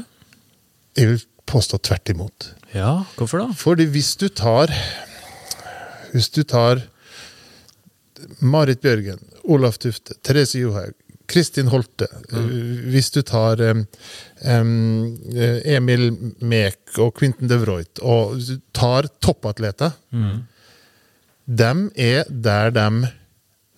Jeg 1.00 1.10
vil 1.10 1.24
påstå 1.50 1.80
tvert 1.90 2.14
imot. 2.14 2.50
Ja, 2.76 3.04
hvorfor 3.18 3.44
da? 3.44 3.50
Fordi 3.58 3.90
hvis 3.90 4.16
du 4.22 4.28
tar 4.30 4.74
Hvis 6.14 6.30
du 6.34 6.42
tar 6.44 6.82
Marit 8.42 8.82
Bjørgen, 8.82 9.20
Olaf 9.44 9.78
Tufte, 9.78 10.16
Therese 10.26 10.60
Johaug, 10.60 10.94
Kristin 11.30 11.70
Holte 11.70 12.08
Hvis 12.90 13.12
du 13.14 13.22
tar 13.22 13.62
um, 13.62 13.84
em, 14.42 14.72
eh, 15.34 15.60
Emil 15.76 16.10
Mek 16.42 16.98
og 16.98 17.14
Quentin 17.20 17.50
de 17.50 17.60
Vroit 17.62 18.02
og 18.02 18.42
tar 18.74 19.10
toppatleter 19.22 19.94
dem 21.50 21.88
er 21.98 22.28
der 22.30 22.70
de 22.70 23.10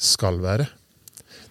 skal 0.02 0.42
være. 0.44 0.66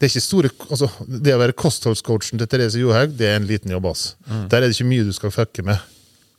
Det 0.00 0.10
store, 0.10 0.50
altså, 0.70 0.88
det 1.04 1.34
å 1.34 1.40
være 1.40 1.56
kostholdscoachen 1.56 2.40
til 2.40 2.48
Therese 2.48 2.80
Johaug 2.80 3.12
det 3.16 3.28
er 3.28 3.38
en 3.38 3.48
liten 3.48 3.72
jobb. 3.72 3.88
Mm. 4.26 4.46
Der 4.48 4.60
er 4.60 4.68
det 4.68 4.76
ikke 4.76 4.88
mye 4.88 5.06
du 5.06 5.12
skal 5.16 5.32
fucke 5.32 5.64
med. 5.64 5.80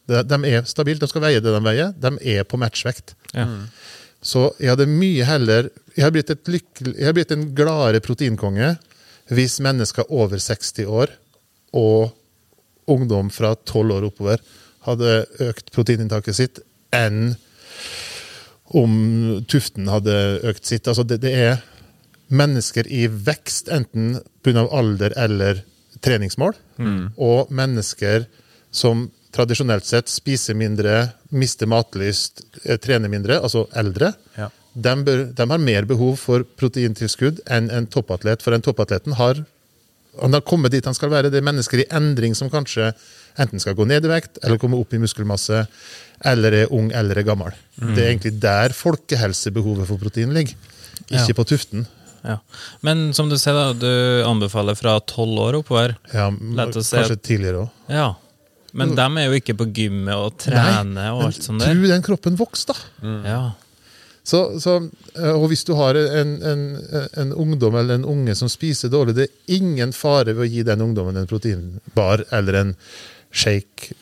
De, 0.10 0.22
de 0.26 0.40
er 0.50 0.66
stabile, 0.70 1.00
de 1.02 1.10
skal 1.10 1.24
veie 1.24 1.42
det 1.44 1.54
de 1.54 1.62
veier. 1.66 1.92
De 1.98 2.14
er 2.34 2.48
på 2.48 2.60
matchvekt. 2.62 3.16
Ja. 3.36 3.48
Så 4.22 4.52
jeg 4.62 4.70
hadde 4.70 4.86
mye 4.86 5.26
heller 5.26 5.72
Jeg 5.96 6.04
har 6.06 6.12
blitt, 6.14 6.30
lykkelig, 6.30 6.94
jeg 6.94 7.08
har 7.08 7.16
blitt 7.18 7.32
en 7.34 7.50
gladere 7.58 8.00
proteinkonge 8.06 8.76
hvis 9.32 9.58
mennesker 9.64 10.08
over 10.12 10.40
60 10.40 10.88
år 10.92 11.12
og 11.78 12.12
ungdom 12.92 13.30
fra 13.32 13.54
12 13.56 13.94
år 13.96 14.08
oppover 14.10 14.44
hadde 14.88 15.12
økt 15.46 15.72
proteininntaket 15.76 16.36
sitt, 16.36 16.62
enn 16.92 17.36
om 18.76 19.44
Tuften 19.52 19.88
hadde 19.92 20.16
økt 20.48 20.68
sitt. 20.68 20.88
Altså 20.90 21.06
det, 21.08 21.22
det 21.24 21.32
er 21.38 21.62
mennesker 22.32 22.88
i 22.88 23.06
vekst, 23.12 23.72
enten 23.72 24.18
pga. 24.44 24.66
alder 24.72 25.16
eller 25.20 25.64
treningsmål, 26.04 26.56
og 27.20 27.52
mennesker 27.52 28.26
som 28.72 29.10
tradisjonelt 29.32 29.86
sett 29.88 30.10
spiser 30.12 30.58
mindre, 30.58 31.12
mister 31.32 31.70
matlyst, 31.72 32.44
eh, 32.66 32.78
trener 32.78 33.10
mindre, 33.12 33.40
altså 33.42 33.66
eldre. 33.78 34.14
Ja. 34.38 34.50
De, 34.74 34.94
bør, 35.04 35.26
de 35.36 35.48
har 35.52 35.58
mer 35.60 35.88
behov 35.90 36.18
for 36.20 36.44
proteintilskudd 36.58 37.42
enn 37.52 37.70
en 37.72 37.88
toppatlet, 37.92 38.44
for 38.44 38.56
en 38.56 38.64
toppatleten 38.64 39.18
har 39.20 39.44
han 40.20 40.34
har 40.36 40.42
kommet 40.44 40.74
dit 40.74 40.84
han 40.86 40.96
skal 40.96 41.08
være. 41.10 41.30
Det 41.32 41.40
er 41.40 41.46
mennesker 41.48 41.80
i 41.84 41.88
endring 41.96 42.34
som 42.36 42.50
kanskje 42.52 42.90
enten 43.40 43.62
skal 43.64 43.78
gå 43.78 43.86
ned 43.88 44.04
i 44.04 44.10
vekt, 44.12 44.42
eller 44.44 44.60
komme 44.60 44.76
opp 44.76 44.92
i 44.94 45.00
muskelmasse, 45.00 45.62
eller 46.28 46.58
er 46.64 46.74
ung 46.76 46.90
eller 46.92 47.22
er 47.22 47.28
gammel. 47.28 47.54
Det 47.80 48.04
er 48.04 48.10
egentlig 48.12 48.34
der 48.44 48.76
folkehelsebehovet 48.76 49.88
for 49.88 50.02
protein 50.02 50.34
ligger, 50.36 50.56
ikke 51.08 51.28
Ja. 51.32 51.38
på 51.38 51.48
tuften. 51.48 51.88
Ja. 52.24 52.38
Men 52.84 53.14
som 53.14 53.30
du 53.30 53.38
ser, 53.38 53.54
da, 53.54 53.72
du 53.74 54.24
anbefaler 54.28 54.76
fra 54.78 55.00
tolv 55.00 55.40
år 55.40 55.62
oppover. 55.64 55.96
Ja, 56.14 56.30
kanskje 56.30 57.18
tidligere 57.18 57.64
òg. 57.64 57.70
Ja. 57.90 58.14
Men 58.78 58.96
dem 58.96 59.18
er 59.20 59.28
jo 59.28 59.40
ikke 59.40 59.58
på 59.60 59.68
gymmet 59.76 60.16
og 60.16 60.38
trener 60.40 61.12
og 61.16 61.28
alt 61.30 61.44
sånt 61.44 61.64
der. 61.64 61.74
Tro 61.76 61.92
den 61.92 62.06
kroppen 62.06 62.40
vokser, 62.40 62.72
da. 62.72 63.16
Ja. 63.28 63.42
Så, 64.24 64.60
så, 64.62 64.76
eh, 65.18 65.34
og 65.34 65.48
hvis 65.50 65.64
du 65.66 65.74
har 65.80 65.98
en, 65.98 66.36
en, 66.46 66.66
en 67.18 67.34
ungdom 67.34 67.76
eller 67.76 67.98
en 67.98 68.06
unge 68.06 68.36
som 68.38 68.52
spiser 68.52 68.92
dårlig, 68.94 69.16
det 69.18 69.26
er 69.28 69.56
ingen 69.58 69.94
fare 69.98 70.36
ved 70.36 70.46
å 70.46 70.52
gi 70.52 70.66
den 70.68 70.84
ungdommen 70.86 71.18
en 71.18 71.30
proteinbar 71.30 72.24
eller 72.30 72.60
en 72.60 72.76
shake. 73.34 73.96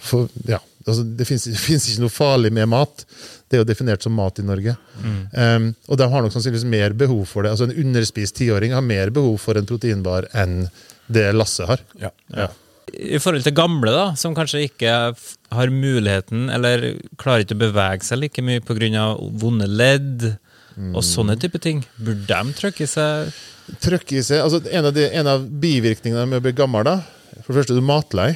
For, 0.00 0.30
ja, 0.48 0.60
altså 0.86 1.04
det 1.04 1.26
fins 1.28 1.46
ikke 1.50 2.00
noe 2.00 2.12
farlig 2.12 2.52
med 2.56 2.70
mat. 2.72 3.04
Det 3.48 3.58
er 3.58 3.62
jo 3.62 3.68
definert 3.68 4.04
som 4.04 4.16
mat 4.16 4.40
i 4.40 4.44
Norge. 4.44 4.74
Um, 5.00 5.70
og 5.88 6.00
de 6.00 6.08
har 6.12 6.24
nok 6.24 6.32
sannsynligvis 6.34 6.68
mer 6.68 6.96
behov 6.96 7.22
for 7.28 7.44
det. 7.44 7.52
Altså 7.52 7.68
En 7.68 7.76
underspist 7.84 8.36
tiåring 8.40 8.74
har 8.76 8.84
mer 8.84 9.12
behov 9.14 9.38
for 9.40 9.60
en 9.60 9.68
proteinbar 9.68 10.28
enn 10.36 10.62
det 11.08 11.30
Lasse 11.36 11.68
har. 11.68 11.84
Ja. 12.00 12.10
Ja. 12.32 12.48
I 12.94 13.20
forhold 13.22 13.44
til 13.46 13.56
gamle, 13.56 13.92
da, 13.94 14.06
som 14.18 14.34
kanskje 14.36 14.64
ikke 14.68 14.94
har 15.54 15.72
muligheten, 15.72 16.48
eller 16.54 16.90
klarer 17.20 17.44
ikke 17.44 17.56
å 17.56 17.62
bevege 17.66 18.06
seg 18.06 18.22
like 18.22 18.44
mye 18.44 18.64
pga. 18.64 19.06
vonde 19.40 19.68
ledd, 19.68 20.28
og 20.94 21.02
sånne 21.02 21.34
type 21.42 21.58
ting. 21.58 21.82
Burde 21.98 22.26
de 22.28 22.54
trykke 22.54 22.84
i 22.86 22.90
seg 22.90 23.32
Trøkke 23.82 24.14
i 24.16 24.22
seg, 24.24 24.40
altså 24.40 24.62
en 24.72 24.86
av, 24.88 24.94
de, 24.96 25.02
en 25.12 25.28
av 25.28 25.42
bivirkningene 25.44 26.24
med 26.30 26.40
å 26.40 26.44
bli 26.46 26.54
gammel, 26.56 26.86
da 26.86 26.94
For 27.42 27.52
det 27.52 27.58
første 27.58 27.74
er 27.74 27.80
du 27.82 27.84
matlei, 27.84 28.30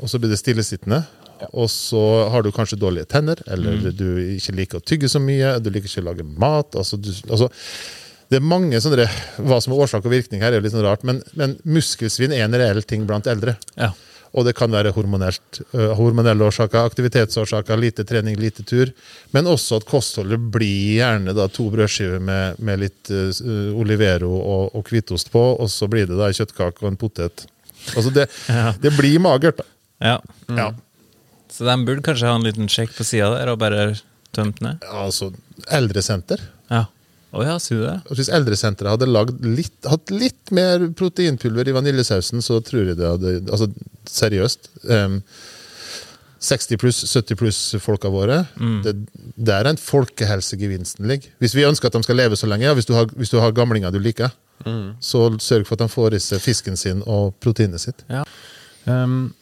og 0.00 0.10
så 0.10 0.18
blir 0.18 0.32
det 0.32 0.40
stillesittende. 0.40 1.04
Og 1.52 1.68
så 1.70 2.00
har 2.32 2.42
du 2.42 2.50
kanskje 2.50 2.78
dårlige 2.80 3.06
tenner, 3.12 3.38
eller 3.46 3.92
du 3.92 4.08
ikke 4.34 4.56
liker 4.56 4.80
å 4.80 4.84
tygge 4.84 5.10
så 5.12 5.20
mye, 5.22 5.58
du 5.60 5.70
liker 5.70 5.86
ikke 5.86 6.02
å 6.02 6.08
lage 6.08 6.26
mat. 6.26 6.74
altså, 6.74 6.96
du, 6.96 7.12
altså 7.28 7.50
det 8.30 8.40
er 8.40 8.44
mange 8.44 8.80
sånne, 8.82 9.06
Hva 9.38 9.60
som 9.62 9.72
er 9.74 9.84
årsak 9.84 10.04
og 10.08 10.12
virkning 10.12 10.42
her, 10.42 10.52
er 10.52 10.60
jo 10.60 10.64
litt 10.66 10.74
sånn 10.74 10.84
rart, 10.86 11.04
men, 11.06 11.22
men 11.38 11.56
muskelsvinn 11.64 12.32
er 12.34 12.44
en 12.46 12.56
reell 12.58 12.82
ting 12.82 13.06
blant 13.06 13.26
eldre. 13.30 13.56
Ja. 13.78 13.92
Og 14.36 14.44
det 14.44 14.52
kan 14.58 14.68
være 14.74 14.90
hormonelt, 14.92 15.60
uh, 15.72 15.92
hormonelle 15.96 16.44
årsaker, 16.44 16.82
aktivitetsårsaker, 16.90 17.78
lite 17.80 18.04
trening, 18.04 18.34
lite 18.36 18.64
tur. 18.68 18.90
Men 19.32 19.46
også 19.48 19.78
at 19.80 19.86
kostholdet 19.88 20.42
blir 20.52 20.96
gjerne 20.98 21.32
da 21.38 21.46
to 21.48 21.68
brødskiver 21.72 22.20
med, 22.20 22.58
med 22.58 22.82
litt 22.82 23.12
uh, 23.14 23.30
Olivero 23.78 24.32
og, 24.36 24.74
og 24.76 24.90
hvitost 24.92 25.30
på, 25.32 25.44
og 25.56 25.70
så 25.72 25.88
blir 25.88 26.10
det 26.10 26.18
da 26.18 26.28
kjøttkake 26.36 26.82
og 26.84 26.90
en 26.90 26.98
potet. 27.00 27.46
Altså 27.94 28.10
det, 28.12 28.26
Ja. 28.50 28.74
det 28.82 28.92
blir 28.98 29.22
magert, 29.24 29.62
da. 29.62 29.70
ja. 30.10 30.18
Ja. 30.58 30.72
Så 31.56 31.64
de 31.64 31.78
burde 31.86 32.02
kanskje 32.04 32.28
ha 32.28 32.34
en 32.36 32.44
liten 32.44 32.66
sjekk 32.68 32.90
på 32.98 33.04
sida 33.06 33.30
der 33.38 33.48
og 33.54 33.60
bare 33.62 33.94
tømt 34.36 34.58
ned? 34.60 34.82
Altså, 34.90 35.30
eldresenter. 35.72 36.42
Ja. 36.68 36.82
Å 37.34 37.42
ja, 37.42 37.56
du 37.58 37.82
det? 37.82 37.96
Hvis 38.14 38.30
eldresenteret 38.32 38.94
hadde 38.94 39.08
lagd 39.10 39.42
litt, 39.44 39.76
hatt 39.88 40.12
litt 40.14 40.52
mer 40.54 40.86
proteinpulver 40.96 41.68
i 41.68 41.74
vaniljesausen, 41.74 42.44
så 42.44 42.60
tror 42.64 42.92
jeg 42.92 42.98
det 43.00 43.10
hadde 43.10 43.36
Altså, 43.50 43.68
seriøst. 44.08 44.70
Um, 44.86 45.20
60 46.46 46.78
pluss, 46.78 47.00
70 47.10 47.38
pluss 47.40 47.60
folka 47.82 48.10
våre. 48.12 48.42
Det, 48.84 48.92
det 49.34 49.54
er 49.56 49.68
en 49.70 49.80
folkehelsegevinsten 49.80 51.08
ligger. 51.08 51.32
Hvis 51.42 51.56
vi 51.56 51.64
ønsker 51.66 51.90
at 51.90 51.96
de 51.96 52.06
skal 52.06 52.20
leve 52.20 52.38
så 52.38 52.48
lenge, 52.48 52.68
ja, 52.68 52.74
hvis, 52.76 52.86
du 52.86 52.94
har, 52.94 53.08
hvis 53.16 53.32
du 53.32 53.38
har 53.42 53.54
gamlinger 53.56 53.94
du 53.94 53.98
liker, 54.02 54.30
så 55.00 55.26
sørg 55.42 55.66
for 55.66 55.76
at 55.76 55.84
de 55.84 55.92
får 55.92 56.16
i 56.16 56.20
seg 56.22 56.42
fisken 56.44 56.78
sin 56.78 57.02
og 57.06 57.34
proteinet 57.42 57.82
sitt. 57.82 58.04
Um, 58.86 59.34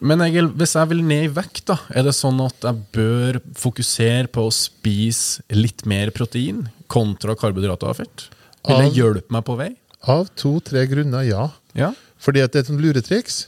men 0.00 0.24
Egil, 0.24 0.48
hvis 0.56 0.74
jeg 0.78 0.90
vil 0.90 1.02
ned 1.04 1.26
i 1.26 1.32
vekt, 1.36 1.64
da, 1.68 1.76
er 1.92 2.06
det 2.06 2.16
sånn 2.16 2.40
at 2.44 2.64
jeg 2.64 2.84
bør 2.96 3.38
fokusere 3.58 4.30
på 4.32 4.46
å 4.48 4.52
spise 4.54 5.44
litt 5.52 5.84
mer 5.88 6.12
protein 6.16 6.66
kontra 6.90 7.36
karbohydrater 7.38 7.92
og 7.92 8.00
fett? 8.00 8.26
Vil 8.66 8.80
det 8.80 8.96
hjelpe 8.96 9.34
meg 9.36 9.44
på 9.46 9.56
vei? 9.60 9.70
Av 10.08 10.28
to-tre 10.40 10.86
grunner, 10.88 11.24
ja. 11.28 11.46
Ja. 11.76 11.92
Fordi 12.20 12.42
at 12.44 12.52
det 12.52 12.62
er 12.62 12.64
et 12.64 12.70
sånt 12.72 12.82
luretriks. 12.82 13.42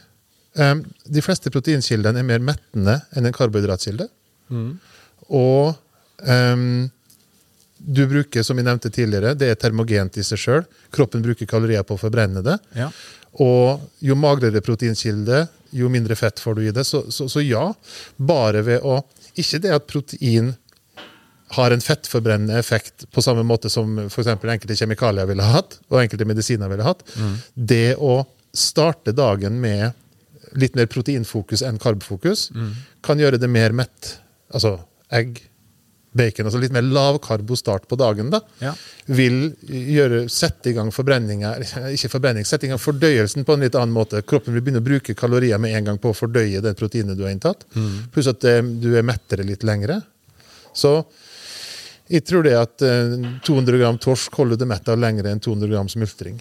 Um, 0.53 0.83
de 1.09 1.25
fleste 1.25 1.53
proteinkildene 1.53 2.21
er 2.21 2.29
mer 2.29 2.43
mettende 2.45 2.99
enn 3.17 3.29
en 3.29 3.37
karbohydratkilde. 3.37 4.09
Og 5.33 5.73
um, 6.29 6.91
du 7.83 8.05
bruker, 8.07 8.45
som 8.47 8.61
vi 8.61 8.65
nevnte 8.67 8.93
tidligere, 8.93 9.33
det 9.39 9.49
er 9.51 9.59
termogent 9.59 10.21
i 10.21 10.25
seg 10.27 10.41
sjøl. 10.41 10.67
Kroppen 10.95 11.25
bruker 11.25 11.49
kalorier 11.51 11.85
på 11.87 11.97
å 11.97 12.01
forbrenne 12.01 12.45
det. 12.45 12.59
Ja. 12.79 12.91
Og 13.41 13.81
jo 14.05 14.17
magrere 14.19 14.61
proteinkilde, 14.65 15.47
jo 15.73 15.89
mindre 15.89 16.17
fett 16.19 16.41
får 16.41 16.59
du 16.59 16.67
i 16.67 16.75
det. 16.75 16.85
Så, 16.85 17.07
så, 17.13 17.29
så 17.33 17.41
ja, 17.45 17.71
bare 18.17 18.61
ved 18.67 18.85
å 18.85 19.01
Ikke 19.41 19.63
det 19.65 19.71
at 19.73 19.87
protein 19.89 20.51
har 21.57 21.73
en 21.73 21.81
fettforbrennende 21.81 22.59
effekt 22.61 23.07
på 23.13 23.23
samme 23.25 23.43
måte 23.45 23.71
som 23.73 23.95
for 24.13 24.23
eksempel 24.23 24.51
enkelte 24.53 24.77
kjemikalier 24.77 25.29
ville 25.29 25.45
hatt, 25.45 25.79
og 25.89 26.03
enkelte 26.03 26.27
medisiner 26.29 26.69
ville 26.69 26.85
hatt. 26.85 27.01
Det 27.55 27.95
å 27.97 28.23
starte 28.53 29.13
dagen 29.17 29.57
med 29.61 29.93
litt 30.61 30.77
mer 30.77 30.89
proteinfokus 30.93 31.63
enn 31.65 31.79
karbfokus 31.81 32.51
kan 33.05 33.21
gjøre 33.21 33.41
det 33.41 33.49
mer 33.49 33.73
mett. 33.73 34.19
Altså 34.53 34.79
egg, 35.13 35.41
bacon, 36.13 36.45
altså 36.49 36.61
litt 36.61 36.73
mer 36.75 36.85
lavkarbo 36.85 37.57
start 37.57 37.87
på 37.89 37.97
dagen, 37.97 38.29
da, 38.31 38.41
Ja. 38.61 38.75
vil 39.07 39.55
gjøre, 39.65 40.29
sette 40.31 40.71
i 40.71 40.75
gang 40.77 40.91
forbrenninga 40.93 41.55
Ikke 41.95 42.11
forbrenning, 42.13 42.45
sette 42.45 42.67
i 42.67 42.69
gang 42.69 42.79
fordøyelsen 42.79 43.47
på 43.49 43.55
en 43.57 43.65
litt 43.65 43.75
annen 43.79 43.95
måte. 43.97 44.21
Kroppen 44.23 44.53
vil 44.53 44.61
begynne 44.63 44.83
å 44.83 44.85
bruke 44.85 45.15
kalorier 45.17 45.59
med 45.59 45.73
en 45.79 45.85
gang 45.91 45.99
på 45.99 46.13
å 46.13 46.17
fordøye 46.17 46.61
det 46.61 46.75
proteinet 46.77 47.17
du 47.17 47.25
har 47.25 47.33
inntatt. 47.33 47.65
Pluss 48.13 48.29
at 48.29 48.41
det, 48.45 48.59
du 48.83 48.91
er 48.97 49.03
mettere 49.09 49.45
litt 49.49 49.65
lengre. 49.65 50.03
Så 50.77 50.99
jeg 52.13 52.25
tror 52.29 52.45
det 52.45 52.53
at 52.61 52.83
eh, 52.85 53.17
200 53.47 53.79
gram 53.81 53.97
torsk 53.99 54.35
holder 54.37 54.61
deg 54.61 54.69
mett 54.69 54.89
av 54.93 54.99
lenger 55.01 55.31
enn 55.33 55.41
200 55.41 55.71
gram 55.73 55.89
smultring. 55.89 56.41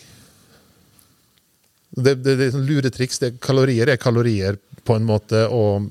Det, 1.91 2.15
det, 2.23 2.35
det 2.39 2.45
er 2.47 2.51
sånn 2.55 2.67
luretriks. 2.67 3.19
Det, 3.23 3.33
kalorier 3.43 3.89
er 3.91 3.99
kalorier 3.99 4.57
på 4.87 4.95
en 4.95 5.07
måte, 5.07 5.45
og 5.51 5.87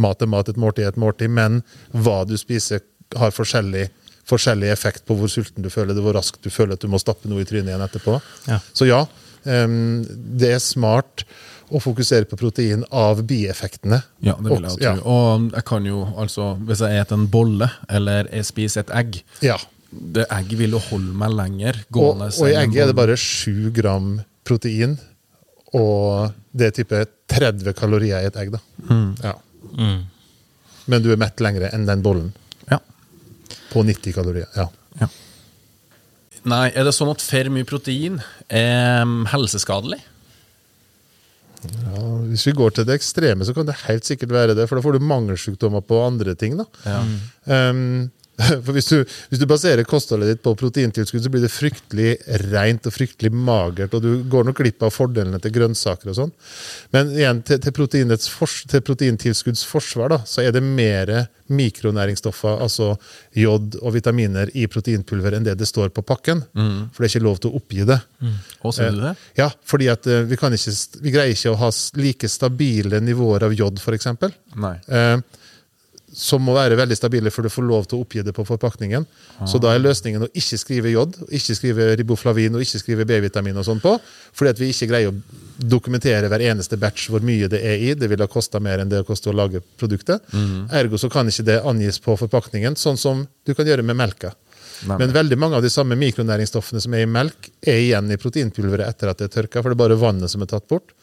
mat 0.00 0.22
er 0.22 0.30
mat, 0.30 0.48
et 0.50 0.60
måltid 0.60 0.86
er 0.86 0.94
et 0.94 1.00
måltid, 1.00 1.32
men 1.36 1.60
hva 1.92 2.22
du 2.28 2.36
spiser, 2.40 2.82
har 3.18 3.34
forskjellig, 3.34 3.88
forskjellig 4.30 4.70
effekt 4.70 5.06
på 5.08 5.16
hvor 5.18 5.30
sulten 5.32 5.64
du 5.64 5.70
føler 5.72 5.96
det, 5.96 6.04
hvor 6.04 6.14
raskt 6.18 6.42
du 6.44 6.50
føler 6.52 6.78
at 6.78 6.84
du 6.84 6.90
må 6.90 7.00
stappe 7.02 7.30
noe 7.30 7.42
i 7.42 7.48
trynet 7.48 7.72
igjen 7.72 7.86
etterpå. 7.86 8.18
Ja. 8.50 8.60
Så 8.72 8.86
ja, 8.88 9.04
um, 9.44 10.04
det 10.40 10.54
er 10.56 10.62
smart 10.62 11.24
å 11.70 11.80
fokusere 11.82 12.26
på 12.30 12.38
protein 12.38 12.82
av 12.90 13.22
bieffektene. 13.26 14.00
Ja, 14.26 14.36
det 14.38 14.50
vil 14.50 14.66
jeg 14.66 14.78
tro. 14.78 14.84
Ja. 14.84 14.94
Og 15.06 15.50
jeg 15.54 15.66
kan 15.68 15.86
jo, 15.86 16.00
altså, 16.18 16.54
hvis 16.66 16.82
jeg 16.82 16.98
spiser 16.98 17.14
en 17.16 17.28
bolle, 17.30 17.70
eller 17.90 18.30
jeg 18.32 18.48
spiser 18.48 18.86
et 18.86 18.96
egg 19.02 19.20
Ja. 19.46 19.58
Det 19.90 20.22
egget 20.30 20.58
vil 20.60 20.76
jo 20.76 20.80
holde 20.84 21.16
meg 21.18 21.32
lenger 21.34 21.80
gående. 21.90 22.28
og 22.30 22.46
i 22.46 22.54
egget 22.54 22.84
er 22.84 22.90
det 22.92 22.94
bare 22.94 23.16
7 23.18 23.72
gram 23.74 24.20
protein, 24.46 24.92
og 25.74 26.30
det 26.54 26.68
er 26.68 26.76
type 26.76 27.00
30 27.30 27.74
kalorier 27.74 28.22
i 28.22 28.28
et 28.30 28.38
egg. 28.38 28.52
da. 28.54 28.60
Ja. 29.24 29.34
Mm. 29.76 30.04
Men 30.90 31.02
du 31.04 31.10
er 31.12 31.20
mett 31.20 31.40
lengre 31.44 31.70
enn 31.74 31.86
den 31.86 32.02
bollen, 32.02 32.32
Ja. 32.70 32.78
på 33.72 33.82
90 33.86 34.12
kalorier. 34.16 34.48
ja. 34.56 34.68
Nei, 36.48 36.70
er 36.72 36.86
det 36.88 36.94
sånn 36.96 37.10
at 37.12 37.20
for 37.20 37.50
mye 37.52 37.66
protein 37.68 38.14
er 38.48 39.02
mm, 39.04 39.26
helseskadelig? 39.28 39.98
Ja, 41.60 42.04
hvis 42.30 42.46
vi 42.48 42.54
går 42.56 42.72
til 42.72 42.86
det 42.88 42.94
ekstreme, 42.96 43.44
så 43.44 43.52
kan 43.52 43.66
det 43.68 43.74
helt 43.84 44.08
sikkert 44.08 44.32
være 44.32 44.54
det, 44.56 44.64
for 44.68 44.78
da 44.80 44.84
får 44.86 44.96
du 44.96 45.04
mangelsykdommer 45.04 45.84
på 45.84 45.98
andre 46.00 46.32
ting. 46.40 46.56
da. 46.56 46.64
Um, 47.44 48.08
for 48.64 48.72
hvis 48.76 48.90
du, 48.92 48.98
hvis 49.30 49.40
du 49.42 49.46
baserer 49.50 49.84
kostholdet 49.88 50.32
ditt 50.34 50.42
på 50.44 50.54
proteintilskudd, 50.58 51.24
så 51.24 51.32
blir 51.32 51.44
det 51.44 51.52
fryktelig 51.52 52.14
rent 52.50 52.86
og 52.88 52.94
fryktelig 52.94 53.32
magert, 53.34 53.94
og 53.96 54.04
du 54.04 54.22
går 54.30 54.48
nok 54.50 54.60
glipp 54.62 54.86
av 54.86 54.94
fordelene 54.94 55.40
til 55.42 55.54
grønnsaker 55.56 56.12
og 56.12 56.18
sånn. 56.22 56.32
Men 56.94 57.12
igjen, 57.16 57.42
til, 57.46 57.60
til, 57.62 57.74
fors- 58.32 58.64
til 58.70 58.84
proteintilskudds 58.86 59.64
forsvar, 59.68 60.14
da, 60.14 60.20
så 60.28 60.44
er 60.46 60.54
det 60.56 60.62
mer 60.64 61.12
mikronæringsstoffer, 61.50 62.60
altså 62.62 62.92
jod 63.34 63.74
og 63.82 63.94
vitaminer, 63.96 64.50
i 64.54 64.66
proteinpulver 64.70 65.34
enn 65.36 65.46
det 65.48 65.56
det 65.58 65.66
står 65.68 65.90
på 65.94 66.04
pakken. 66.06 66.44
For 66.54 67.02
det 67.02 67.08
er 67.08 67.14
ikke 67.16 67.24
lov 67.26 67.40
til 67.42 67.50
å 67.50 67.58
oppgi 67.58 67.86
det. 67.88 67.98
Å, 68.62 68.72
ser 68.76 68.94
du 68.94 69.02
det? 69.08 69.14
Ja, 69.40 69.48
fordi 69.66 69.88
at 69.90 70.06
eh, 70.06 70.22
vi, 70.30 70.38
kan 70.40 70.54
ikke, 70.54 70.74
vi 71.02 71.14
greier 71.14 71.34
ikke 71.34 71.54
å 71.54 71.58
ha 71.64 71.72
like 71.98 72.30
stabile 72.30 73.00
nivåer 73.02 73.48
av 73.48 73.56
jod, 73.58 73.82
f.eks. 73.82 74.10
Nei. 74.62 74.76
Eh, 74.86 75.16
som 76.16 76.42
må 76.42 76.54
være 76.56 76.78
veldig 76.78 76.96
stabile 76.98 77.30
før 77.30 77.46
du 77.46 77.52
får 77.52 77.66
lov 77.66 77.86
til 77.86 77.98
å 77.98 78.04
oppgi 78.04 78.24
det 78.26 78.34
på 78.34 78.44
forpakningen. 78.48 79.06
Så 79.48 79.60
da 79.62 79.74
er 79.74 79.82
løsningen 79.82 80.26
å 80.26 80.30
ikke 80.34 80.58
skrive 80.58 80.90
jod, 80.90 81.16
ikke 81.30 81.56
skrive 81.58 81.86
riboflavin 82.00 82.58
og 82.58 82.64
ikke 82.64 82.80
skrive 82.82 83.06
B-vitamin 83.06 83.56
og 83.60 83.66
sånn 83.68 83.82
på, 83.82 83.94
fordi 84.36 84.50
at 84.54 84.60
vi 84.60 84.70
ikke 84.74 84.90
greier 84.90 85.12
å 85.12 85.16
dokumentere 85.70 86.28
hver 86.32 86.42
eneste 86.50 86.78
batch 86.80 87.08
hvor 87.12 87.22
mye 87.24 87.48
det 87.52 87.62
er 87.62 87.78
i. 87.78 87.94
Det 87.94 88.10
ville 88.10 88.26
ha 88.26 88.30
kosta 88.30 88.60
mer 88.62 88.82
enn 88.82 88.90
det 88.90 89.04
koster 89.08 89.32
å 89.32 89.38
lage 89.38 89.62
produktet. 89.80 90.24
Ergo 90.74 90.98
så 90.98 91.10
kan 91.12 91.28
ikke 91.30 91.46
det 91.46 91.60
angis 91.62 92.00
på 92.02 92.16
forpakningen, 92.18 92.76
sånn 92.76 92.98
som 93.00 93.26
du 93.46 93.54
kan 93.54 93.68
gjøre 93.68 93.86
med 93.86 93.98
melka. 94.00 94.34
Nei, 94.88 94.96
Men 94.98 95.12
veldig 95.12 95.36
mange 95.38 95.58
av 95.58 95.64
de 95.64 95.70
samme 95.72 95.96
mikronæringsstoffene 96.00 96.80
som 96.80 96.94
er 96.96 97.04
i 97.04 97.08
melk, 97.10 97.50
er 97.60 97.80
igjen 97.82 98.10
i 98.12 98.18
proteinpulveret 98.20 98.88
etter 98.88 99.10
at 99.12 99.20
det 99.20 99.28
er 99.28 99.34
tørka, 99.34 99.60
for 99.60 99.72
det 99.72 99.76
er 99.76 99.82
bare 99.82 99.98
vannet 100.00 100.32
som 100.32 100.44
er 100.44 100.50
tatt 100.50 100.68
bort. 100.70 100.94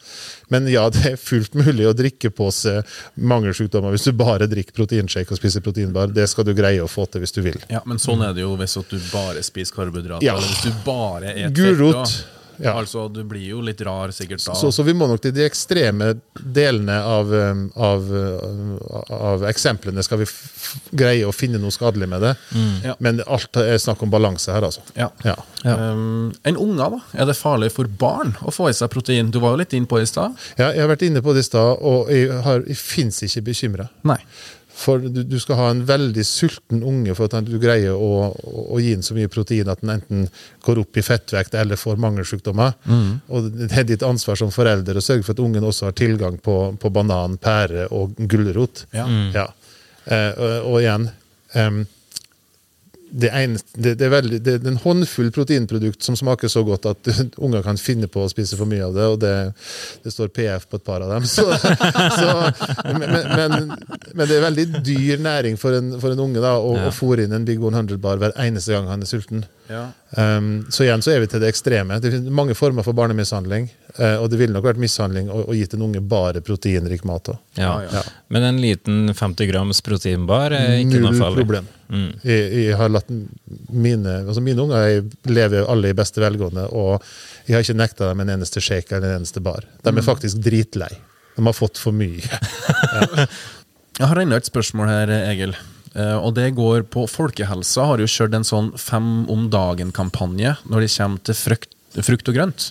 Men 0.52 0.66
ja, 0.70 0.86
det 0.94 1.04
er 1.12 1.20
fullt 1.20 1.54
mulig 1.58 1.86
å 1.86 1.94
drikke 1.96 2.32
på 2.34 2.48
seg 2.54 2.82
mangelsykdommer 3.14 3.94
hvis 3.94 4.08
du 4.08 4.14
bare 4.18 4.48
drikker 4.50 4.74
proteinshake 4.76 5.34
og 5.34 5.40
spiser 5.40 5.64
proteinbar. 5.64 6.10
Det 6.14 6.26
skal 6.30 6.48
du 6.48 6.54
greie 6.58 6.82
å 6.82 6.90
få 6.90 7.06
til 7.06 7.22
hvis 7.22 7.36
du 7.36 7.42
vil. 7.44 7.60
Ja, 7.70 7.84
Men 7.86 8.02
sånn 8.02 8.24
er 8.26 8.34
det 8.36 8.46
jo 8.46 8.56
hvis 8.58 8.78
du 8.88 8.98
bare 9.12 9.44
spiser 9.46 9.78
karbohydrater. 9.78 10.26
Ja. 10.26 10.38
Eller 10.38 10.50
hvis 10.50 10.66
du 10.66 10.82
bare 10.86 11.36
et 11.36 11.54
Gulrot. 11.54 12.18
Ja. 12.60 12.74
Altså, 12.80 13.06
Du 13.12 13.22
blir 13.24 13.44
jo 13.52 13.60
litt 13.64 13.80
rar 13.86 14.10
sikkert 14.14 14.42
da. 14.44 14.54
Så, 14.58 14.70
så 14.74 14.82
vi 14.86 14.92
må 14.96 15.06
nok 15.08 15.20
til 15.22 15.32
de 15.36 15.44
ekstreme 15.46 16.12
delene 16.42 16.96
av, 17.04 17.30
um, 17.32 17.64
av, 17.76 18.08
uh, 18.10 19.12
av 19.14 19.44
eksemplene 19.50 20.02
skal 20.04 20.18
vi 20.22 20.26
f 20.28 20.74
greie 20.92 21.24
å 21.28 21.32
finne 21.34 21.60
noe 21.62 21.70
skadelig 21.74 22.08
med 22.10 22.20
det. 22.26 22.34
Ja. 22.84 22.94
Men 23.04 23.22
alt 23.26 23.56
er 23.62 23.78
snakk 23.80 24.02
om 24.04 24.10
balanse 24.12 24.52
her, 24.52 24.66
altså. 24.68 24.82
Ja. 24.98 25.08
Ja. 25.24 25.36
Um, 25.64 26.32
en 26.44 26.56
unge, 26.60 26.90
da? 26.96 27.00
Er 27.22 27.30
det 27.30 27.36
farlig 27.38 27.70
for 27.74 27.88
barn 27.88 28.34
å 28.42 28.52
få 28.54 28.68
i 28.70 28.76
seg 28.76 28.90
protein? 28.92 29.30
Du 29.34 29.38
var 29.44 29.54
jo 29.56 29.62
litt 29.62 29.72
inne 29.78 29.86
på 29.88 29.98
det 30.00 30.08
i 30.08 30.12
stad. 30.12 30.36
Ja, 30.58 30.70
jeg 30.74 30.82
har 30.84 30.90
vært 30.92 31.06
inne 31.08 31.22
på 31.24 31.34
det 31.36 31.46
i 31.46 31.48
stad, 31.48 31.78
og 31.80 32.10
jeg, 32.12 32.30
har- 32.44 32.64
jeg 32.66 32.76
fins 32.80 33.22
ikke 33.26 33.46
bekymra. 33.52 33.88
For 34.78 35.02
du, 35.02 35.24
du 35.26 35.36
skal 35.42 35.58
ha 35.58 35.68
en 35.72 35.80
veldig 35.88 36.22
sulten 36.26 36.84
unge 36.86 37.14
for 37.18 37.26
at 37.26 37.48
du 37.48 37.56
greier 37.58 37.96
å, 37.98 38.28
å, 38.30 38.62
å 38.76 38.78
gi 38.78 38.92
den 38.94 39.02
så 39.02 39.16
mye 39.16 39.30
protein 39.32 39.70
at 39.72 39.82
den 39.82 39.96
enten 39.96 40.28
går 40.62 40.82
opp 40.84 41.00
i 41.00 41.02
fettvekt 41.02 41.56
eller 41.58 41.80
får 41.80 41.98
mangelsykdommer. 42.04 42.76
Og 43.34 43.50
Det 43.58 43.72
er 43.72 43.88
ditt 43.88 44.06
ansvar 44.06 44.38
som 44.38 44.52
forelder 44.54 45.00
å 45.00 45.02
sørge 45.04 45.26
for 45.26 45.34
at 45.34 45.42
ungen 45.42 45.66
også 45.66 45.90
har 45.90 45.98
tilgang 45.98 46.38
på, 46.42 46.56
på 46.78 46.92
banan, 46.94 47.36
pære 47.42 47.88
og 47.90 48.14
gulrot. 48.30 48.86
Ja. 48.94 49.08
Ja. 49.34 49.48
Eh, 50.06 50.30
og, 50.38 50.70
og 50.70 50.80
igjen 50.80 51.10
em, 51.58 51.82
det, 53.10 53.28
en, 53.28 53.56
det, 53.74 53.94
det, 53.94 54.06
er 54.06 54.12
veldig, 54.12 54.38
det, 54.44 54.54
er 54.58 54.70
en 54.70 54.80
håndfull 54.82 55.30
proteinprodukt 55.34 56.04
som 56.04 56.16
smaker 56.18 56.50
så 56.52 56.62
godt 56.66 56.88
at 56.90 57.10
unger 57.44 57.64
kan 57.64 57.80
finne 57.80 58.08
på 58.10 58.24
å 58.24 58.30
spise 58.30 58.58
for 58.58 58.68
mye 58.68 58.84
av 58.86 58.96
det, 58.96 59.06
og 59.12 59.18
det, 59.22 59.34
det 60.04 60.12
står 60.14 60.32
PF 60.36 60.68
på 60.68 60.80
et 60.80 60.86
par 60.86 61.04
av 61.04 61.12
dem. 61.14 61.26
Så, 61.28 61.46
så, 61.58 62.32
men, 62.92 63.06
men, 63.08 63.56
men, 64.12 64.24
det 64.24 64.36
er 64.36 64.44
veldig 64.44 64.66
dyr 64.86 65.22
næring 65.24 65.58
for 65.60 65.78
en, 65.78 65.94
for 66.02 66.14
en 66.14 66.24
unge 66.28 66.42
da, 66.44 66.56
å, 66.58 66.74
Ja. 66.78 66.88
å 66.90 66.94
fôre 66.94 67.24
inn 67.24 67.34
en 67.34 67.46
Big 67.48 67.58
100 67.62 67.98
bar 68.02 68.20
hver 68.20 68.36
eneste 68.38 68.74
gang 68.74 68.90
han 68.90 69.02
er 69.02 69.10
sulten. 69.10 69.46
Ja. 69.68 69.88
Um, 70.16 70.66
så 70.72 70.86
igjen 70.86 71.02
så 71.04 71.12
er 71.12 71.22
vi 71.22 71.30
til 71.32 71.42
det 71.42 71.50
ekstreme. 71.52 71.98
Det 72.00 72.12
finnes 72.12 72.32
mange 72.34 72.56
former 72.56 72.86
for 72.86 72.96
barnemishandling, 72.96 73.68
og 73.98 74.28
det 74.30 74.38
ville 74.38 74.54
nok 74.54 74.66
vært 74.68 74.80
mishandling 74.82 75.30
å, 75.32 75.40
å 75.50 75.56
gitt 75.56 75.74
en 75.74 75.82
unge 75.88 76.02
bare 76.04 76.42
proteinrik 76.44 77.02
mat. 77.08 77.32
Ja. 77.58 77.72
Ja. 77.82 78.02
Men 78.32 78.46
en 78.46 78.60
liten 78.62 79.14
50 79.14 79.50
grams 79.50 79.82
proteinbar 79.84 80.54
er 80.54 80.76
ikke 80.78 81.02
noe 81.02 81.16
Null 81.16 81.40
problem. 81.40 81.66
Mm. 81.88 82.10
Jeg, 82.22 82.46
jeg 82.68 82.78
har 82.78 82.92
latt 82.92 83.10
mine, 83.72 84.20
altså 84.20 84.44
mine 84.44 84.62
unger 84.62 84.86
jeg 84.86 85.04
lever 85.30 85.66
alle 85.72 85.90
i 85.90 85.96
beste 85.98 86.22
velgående, 86.22 86.68
og 86.70 87.02
jeg 87.48 87.56
har 87.56 87.64
ikke 87.64 87.78
nekta 87.80 88.10
dem 88.10 88.22
en 88.24 88.34
eneste 88.36 88.62
shake 88.62 88.94
eller 88.94 89.14
en 89.14 89.22
eneste 89.22 89.42
bar. 89.44 89.66
De 89.82 89.94
er 89.94 90.06
faktisk 90.06 90.42
dritlei. 90.44 90.92
De 91.38 91.46
har 91.46 91.56
fått 91.56 91.78
for 91.80 91.94
mye. 91.94 92.22
Jeg 93.98 94.06
har 94.06 94.18
enda 94.22 94.38
et 94.38 94.46
spørsmål 94.46 94.90
her, 94.92 95.10
Egil. 95.26 95.56
Eh, 95.98 96.16
og 96.18 96.36
det 96.36 96.52
går 96.54 96.84
på 96.92 97.06
Folkehelsa 97.10 97.88
har 97.90 98.02
jo 98.02 98.06
kjørt 98.10 98.36
en 98.38 98.46
sånn 98.46 98.68
fem 98.78 99.24
om 99.30 99.48
dagen-kampanje 99.50 100.54
når 100.70 100.84
det 100.84 100.90
kommer 100.94 101.24
til 101.26 101.38
frukt, 101.38 101.72
frukt 102.06 102.30
og 102.30 102.38
grønt. 102.38 102.68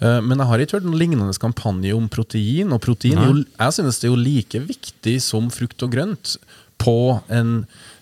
Eh, 0.00 0.20
men 0.20 0.38
jeg 0.40 0.50
har 0.50 0.62
ikke 0.62 0.78
hørt 0.78 0.88
noen 0.88 1.00
lignende 1.00 1.40
kampanje 1.40 1.94
om 1.96 2.08
protein. 2.12 2.74
Og 2.74 2.82
protein 2.84 3.20
jo, 3.22 3.32
jeg 3.56 3.76
synes 3.78 4.00
det 4.00 4.08
er 4.08 4.14
jo 4.14 4.20
like 4.20 4.62
viktig 4.68 5.16
som 5.24 5.50
frukt 5.54 5.86
og 5.86 5.94
grønt 5.94 6.36
på 6.82 6.98
en, 7.32 7.58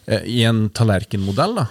eh, 0.07 0.27
i 0.27 0.43
en 0.49 0.69
tallerkenmodell. 0.75 1.59
da. 1.63 1.69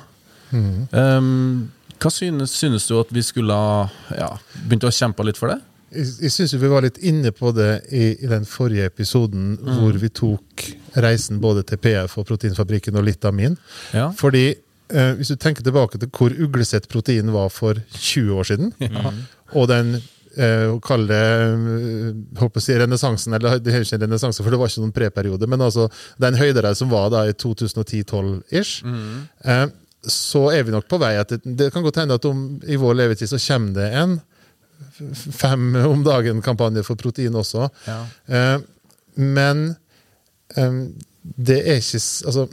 Um, 0.54 1.72
hva 1.98 2.12
synes, 2.14 2.52
synes 2.54 2.86
du 2.86 2.98
at 3.00 3.12
vi 3.16 3.24
skulle 3.26 3.56
ha 3.56 3.86
ja, 4.14 4.34
begynt 4.68 4.86
å 4.86 4.92
kjempe 4.94 5.26
litt 5.26 5.40
for 5.40 5.50
det? 5.50 5.60
Jeg, 5.94 6.10
jeg 6.26 6.34
syns 6.36 6.54
vi 6.58 6.70
var 6.70 6.86
litt 6.86 7.00
inne 7.06 7.32
på 7.34 7.52
det 7.56 7.72
i, 7.90 8.12
i 8.26 8.30
den 8.30 8.46
forrige 8.50 8.90
episoden, 8.92 9.56
hvor 9.62 9.98
vi 10.02 10.10
tok 10.14 10.68
reisen 11.04 11.42
både 11.42 11.64
til 11.70 11.80
PF 11.82 12.18
og 12.20 12.28
Proteinfabrikken 12.30 12.98
og 13.00 13.08
litt 13.08 13.26
av 13.26 13.36
min. 13.38 13.58
Ja. 13.96 14.12
Fordi 14.18 14.46
eh, 14.54 15.12
hvis 15.18 15.34
du 15.34 15.38
tenker 15.42 15.66
tilbake 15.66 16.02
til 16.02 16.12
hvor 16.14 16.34
uglesett 16.34 16.90
protein 16.92 17.32
var 17.34 17.50
for 17.54 17.80
20 17.98 18.36
år 18.40 18.50
siden, 18.52 18.74
og 19.54 19.70
den 19.72 19.96
å 20.74 20.80
kalle 20.84 21.08
det 21.10 21.22
eh, 21.44 22.18
håper 22.40 22.62
å 22.62 22.64
si 22.66 22.76
renessansen, 22.80 23.36
eller 23.38 23.62
det 23.62 23.74
er 23.74 23.86
ikke 23.86 24.00
en 24.00 24.06
renessanse, 24.08 24.42
for 24.42 24.54
det 24.54 24.60
var 24.62 24.72
ikke 24.72 24.84
noen 24.84 24.96
preperiode, 24.96 25.50
men 25.50 25.62
altså 25.62 25.88
den 26.22 26.38
høydereisen 26.40 26.84
som 26.84 26.92
var 26.94 27.12
da 27.14 27.26
i 27.30 27.36
2010-12-ish, 27.38 28.74
eh, 29.46 29.66
så 30.04 30.44
er 30.52 30.66
vi 30.68 30.74
nok 30.74 30.88
på 30.92 31.00
vei. 31.00 31.14
At 31.22 31.32
det, 31.32 31.42
det 31.46 31.70
kan 31.72 31.86
godt 31.86 32.02
hende 32.02 32.18
at 32.20 32.26
om, 32.28 32.46
i 32.66 32.80
vår 32.80 32.98
levetid 33.00 33.30
så 33.32 33.40
kommer 33.40 33.78
det 33.78 33.90
en 34.02 34.18
fem 35.14 35.76
om 35.80 36.04
dagen-kampanje 36.06 36.84
for 36.86 37.00
protein 37.00 37.36
også. 37.40 37.70
Ja. 37.88 38.00
Eh, 38.28 38.58
men 39.22 39.68
eh, 40.58 40.82
det 41.22 41.62
er 41.62 41.80
ikke 41.80 42.02
Altså 42.28 42.48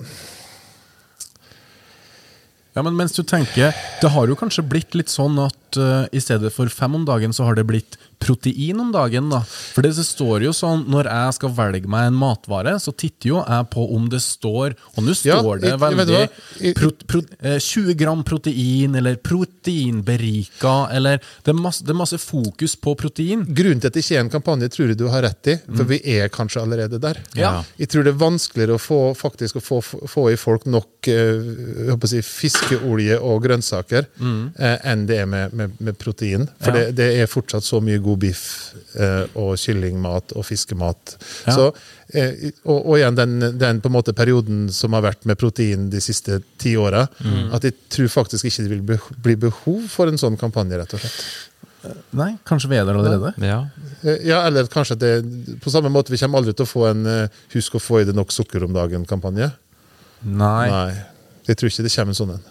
Ja, 2.80 2.84
men 2.86 2.96
mens 2.96 3.12
du 3.12 3.20
tenker, 3.20 3.74
det 4.00 4.08
har 4.14 4.30
jo 4.30 4.34
kanskje 4.40 4.62
blitt 4.64 4.94
litt 4.96 5.10
sånn 5.12 5.34
at 5.42 5.76
uh, 5.76 6.06
i 6.16 6.20
stedet 6.24 6.48
for 6.54 6.72
fem 6.72 6.94
om 6.96 7.02
dagen, 7.04 7.34
så 7.36 7.44
har 7.44 7.58
det 7.58 7.66
blitt 7.68 7.98
protein 8.20 8.80
om 8.80 8.90
dagen, 8.92 9.30
da. 9.32 9.40
For 9.74 9.82
det 9.86 9.94
står 9.96 10.44
jo 10.44 10.52
sånn, 10.54 10.84
når 10.92 11.08
jeg 11.10 11.34
skal 11.38 11.54
velge 11.56 11.88
meg 11.90 12.10
en 12.10 12.18
matvare, 12.20 12.74
så 12.82 12.92
titter 12.92 13.28
jo 13.32 13.38
jeg 13.40 13.68
på 13.72 13.86
om 13.96 14.08
det 14.12 14.20
står, 14.22 14.74
og 14.96 15.02
nå 15.06 15.14
Ja, 15.24 15.38
står 15.40 15.60
det 15.62 15.72
vet 15.80 15.90
du 15.90 15.96
veldig? 15.96 16.28
Jeg- 16.60 16.74
pro, 16.76 16.90
pro, 17.08 17.22
eh, 17.40 17.58
20 17.58 17.94
gram 17.96 18.22
protein, 18.24 18.94
eller 19.00 19.16
proteinberika, 19.16 20.88
eller 20.92 21.18
det 21.44 21.48
er, 21.54 21.58
masse, 21.58 21.82
det 21.84 21.90
er 21.94 21.98
masse 21.98 22.18
fokus 22.20 22.76
på 22.76 22.94
protein. 22.98 23.44
Grunnen 23.46 23.80
til 23.80 23.88
at 23.90 23.94
det 23.96 24.04
ikke 24.04 24.16
er 24.18 24.24
en 24.24 24.30
kampanje, 24.32 24.68
tror 24.72 24.88
jeg 24.92 24.98
du 25.00 25.08
har 25.08 25.22
rett 25.24 25.46
i, 25.54 25.56
for 25.76 25.84
vi 25.88 26.00
er 26.18 26.28
kanskje 26.32 26.62
allerede 26.62 27.00
der. 27.02 27.20
Ja. 27.38 27.62
Jeg 27.80 27.88
tror 27.92 28.04
det 28.06 28.14
er 28.14 28.20
vanskeligere 28.20 28.76
å 28.76 28.82
få, 28.82 29.00
faktisk 29.18 29.56
å 29.56 29.64
få, 29.64 29.80
få 29.82 30.26
i 30.32 30.36
folk 30.40 30.66
nok 30.66 31.08
øh, 31.08 31.96
si, 32.10 32.20
fiskeolje 32.26 33.18
og 33.20 33.42
grønnsaker 33.46 34.06
eh, 34.20 34.78
enn 34.90 35.06
det 35.08 35.20
er 35.22 35.26
med, 35.30 35.52
med, 35.56 35.76
med 35.80 35.98
protein. 35.98 36.48
For 36.60 36.70
Ja. 36.70 36.86
det, 36.90 36.96
det 36.96 37.08
er 37.22 37.26
fortsatt 37.30 37.64
så 37.64 37.80
mye 37.82 37.98
god 38.02 38.09
biff 38.18 38.72
eh, 38.98 39.26
og 39.38 39.56
kyllingmat 39.60 40.32
og 40.36 40.46
fiskemat. 40.48 41.16
Ja. 41.46 41.54
Så, 41.54 41.66
eh, 42.14 42.50
og, 42.64 42.78
og 42.80 42.96
igjen 42.98 43.18
den, 43.18 43.36
den 43.60 43.80
på 43.80 43.90
en 43.90 43.96
måte 43.98 44.14
perioden 44.16 44.68
som 44.74 44.96
har 44.96 45.04
vært 45.06 45.26
med 45.28 45.38
protein 45.38 45.90
de 45.92 46.00
siste 46.00 46.40
ti 46.58 46.76
åra, 46.80 47.06
at 47.52 47.64
jeg 47.68 47.76
tror 47.92 48.08
faktisk 48.08 48.48
ikke 48.50 48.66
det 48.66 48.70
vil 48.74 48.98
bli 49.22 49.36
behov 49.48 49.86
for 49.92 50.10
en 50.10 50.18
sånn 50.20 50.38
kampanje, 50.40 50.78
rett 50.80 50.96
og 50.96 51.04
slett. 51.04 51.22
Nei, 52.12 52.34
kanskje 52.44 52.68
vi 52.68 52.76
er 52.76 52.84
der 52.84 52.98
allerede? 52.98 53.32
Ja. 53.40 53.62
Eh, 54.02 54.18
Ja, 54.28 54.42
eller 54.46 54.66
kanskje 54.68 54.98
at 54.98 55.00
det 55.00 55.60
på 55.64 55.70
samme 55.72 55.88
måte 55.88 56.12
Vi 56.12 56.18
kommer 56.20 56.38
aldri 56.42 56.52
til 56.52 56.66
å 56.66 56.68
få 56.68 56.86
en 56.90 57.06
eh, 57.06 57.28
'husk 57.54 57.78
å 57.78 57.80
få 57.80 58.02
i 58.02 58.04
deg 58.04 58.14
nok 58.14 58.32
sukker 58.32 58.64
om 58.64 58.72
dagen'-kampanje. 58.76 59.52
Nei. 60.22 60.68
Nei. 60.68 60.92
Jeg 61.48 61.56
tror 61.56 61.70
ikke 61.70 61.82
det 61.86 61.94
kommer 61.94 62.12
en 62.12 62.18
sånn 62.20 62.34
en. 62.36 62.44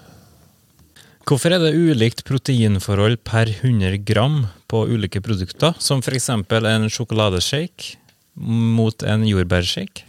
Hvorfor 1.30 1.54
er 1.54 1.62
det 1.62 1.76
ulikt 1.78 2.24
proteinforhold 2.26 3.20
per 3.22 3.52
100 3.52 4.00
gram 4.02 4.48
på 4.66 4.80
ulike 4.90 5.22
produkter, 5.22 5.76
som 5.78 6.02
f.eks. 6.02 6.26
en 6.34 6.88
sjokoladeshake 6.90 8.00
mot 8.34 9.06
en 9.06 9.28
jordbærshake? 9.28 10.08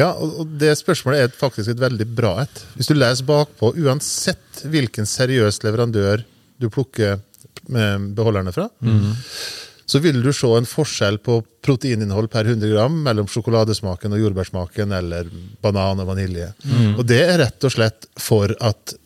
Ja, 0.00 0.10
og 0.18 0.50
det 0.58 0.72
spørsmålet 0.80 1.20
er 1.28 1.38
faktisk 1.38 1.70
et 1.70 1.78
veldig 1.82 2.08
bra 2.10 2.34
et. 2.42 2.64
Hvis 2.74 2.90
du 2.90 2.96
leser 2.98 3.28
bakpå, 3.28 3.70
uansett 3.78 4.64
hvilken 4.66 5.06
seriøs 5.06 5.62
leverandør 5.62 6.26
du 6.58 6.68
plukker 6.74 7.20
beholderne 7.68 8.50
fra, 8.50 8.66
så 9.88 10.02
vil 10.02 10.18
du 10.24 10.32
se 10.34 10.50
en 10.58 10.66
forskjell 10.68 11.22
på 11.22 11.38
proteininnhold 11.64 12.32
per 12.34 12.50
100 12.50 12.74
gram 12.74 13.02
mellom 13.06 13.30
sjokoladesmaken 13.30 14.14
og 14.16 14.26
jordbærsmaken 14.26 14.94
eller 15.04 15.30
banan 15.62 16.02
og 16.02 16.10
vanilje. 16.16 16.50
Og 16.96 17.04
det 17.06 17.22
er 17.28 17.44
rett 17.46 17.68
og 17.68 17.78
slett 17.78 18.10
for 18.18 18.58
at 18.58 18.98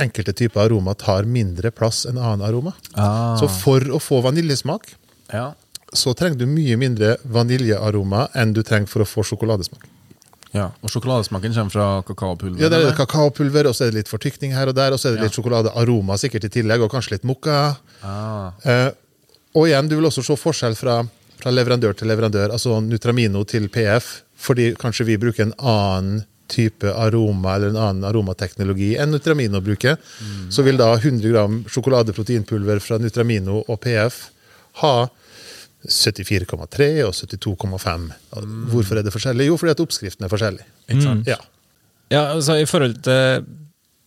enkelte 0.00 0.32
typer 0.32 0.60
aroma 0.66 0.94
tar 0.94 1.24
mindre 1.28 1.70
plass 1.70 2.04
enn 2.08 2.18
annen 2.18 2.42
aroma. 2.46 2.72
Ah. 2.94 3.36
Så 3.40 3.48
for 3.50 3.80
å 3.80 3.98
få 4.00 4.22
vaniljesmak, 4.24 4.94
Ja. 5.32 5.54
så 5.92 6.14
trenger 6.16 6.38
du 6.38 6.46
mye 6.46 6.76
mindre 6.76 7.16
vaniljearoma 7.24 8.28
enn 8.34 8.52
du 8.52 8.62
trenger 8.62 8.88
for 8.88 9.02
å 9.02 9.06
få 9.08 9.22
sjokoladesmak. 9.24 9.84
ja. 10.52 10.70
Og 10.82 10.90
sjokoladesmaken 10.90 11.54
kommer 11.54 11.70
fra 11.70 12.02
kakaopulver? 12.02 12.60
Ja, 12.60 12.68
det 12.68 12.80
er 12.84 12.92
kakaopulver, 12.96 13.66
og 13.68 13.74
så 13.74 13.86
er 13.86 13.90
det 13.90 14.02
litt 14.04 14.08
fortykning 14.08 14.52
her 14.52 14.68
og 14.68 14.74
der, 14.74 14.92
og 14.92 14.98
så 15.00 15.08
er 15.08 15.16
det 15.16 15.22
litt 15.22 15.32
sjokoladearoma 15.32 16.16
sikkert 16.20 16.44
i 16.44 16.48
tillegg, 16.48 16.82
og 16.82 16.90
kanskje 16.92 17.12
litt 17.16 17.24
mokka. 17.24 17.76
Ah. 18.04 18.50
Eh, 18.64 18.90
og 19.54 19.66
igjen, 19.68 19.88
du 19.88 19.96
vil 19.96 20.04
også 20.10 20.22
se 20.24 20.36
forskjell 20.36 20.74
fra, 20.76 21.02
fra 21.40 21.50
leverandør 21.50 21.96
til 21.96 22.08
leverandør, 22.08 22.52
altså 22.52 22.80
Nutramino 22.84 23.44
til 23.44 23.68
PF, 23.68 24.22
fordi 24.36 24.74
kanskje 24.76 25.06
vi 25.06 25.16
bruker 25.16 25.42
en 25.46 25.54
annen 25.58 26.24
type 26.52 26.92
aroma 26.92 27.56
eller 27.56 27.72
en 27.72 27.80
annen 27.80 28.06
aromateknologi 28.08 28.92
enn 29.00 29.14
Nutramino 29.14 29.62
bruker. 29.64 29.96
Så 30.52 30.64
vil 30.66 30.80
da 30.80 30.92
100 30.98 31.24
gram 31.32 31.62
sjokoladeproteinpulver 31.72 32.82
fra 32.84 33.00
Nutramino 33.00 33.62
og 33.66 33.80
PF 33.82 34.20
ha 34.82 34.94
74,3 35.82 36.90
og 37.06 37.16
72,5. 37.16 38.04
Hvorfor 38.70 39.00
er 39.00 39.06
det 39.06 39.14
forskjellig? 39.14 39.48
Jo, 39.48 39.56
fordi 39.58 39.74
at 39.74 39.82
oppskriften 39.82 40.28
er 40.28 40.30
forskjellig. 40.32 40.68
Sant? 41.00 41.26
Ja. 41.30 41.40
Ja, 42.12 42.28
altså 42.34 42.60
I 42.60 42.68
forhold 42.68 43.00
til 43.06 43.44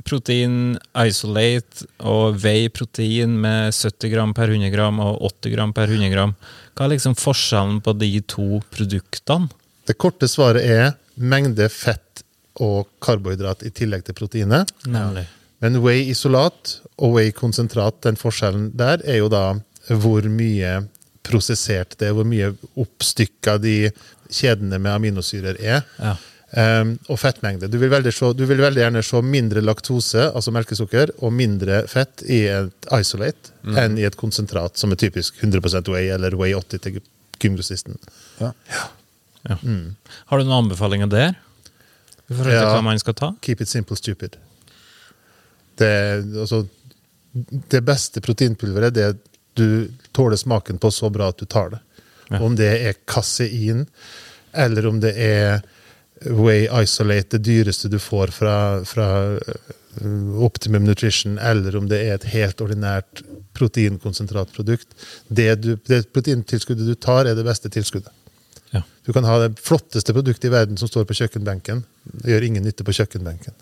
protein 0.05 0.75
isolate 1.01 1.87
og 2.05 2.37
whey 2.43 2.69
protein 2.69 3.39
med 3.41 3.73
70 3.73 4.11
gram 4.13 4.35
per 4.37 4.53
100 4.53 4.69
gram 4.73 5.01
og 5.01 5.23
80 5.41 5.55
gram 5.55 5.73
per 5.73 5.89
100 5.89 6.13
gram, 6.13 6.35
hva 6.75 6.85
er 6.85 6.93
liksom 6.93 7.17
forskjellen 7.17 7.81
på 7.81 7.95
de 7.97 8.11
to 8.29 8.61
produktene? 8.73 9.49
Det 9.85 9.97
korte 10.01 10.29
svaret 10.29 10.65
er 10.65 10.93
mengde 11.15 11.67
fett 11.73 12.24
og 12.63 12.87
karbohydrat 13.03 13.65
i 13.67 13.71
tillegg 13.75 14.05
til 14.07 14.17
proteinet. 14.17 14.71
Nemlig. 14.87 15.25
Men 15.63 15.79
whey 15.83 16.09
isolat 16.11 16.77
og 16.95 17.15
whey 17.17 17.31
konsentrat, 17.35 17.97
den 18.05 18.19
forskjellen 18.19 18.69
der, 18.77 19.01
er 19.03 19.21
jo 19.21 19.31
da 19.31 19.47
hvor 19.89 20.25
mye 20.29 20.85
prosessert 21.25 21.97
det 21.99 22.09
er, 22.09 22.15
hvor 22.17 22.27
mye 22.27 22.51
oppstykka 22.79 23.57
de 23.61 23.75
kjedene 24.33 24.79
med 24.81 24.93
aminosyrer 24.93 25.59
er. 25.61 25.83
Ja. 25.99 26.15
Um, 26.55 26.93
og 27.11 27.17
fettmengde. 27.19 27.67
Du 27.67 27.75
vil, 27.81 27.91
se, 28.15 28.29
du 28.37 28.45
vil 28.47 28.61
veldig 28.63 28.79
gjerne 28.79 29.01
se 29.03 29.19
mindre 29.25 29.63
laktose, 29.63 30.29
altså 30.29 30.53
melkesukker, 30.55 31.11
og 31.19 31.33
mindre 31.35 31.81
fett 31.91 32.23
i 32.31 32.45
et 32.47 32.87
isolate 32.95 33.51
enn 33.81 33.97
i 33.99 34.05
et 34.07 34.15
konsentrat 34.15 34.77
som 34.79 34.93
er 34.93 35.01
typisk 35.01 35.41
100% 35.41 35.89
whey 35.91 36.13
eller 36.13 36.37
whey 36.39 36.53
80 36.55 36.83
til 36.85 37.01
gymgrossisten. 37.43 37.97
Ja. 38.39 38.53
Ja. 38.71 39.57
Har 40.29 40.39
du 40.39 40.45
noen 40.45 40.61
anbefalinger 40.63 41.11
der? 41.11 41.35
I 42.27 42.33
forhold 42.33 42.51
til 42.51 42.61
Ja. 42.61 42.73
hva 42.73 42.81
man 42.81 42.99
skal 42.99 43.13
ta? 43.13 43.33
Keep 43.41 43.61
it 43.61 43.69
simple, 43.69 43.95
stupid. 43.95 44.37
Det, 45.77 45.91
altså, 46.41 46.67
det 47.69 47.81
beste 47.85 48.21
proteinpulveret 48.21 48.97
er 48.97 49.13
det 49.13 49.19
du 49.55 49.87
tåler 50.11 50.39
smaken 50.39 50.79
på 50.79 50.91
så 50.91 51.09
bra 51.09 51.29
at 51.31 51.37
du 51.37 51.45
tar 51.45 51.69
det. 51.69 51.79
Ja. 52.29 52.41
Om 52.41 52.55
det 52.55 52.71
er 52.87 52.97
kasein, 53.07 53.85
eller 54.53 54.87
om 54.87 54.99
det 54.99 55.13
er 55.15 55.61
Way 56.31 56.67
Isolate, 56.81 57.37
det 57.37 57.43
dyreste 57.43 57.89
du 57.91 57.99
får 57.99 58.31
fra, 58.33 58.57
fra, 58.87 59.07
Optimum 60.43 60.83
Nutrition, 60.83 61.37
eller 61.39 61.75
om 61.77 61.87
det 61.87 62.01
er 62.03 62.17
et 62.17 62.27
helt 62.33 62.59
ordinært 62.63 63.21
proteinkonsentratprodukt. 63.55 64.89
Det, 65.27 65.47
du, 65.63 65.75
det 65.87 66.01
proteintilskuddet 66.11 66.87
du 66.87 66.95
tar, 66.99 67.29
er 67.29 67.37
det 67.37 67.45
beste 67.47 67.71
tilskuddet. 67.71 68.11
Ja. 68.75 68.83
Du 69.05 69.13
kan 69.15 69.27
ha 69.27 69.37
det 69.45 69.53
flotteste 69.63 70.13
produktet 70.15 70.49
i 70.49 70.53
verden 70.53 70.79
som 70.79 70.89
står 70.91 71.07
på 71.09 71.17
kjøkkenbenken. 71.17 71.83
Det 72.03 72.33
gjør 72.33 72.47
ingen 72.49 72.65
nytte 72.65 72.85
på 72.87 72.95
kjøkkenbenken. 72.95 73.55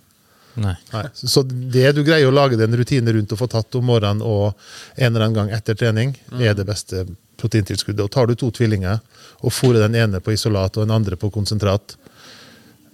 Nei. 0.53 0.75
Nei. 0.93 1.03
Så 1.13 1.41
det 1.47 1.95
du 1.97 2.03
greier 2.05 2.29
å 2.29 2.33
lage 2.33 2.57
deg 2.59 2.67
en 2.67 2.77
rutine 2.77 3.13
rundt 3.15 3.33
å 3.33 3.39
få 3.39 3.47
tatt 3.49 3.73
om 3.79 3.87
morgenen 3.89 4.21
og 4.21 4.53
en 4.95 5.09
eller 5.09 5.25
annen 5.25 5.37
gang 5.39 5.53
etter 5.55 5.77
trening, 5.77 6.13
er 6.37 6.53
det 6.57 6.65
beste 6.69 7.07
proteintilskuddet. 7.41 8.05
Og 8.05 8.11
tar 8.13 8.29
du 8.29 8.35
to 8.37 8.51
tvillinger 8.53 9.01
og 9.41 9.53
fôrer 9.53 9.87
den 9.87 9.97
ene 9.99 10.21
på 10.23 10.35
isolat 10.35 10.77
og 10.77 10.85
den 10.85 10.95
andre 10.95 11.17
på 11.19 11.31
konsentrat, 11.33 11.97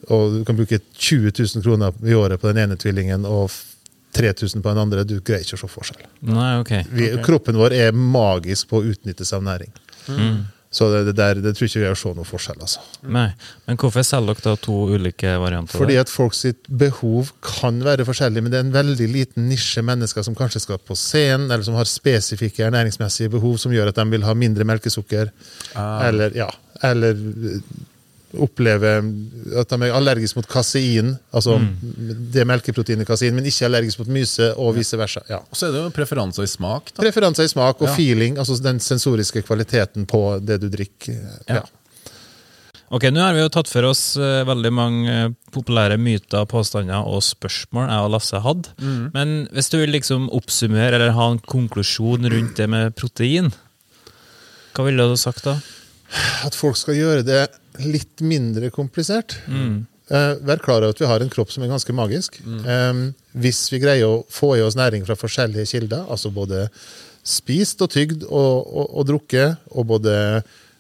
og 0.10 0.40
du 0.40 0.46
kan 0.48 0.58
bruke 0.58 0.80
20 0.80 1.34
000 1.36 1.64
kroner 1.66 1.98
i 2.08 2.16
året 2.16 2.42
på 2.42 2.48
den 2.50 2.64
ene 2.64 2.78
tvillingen 2.80 3.28
og 3.28 3.52
3000 4.16 4.64
på 4.64 4.72
den 4.72 4.82
andre, 4.82 5.04
du 5.06 5.20
greier 5.22 5.44
ikke 5.44 5.60
å 5.60 5.62
se 5.62 5.70
forskjell. 5.70 6.08
Nei, 6.32 6.54
ok. 6.64 6.72
Vi, 6.96 7.10
Kroppen 7.26 7.60
vår 7.60 7.76
er 7.78 7.92
magisk 7.94 8.72
på 8.72 8.80
å 8.80 8.88
utnytte 8.90 9.28
seg 9.28 9.42
av 9.42 9.46
næring. 9.52 9.76
Så 10.70 10.86
det, 10.94 11.00
det 11.08 11.16
der 11.18 11.40
det 11.42 11.56
tror 11.58 11.66
jeg 11.66 11.72
ikke 11.72 11.82
vi 11.82 11.98
ser 11.98 12.12
noen 12.12 12.20
noe 12.22 12.30
forskjell. 12.30 12.60
altså. 12.62 12.84
Nei. 13.10 13.30
Men 13.66 13.80
hvorfor 13.82 14.06
selger 14.06 14.38
dere 14.38 14.54
da 14.54 14.62
to 14.62 14.76
ulike 14.94 15.32
varianter? 15.42 15.82
Fordi 15.82 15.98
at 15.98 16.12
folk 16.14 16.38
sitt 16.38 16.70
behov 16.70 17.32
kan 17.42 17.80
være 17.86 18.06
forskjellig, 18.06 18.44
men 18.46 18.54
det 18.54 18.60
er 18.60 18.68
en 18.68 18.76
veldig 18.76 19.08
liten 19.10 19.48
nisje 19.50 19.82
mennesker 19.86 20.26
som 20.26 20.38
kanskje 20.38 20.62
skal 20.68 20.82
på 20.86 20.98
scenen, 21.00 21.48
eller 21.50 21.66
som 21.66 21.78
har 21.80 21.90
spesifikke 21.90 22.68
ernæringsmessige 22.68 23.34
behov 23.34 23.58
som 23.62 23.74
gjør 23.74 23.90
at 23.90 23.98
de 23.98 24.06
vil 24.14 24.28
ha 24.28 24.36
mindre 24.38 24.68
melkesukker, 24.70 25.34
eller, 25.76 26.38
ja, 26.38 26.52
eller 26.86 27.18
eh, 28.34 28.42
oppleve 28.44 28.92
at 29.60 29.70
de 29.74 29.80
er 29.88 29.96
allergiske 29.96 30.38
mot 30.40 30.48
kasein, 30.50 31.16
altså 31.34 31.58
det 32.34 32.46
melkeproteinet 32.48 33.08
kasein, 33.10 33.34
men 33.36 33.46
ikke 33.50 33.66
allergisk 33.70 34.00
mot 34.04 34.12
myse, 34.20 34.52
og 34.58 34.76
vice 34.78 34.98
versa. 35.00 35.22
Ja. 35.30 35.42
Og 35.50 35.58
så 35.58 35.68
er 35.70 35.76
det 35.76 35.84
jo 35.84 35.90
preferanser 35.96 36.44
i 36.46 36.52
smak. 36.52 36.94
da. 36.96 37.04
Preferanser 37.04 37.44
i 37.44 37.52
smak 37.52 37.82
og 37.82 37.88
Ja. 37.90 37.96
feeling, 37.96 38.38
altså 38.38 38.62
den 38.62 38.80
sensoriske 38.80 39.42
kvaliteten 39.44 40.06
på 40.06 40.40
det 40.46 40.62
du 40.62 40.70
drikker. 40.70 41.20
Ja. 41.50 41.64
Ok, 42.92 43.04
Nå 43.14 43.22
har 43.22 43.36
vi 43.38 43.42
jo 43.44 43.50
tatt 43.54 43.68
for 43.70 43.86
oss 43.86 44.18
eh, 44.18 44.44
veldig 44.50 44.72
mange 44.74 45.10
eh, 45.14 45.30
populære 45.54 46.00
myter, 46.02 46.46
påstander 46.50 47.06
og 47.06 47.22
spørsmål 47.22 47.86
jeg 47.86 48.06
og 48.08 48.12
Lasse 48.16 48.40
hadde. 48.42 48.72
Mm. 48.82 49.12
Men 49.14 49.34
hvis 49.54 49.70
du 49.70 49.78
vil 49.78 49.92
liksom 49.94 50.26
oppsummere 50.34 50.96
eller 50.98 51.12
ha 51.14 51.28
en 51.30 51.38
konklusjon 51.38 52.26
rundt 52.34 52.56
det 52.58 52.66
med 52.68 52.96
protein, 52.98 53.52
hva 54.74 54.86
ville 54.88 55.06
du 55.06 55.14
ha 55.14 55.20
sagt 55.22 55.46
da? 55.46 55.60
At 56.48 56.56
folk 56.58 56.80
skal 56.82 56.98
gjøre 56.98 57.22
det 57.28 57.44
litt 57.86 58.24
mindre 58.26 58.72
komplisert. 58.74 59.38
Eh, 60.10 60.32
vær 60.42 60.62
klar 60.64 60.82
over 60.82 60.96
at 60.96 61.02
vi 61.02 61.10
har 61.10 61.22
en 61.22 61.30
kropp 61.30 61.52
som 61.54 61.64
er 61.64 61.72
ganske 61.72 61.94
magisk. 61.94 62.40
Eh, 62.46 63.04
hvis 63.38 63.62
vi 63.74 63.82
greier 63.84 64.08
å 64.08 64.24
få 64.34 64.56
i 64.58 64.64
oss 64.66 64.78
næring 64.80 65.06
fra 65.08 65.18
forskjellige 65.20 65.70
kilder, 65.74 66.08
altså 66.10 66.34
både 66.34 66.68
spist 67.30 67.82
og 67.86 67.92
tygd 67.94 68.26
og, 68.26 68.66
og, 68.66 68.86
og 68.98 69.08
drukket, 69.12 69.70
og 69.76 69.90
både 69.92 70.16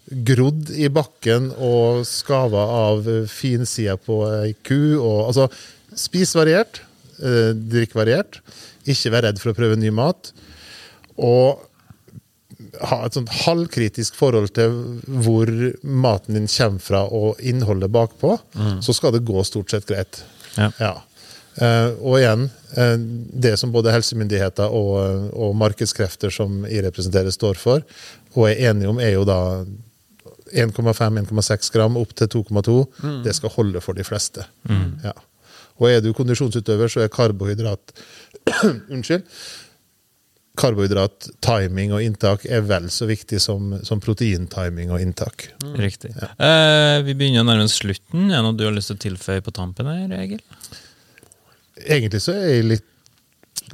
grodd 0.09 0.71
i 0.73 0.89
bakken 0.89 1.51
og 1.61 2.01
skava 2.09 2.63
av 2.89 3.05
finsida 3.29 3.93
på 4.01 4.23
ei 4.39 4.55
ku 4.65 4.97
og 4.97 5.27
Altså, 5.27 5.45
spis 5.93 6.33
variert, 6.37 6.81
uh, 7.21 7.51
drikk 7.53 7.93
variert, 7.97 8.39
ikke 8.89 9.11
vær 9.13 9.27
redd 9.27 9.41
for 9.41 9.51
å 9.51 9.57
prøve 9.57 9.77
ny 9.77 9.91
mat. 9.93 10.31
Og 11.19 11.61
ha 12.91 13.01
et 13.05 13.17
sånt 13.17 13.31
halvkritisk 13.45 14.17
forhold 14.19 14.51
til 14.57 14.75
hvor 15.23 15.49
maten 15.83 16.37
din 16.37 16.49
kommer 16.51 16.83
fra 16.83 17.03
og 17.05 17.39
innholdet 17.41 17.91
bakpå, 17.93 18.37
så 18.85 18.95
skal 18.95 19.15
det 19.15 19.25
gå 19.27 19.43
stort 19.47 19.71
sett 19.73 19.87
greit. 19.89 20.21
Ja. 20.55 20.95
Eh, 21.59 21.91
og 21.99 22.19
igjen, 22.21 22.47
uh, 22.77 22.95
det 23.45 23.55
som 23.59 23.73
både 23.73 23.91
helsemyndigheter 23.91 24.71
og, 24.71 25.29
og 25.35 25.55
markedskrefter 25.59 26.31
som 26.31 26.61
jeg 26.69 26.85
representerer, 26.85 27.33
står 27.35 27.59
for, 27.59 27.83
og 28.35 28.45
er 28.47 28.69
enige 28.69 28.91
om, 28.91 29.01
er 29.03 29.15
jo 29.17 29.25
da 29.27 29.39
1,5-1,6 30.49 31.73
gram 31.73 31.97
opp 31.99 32.15
til 32.17 32.29
2,2. 32.39 32.77
Det 33.25 33.35
skal 33.37 33.53
holde 33.53 33.81
for 33.85 33.97
de 33.97 34.05
fleste. 34.07 34.45
Ja. 35.03 35.13
Og 35.79 35.91
er 35.91 36.01
du 36.01 36.09
kondisjonsutøver, 36.15 36.89
så 36.91 37.03
er 37.03 37.11
karbohydrat 37.13 37.93
Unnskyld 38.93 39.21
karbohydrat, 40.59 41.29
timing 41.45 41.93
og 41.95 42.03
inntak 42.03 42.45
er 42.49 42.63
vel 42.67 42.89
så 42.91 43.07
viktig 43.09 43.39
som, 43.43 43.75
som 43.85 44.01
proteintiming 44.03 44.91
og 44.91 45.03
inntak. 45.03 45.49
Riktig. 45.79 46.11
Eh, 46.17 46.97
vi 47.05 47.15
begynner 47.15 47.45
å 47.45 47.49
nærme 47.49 47.69
slutten. 47.71 48.29
Er 48.29 48.39
det 48.39 48.45
noe 48.47 48.57
du 48.57 48.65
har 48.67 48.75
lyst 48.75 48.91
til 48.91 48.99
å 48.99 49.03
tilføye 49.05 49.43
på 49.45 49.53
tampen 49.55 49.89
her, 49.89 50.15
Egil? 50.19 50.41
Egentlig 51.85 52.23
så 52.25 52.35
er 52.35 52.49
jeg 52.57 52.67
litt, 52.73 52.89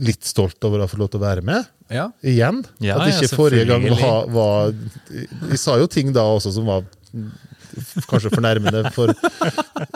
litt 0.04 0.28
stolt 0.28 0.68
over 0.68 0.84
å 0.84 0.90
få 0.92 1.00
lov 1.02 1.14
til 1.14 1.22
å 1.22 1.26
være 1.26 1.46
med. 1.46 1.72
Ja. 1.94 2.10
Igjen. 2.26 2.64
Ja, 2.84 3.00
At 3.00 3.14
ja, 3.14 3.18
ikke 3.22 3.38
forrige 3.38 3.66
gang 3.70 3.84
var, 3.94 4.30
var 4.34 4.72
Vi 5.52 5.58
sa 5.62 5.76
jo 5.78 5.86
ting 5.90 6.10
da 6.16 6.24
også 6.34 6.54
som 6.56 6.66
var 6.70 6.86
kanskje 8.10 8.32
fornærmende 8.34 8.84
for 8.96 9.12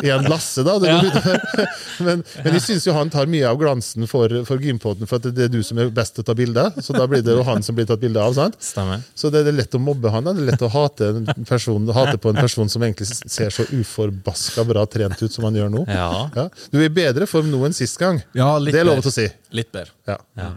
igjen 0.04 0.28
Lasse, 0.30 0.64
da. 0.68 0.76
Det 0.82 0.94
går. 0.94 1.68
Men, 2.06 2.24
men 2.44 2.58
jeg 2.58 2.64
syns 2.66 2.88
jo 2.88 2.96
han 2.96 3.12
tar 3.14 3.30
mye 3.32 3.48
av 3.50 3.60
glansen 3.60 4.08
for, 4.10 4.32
for 4.48 4.62
Gympoden, 4.64 5.10
for 5.10 5.20
at 5.20 5.30
det 5.36 5.48
er 5.48 5.54
du 5.54 5.60
som 5.66 5.80
er 5.82 5.92
best 5.94 6.16
til 6.18 6.26
å 6.26 6.30
ta 6.30 6.36
bilder. 6.38 6.78
Så 6.84 6.96
da 6.96 7.08
blir 7.10 7.24
det 7.26 7.36
jo 7.36 7.46
han 7.48 7.64
som 7.66 7.78
blir 7.78 7.88
tatt 7.90 8.02
bilde 8.04 8.22
av. 8.24 8.36
sant? 8.38 8.60
Stemmer. 8.64 9.04
Så 9.18 9.32
det 9.34 9.44
er 9.46 9.56
lett 9.56 9.76
å 9.76 9.82
mobbe 9.84 10.12
han. 10.14 10.28
Da. 10.28 10.36
Det 10.38 10.46
er 10.46 10.52
lett 10.54 10.66
å 10.66 10.72
hate, 10.74 11.12
en 11.20 11.50
person, 11.50 11.90
hate 11.96 12.18
på 12.22 12.34
en 12.34 12.42
person 12.42 12.72
som 12.72 12.86
egentlig 12.86 13.10
ser 13.12 13.54
så 13.54 13.68
uforbaska 13.72 14.66
bra 14.70 14.86
trent 14.90 15.20
ut 15.22 15.34
som 15.34 15.48
han 15.50 15.60
gjør 15.60 15.74
nå. 15.74 15.86
Ja. 15.90 16.10
Ja. 16.36 16.48
Du 16.72 16.80
er 16.82 16.88
i 16.88 16.94
bedre 16.94 17.28
form 17.30 17.52
nå 17.52 17.62
enn 17.68 17.76
sist 17.78 18.00
gang. 18.02 18.22
Ja, 18.38 18.56
litt 18.62 18.76
det 18.76 18.84
er 18.84 18.90
lov 18.90 19.04
til 19.04 19.12
å 19.14 19.18
si. 19.20 19.28
Litt 19.56 19.72
bedre. 19.76 19.94
Ja. 20.10 20.20
Ja. 20.40 20.54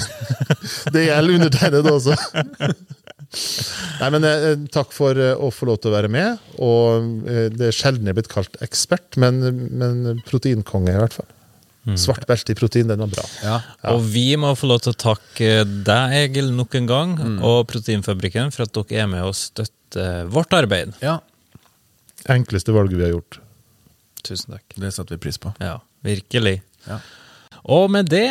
Det 0.94 1.02
gjelder 1.04 1.34
undertegnede 1.40 1.92
også. 1.92 2.14
Nei, 4.00 4.08
men 4.14 4.24
eh, 4.26 4.54
Takk 4.72 4.94
for 4.96 5.18
eh, 5.20 5.34
å 5.36 5.50
få 5.52 5.68
lov 5.68 5.80
til 5.82 5.90
å 5.90 5.96
være 5.96 6.10
med. 6.12 6.40
Og 6.62 7.26
eh, 7.28 7.48
Det 7.52 7.68
er 7.68 7.76
sjelden 7.76 8.08
jeg 8.08 8.14
er 8.14 8.18
blitt 8.20 8.32
kalt 8.32 8.56
ekspert, 8.64 9.18
men, 9.20 9.40
men 9.80 10.22
proteinkonge 10.28 10.94
i 10.94 10.98
hvert 11.02 11.18
fall. 11.20 11.28
Svart 11.98 12.26
belte 12.28 12.52
i 12.52 12.58
protein, 12.58 12.90
den 12.90 13.00
var 13.00 13.08
bra. 13.10 13.22
Ja. 13.42 13.54
Og 13.90 14.02
vi 14.12 14.26
må 14.38 14.52
få 14.58 14.68
lov 14.68 14.82
til 14.84 14.92
å 14.92 14.98
takke 15.00 15.48
deg, 15.64 16.12
Egil, 16.20 16.50
nok 16.54 16.76
en 16.76 16.86
gang, 16.86 17.14
og 17.40 17.64
Proteinfabrikken 17.70 18.52
for 18.54 18.66
at 18.66 18.74
dere 18.76 19.00
er 19.02 19.08
med 19.10 19.24
og 19.26 19.32
støtter 19.34 20.28
vårt 20.30 20.54
arbeid. 20.54 20.94
ja. 21.02 21.18
Enkleste 22.28 22.74
valget 22.76 22.98
vi 23.00 23.06
har 23.06 23.14
gjort. 23.14 23.38
Tusen 24.28 24.52
takk. 24.52 24.74
Det 24.76 24.90
setter 24.92 25.16
vi 25.16 25.22
pris 25.24 25.38
på. 25.40 25.54
Ja, 25.64 25.78
virkelig. 26.04 26.58
Ja. 26.84 26.98
Og 27.64 27.86
med 27.92 28.10
det 28.12 28.26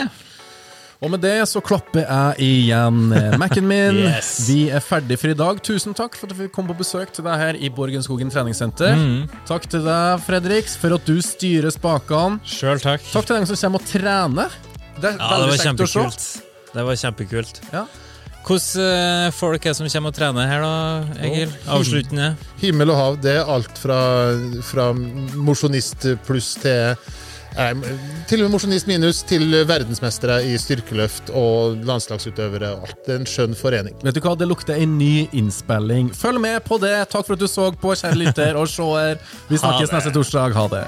Og 1.00 1.14
med 1.14 1.22
det 1.24 1.38
så 1.48 1.62
klapper 1.64 2.04
jeg 2.04 2.44
igjen 2.44 3.14
eh, 3.16 3.36
Mac-en 3.40 3.68
min. 3.68 4.00
Yes. 4.10 4.32
Vi 4.50 4.66
er 4.74 4.84
ferdig 4.84 5.16
for 5.22 5.32
i 5.32 5.38
dag. 5.38 5.62
Tusen 5.64 5.96
takk 5.96 6.18
for 6.20 6.28
at 6.28 6.36
vi 6.36 6.50
kom 6.52 6.68
på 6.68 6.76
besøk 6.76 7.14
til 7.16 7.24
deg 7.24 7.40
her 7.40 7.60
i 7.60 7.70
Borgenskogen 7.72 8.32
treningssenter. 8.34 9.00
Takk 9.48 9.70
til 9.72 9.86
deg, 9.86 10.20
Fredriks, 10.26 10.76
for 10.80 10.98
at 10.98 11.08
du 11.08 11.22
styrer 11.24 11.72
spakene. 11.72 12.42
Sjøl 12.44 12.84
takk. 12.84 13.06
Takk 13.14 13.30
til 13.30 13.40
dem 13.40 13.48
som 13.48 13.62
kommer 13.64 13.80
og 13.84 13.88
trener. 13.88 14.60
Det 15.00 15.14
Ja, 15.16 15.32
det 15.40 15.50
var 15.54 15.64
kjempekult. 15.64 16.28
Det 16.74 16.86
var 16.90 17.00
kjempekult. 17.06 17.62
Ja. 17.72 17.86
Hvordan 18.50 18.84
eh, 18.84 19.32
folk 19.36 19.66
er 19.70 19.76
som 19.78 19.88
kommer 19.94 20.12
og 20.12 20.20
trener 20.20 20.52
her, 20.52 20.64
da, 20.66 21.24
Egil? 21.30 21.56
Avsluttende? 21.70 22.34
Himmel 22.60 22.92
og 22.92 23.00
hav, 23.00 23.18
det 23.24 23.38
er 23.40 23.52
alt 23.56 23.80
fra, 23.80 24.00
fra 24.68 24.92
mosjonist 24.96 26.10
pluss 26.28 26.56
til 26.60 26.98
til 28.30 28.40
og 28.40 28.46
med 28.46 28.54
mosjonist 28.54 28.88
minus 28.88 29.24
til 29.28 29.52
verdensmestere 29.68 30.40
i 30.48 30.58
styrkeløft 30.62 31.32
og 31.36 31.80
landslagsutøvere. 31.88 32.74
og 32.76 32.88
alt. 32.88 33.02
Det 33.06 33.16
er 33.16 33.20
en 33.20 33.30
skjønn 33.30 33.56
forening. 33.58 33.96
Vet 34.04 34.16
du 34.16 34.22
hva, 34.22 34.36
Det 34.38 34.48
lukter 34.48 34.80
en 34.80 34.98
ny 34.98 35.28
innspilling. 35.34 36.14
Følg 36.14 36.40
med 36.42 36.62
på 36.64 36.78
det. 36.78 37.10
Takk 37.10 37.26
for 37.26 37.34
at 37.34 37.40
du 37.40 37.48
så 37.48 37.72
på, 37.72 37.96
kjære 37.96 38.22
lytter 38.22 38.56
og 38.56 38.68
seer. 38.70 39.20
Vi 39.50 39.58
snakkes 39.58 39.92
neste 39.92 40.14
torsdag. 40.14 40.54
Ha 40.54 40.68
det. 40.72 40.86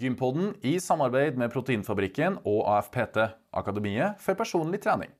Gympodden 0.00 0.54
i 0.64 0.78
samarbeid 0.80 1.36
med 1.36 1.52
Proteinfabrikken 1.52 2.38
og 2.48 2.64
AFPT, 2.78 3.18
Akademiet 3.52 4.16
for 4.22 4.38
personlig 4.38 4.80
trening. 4.80 5.10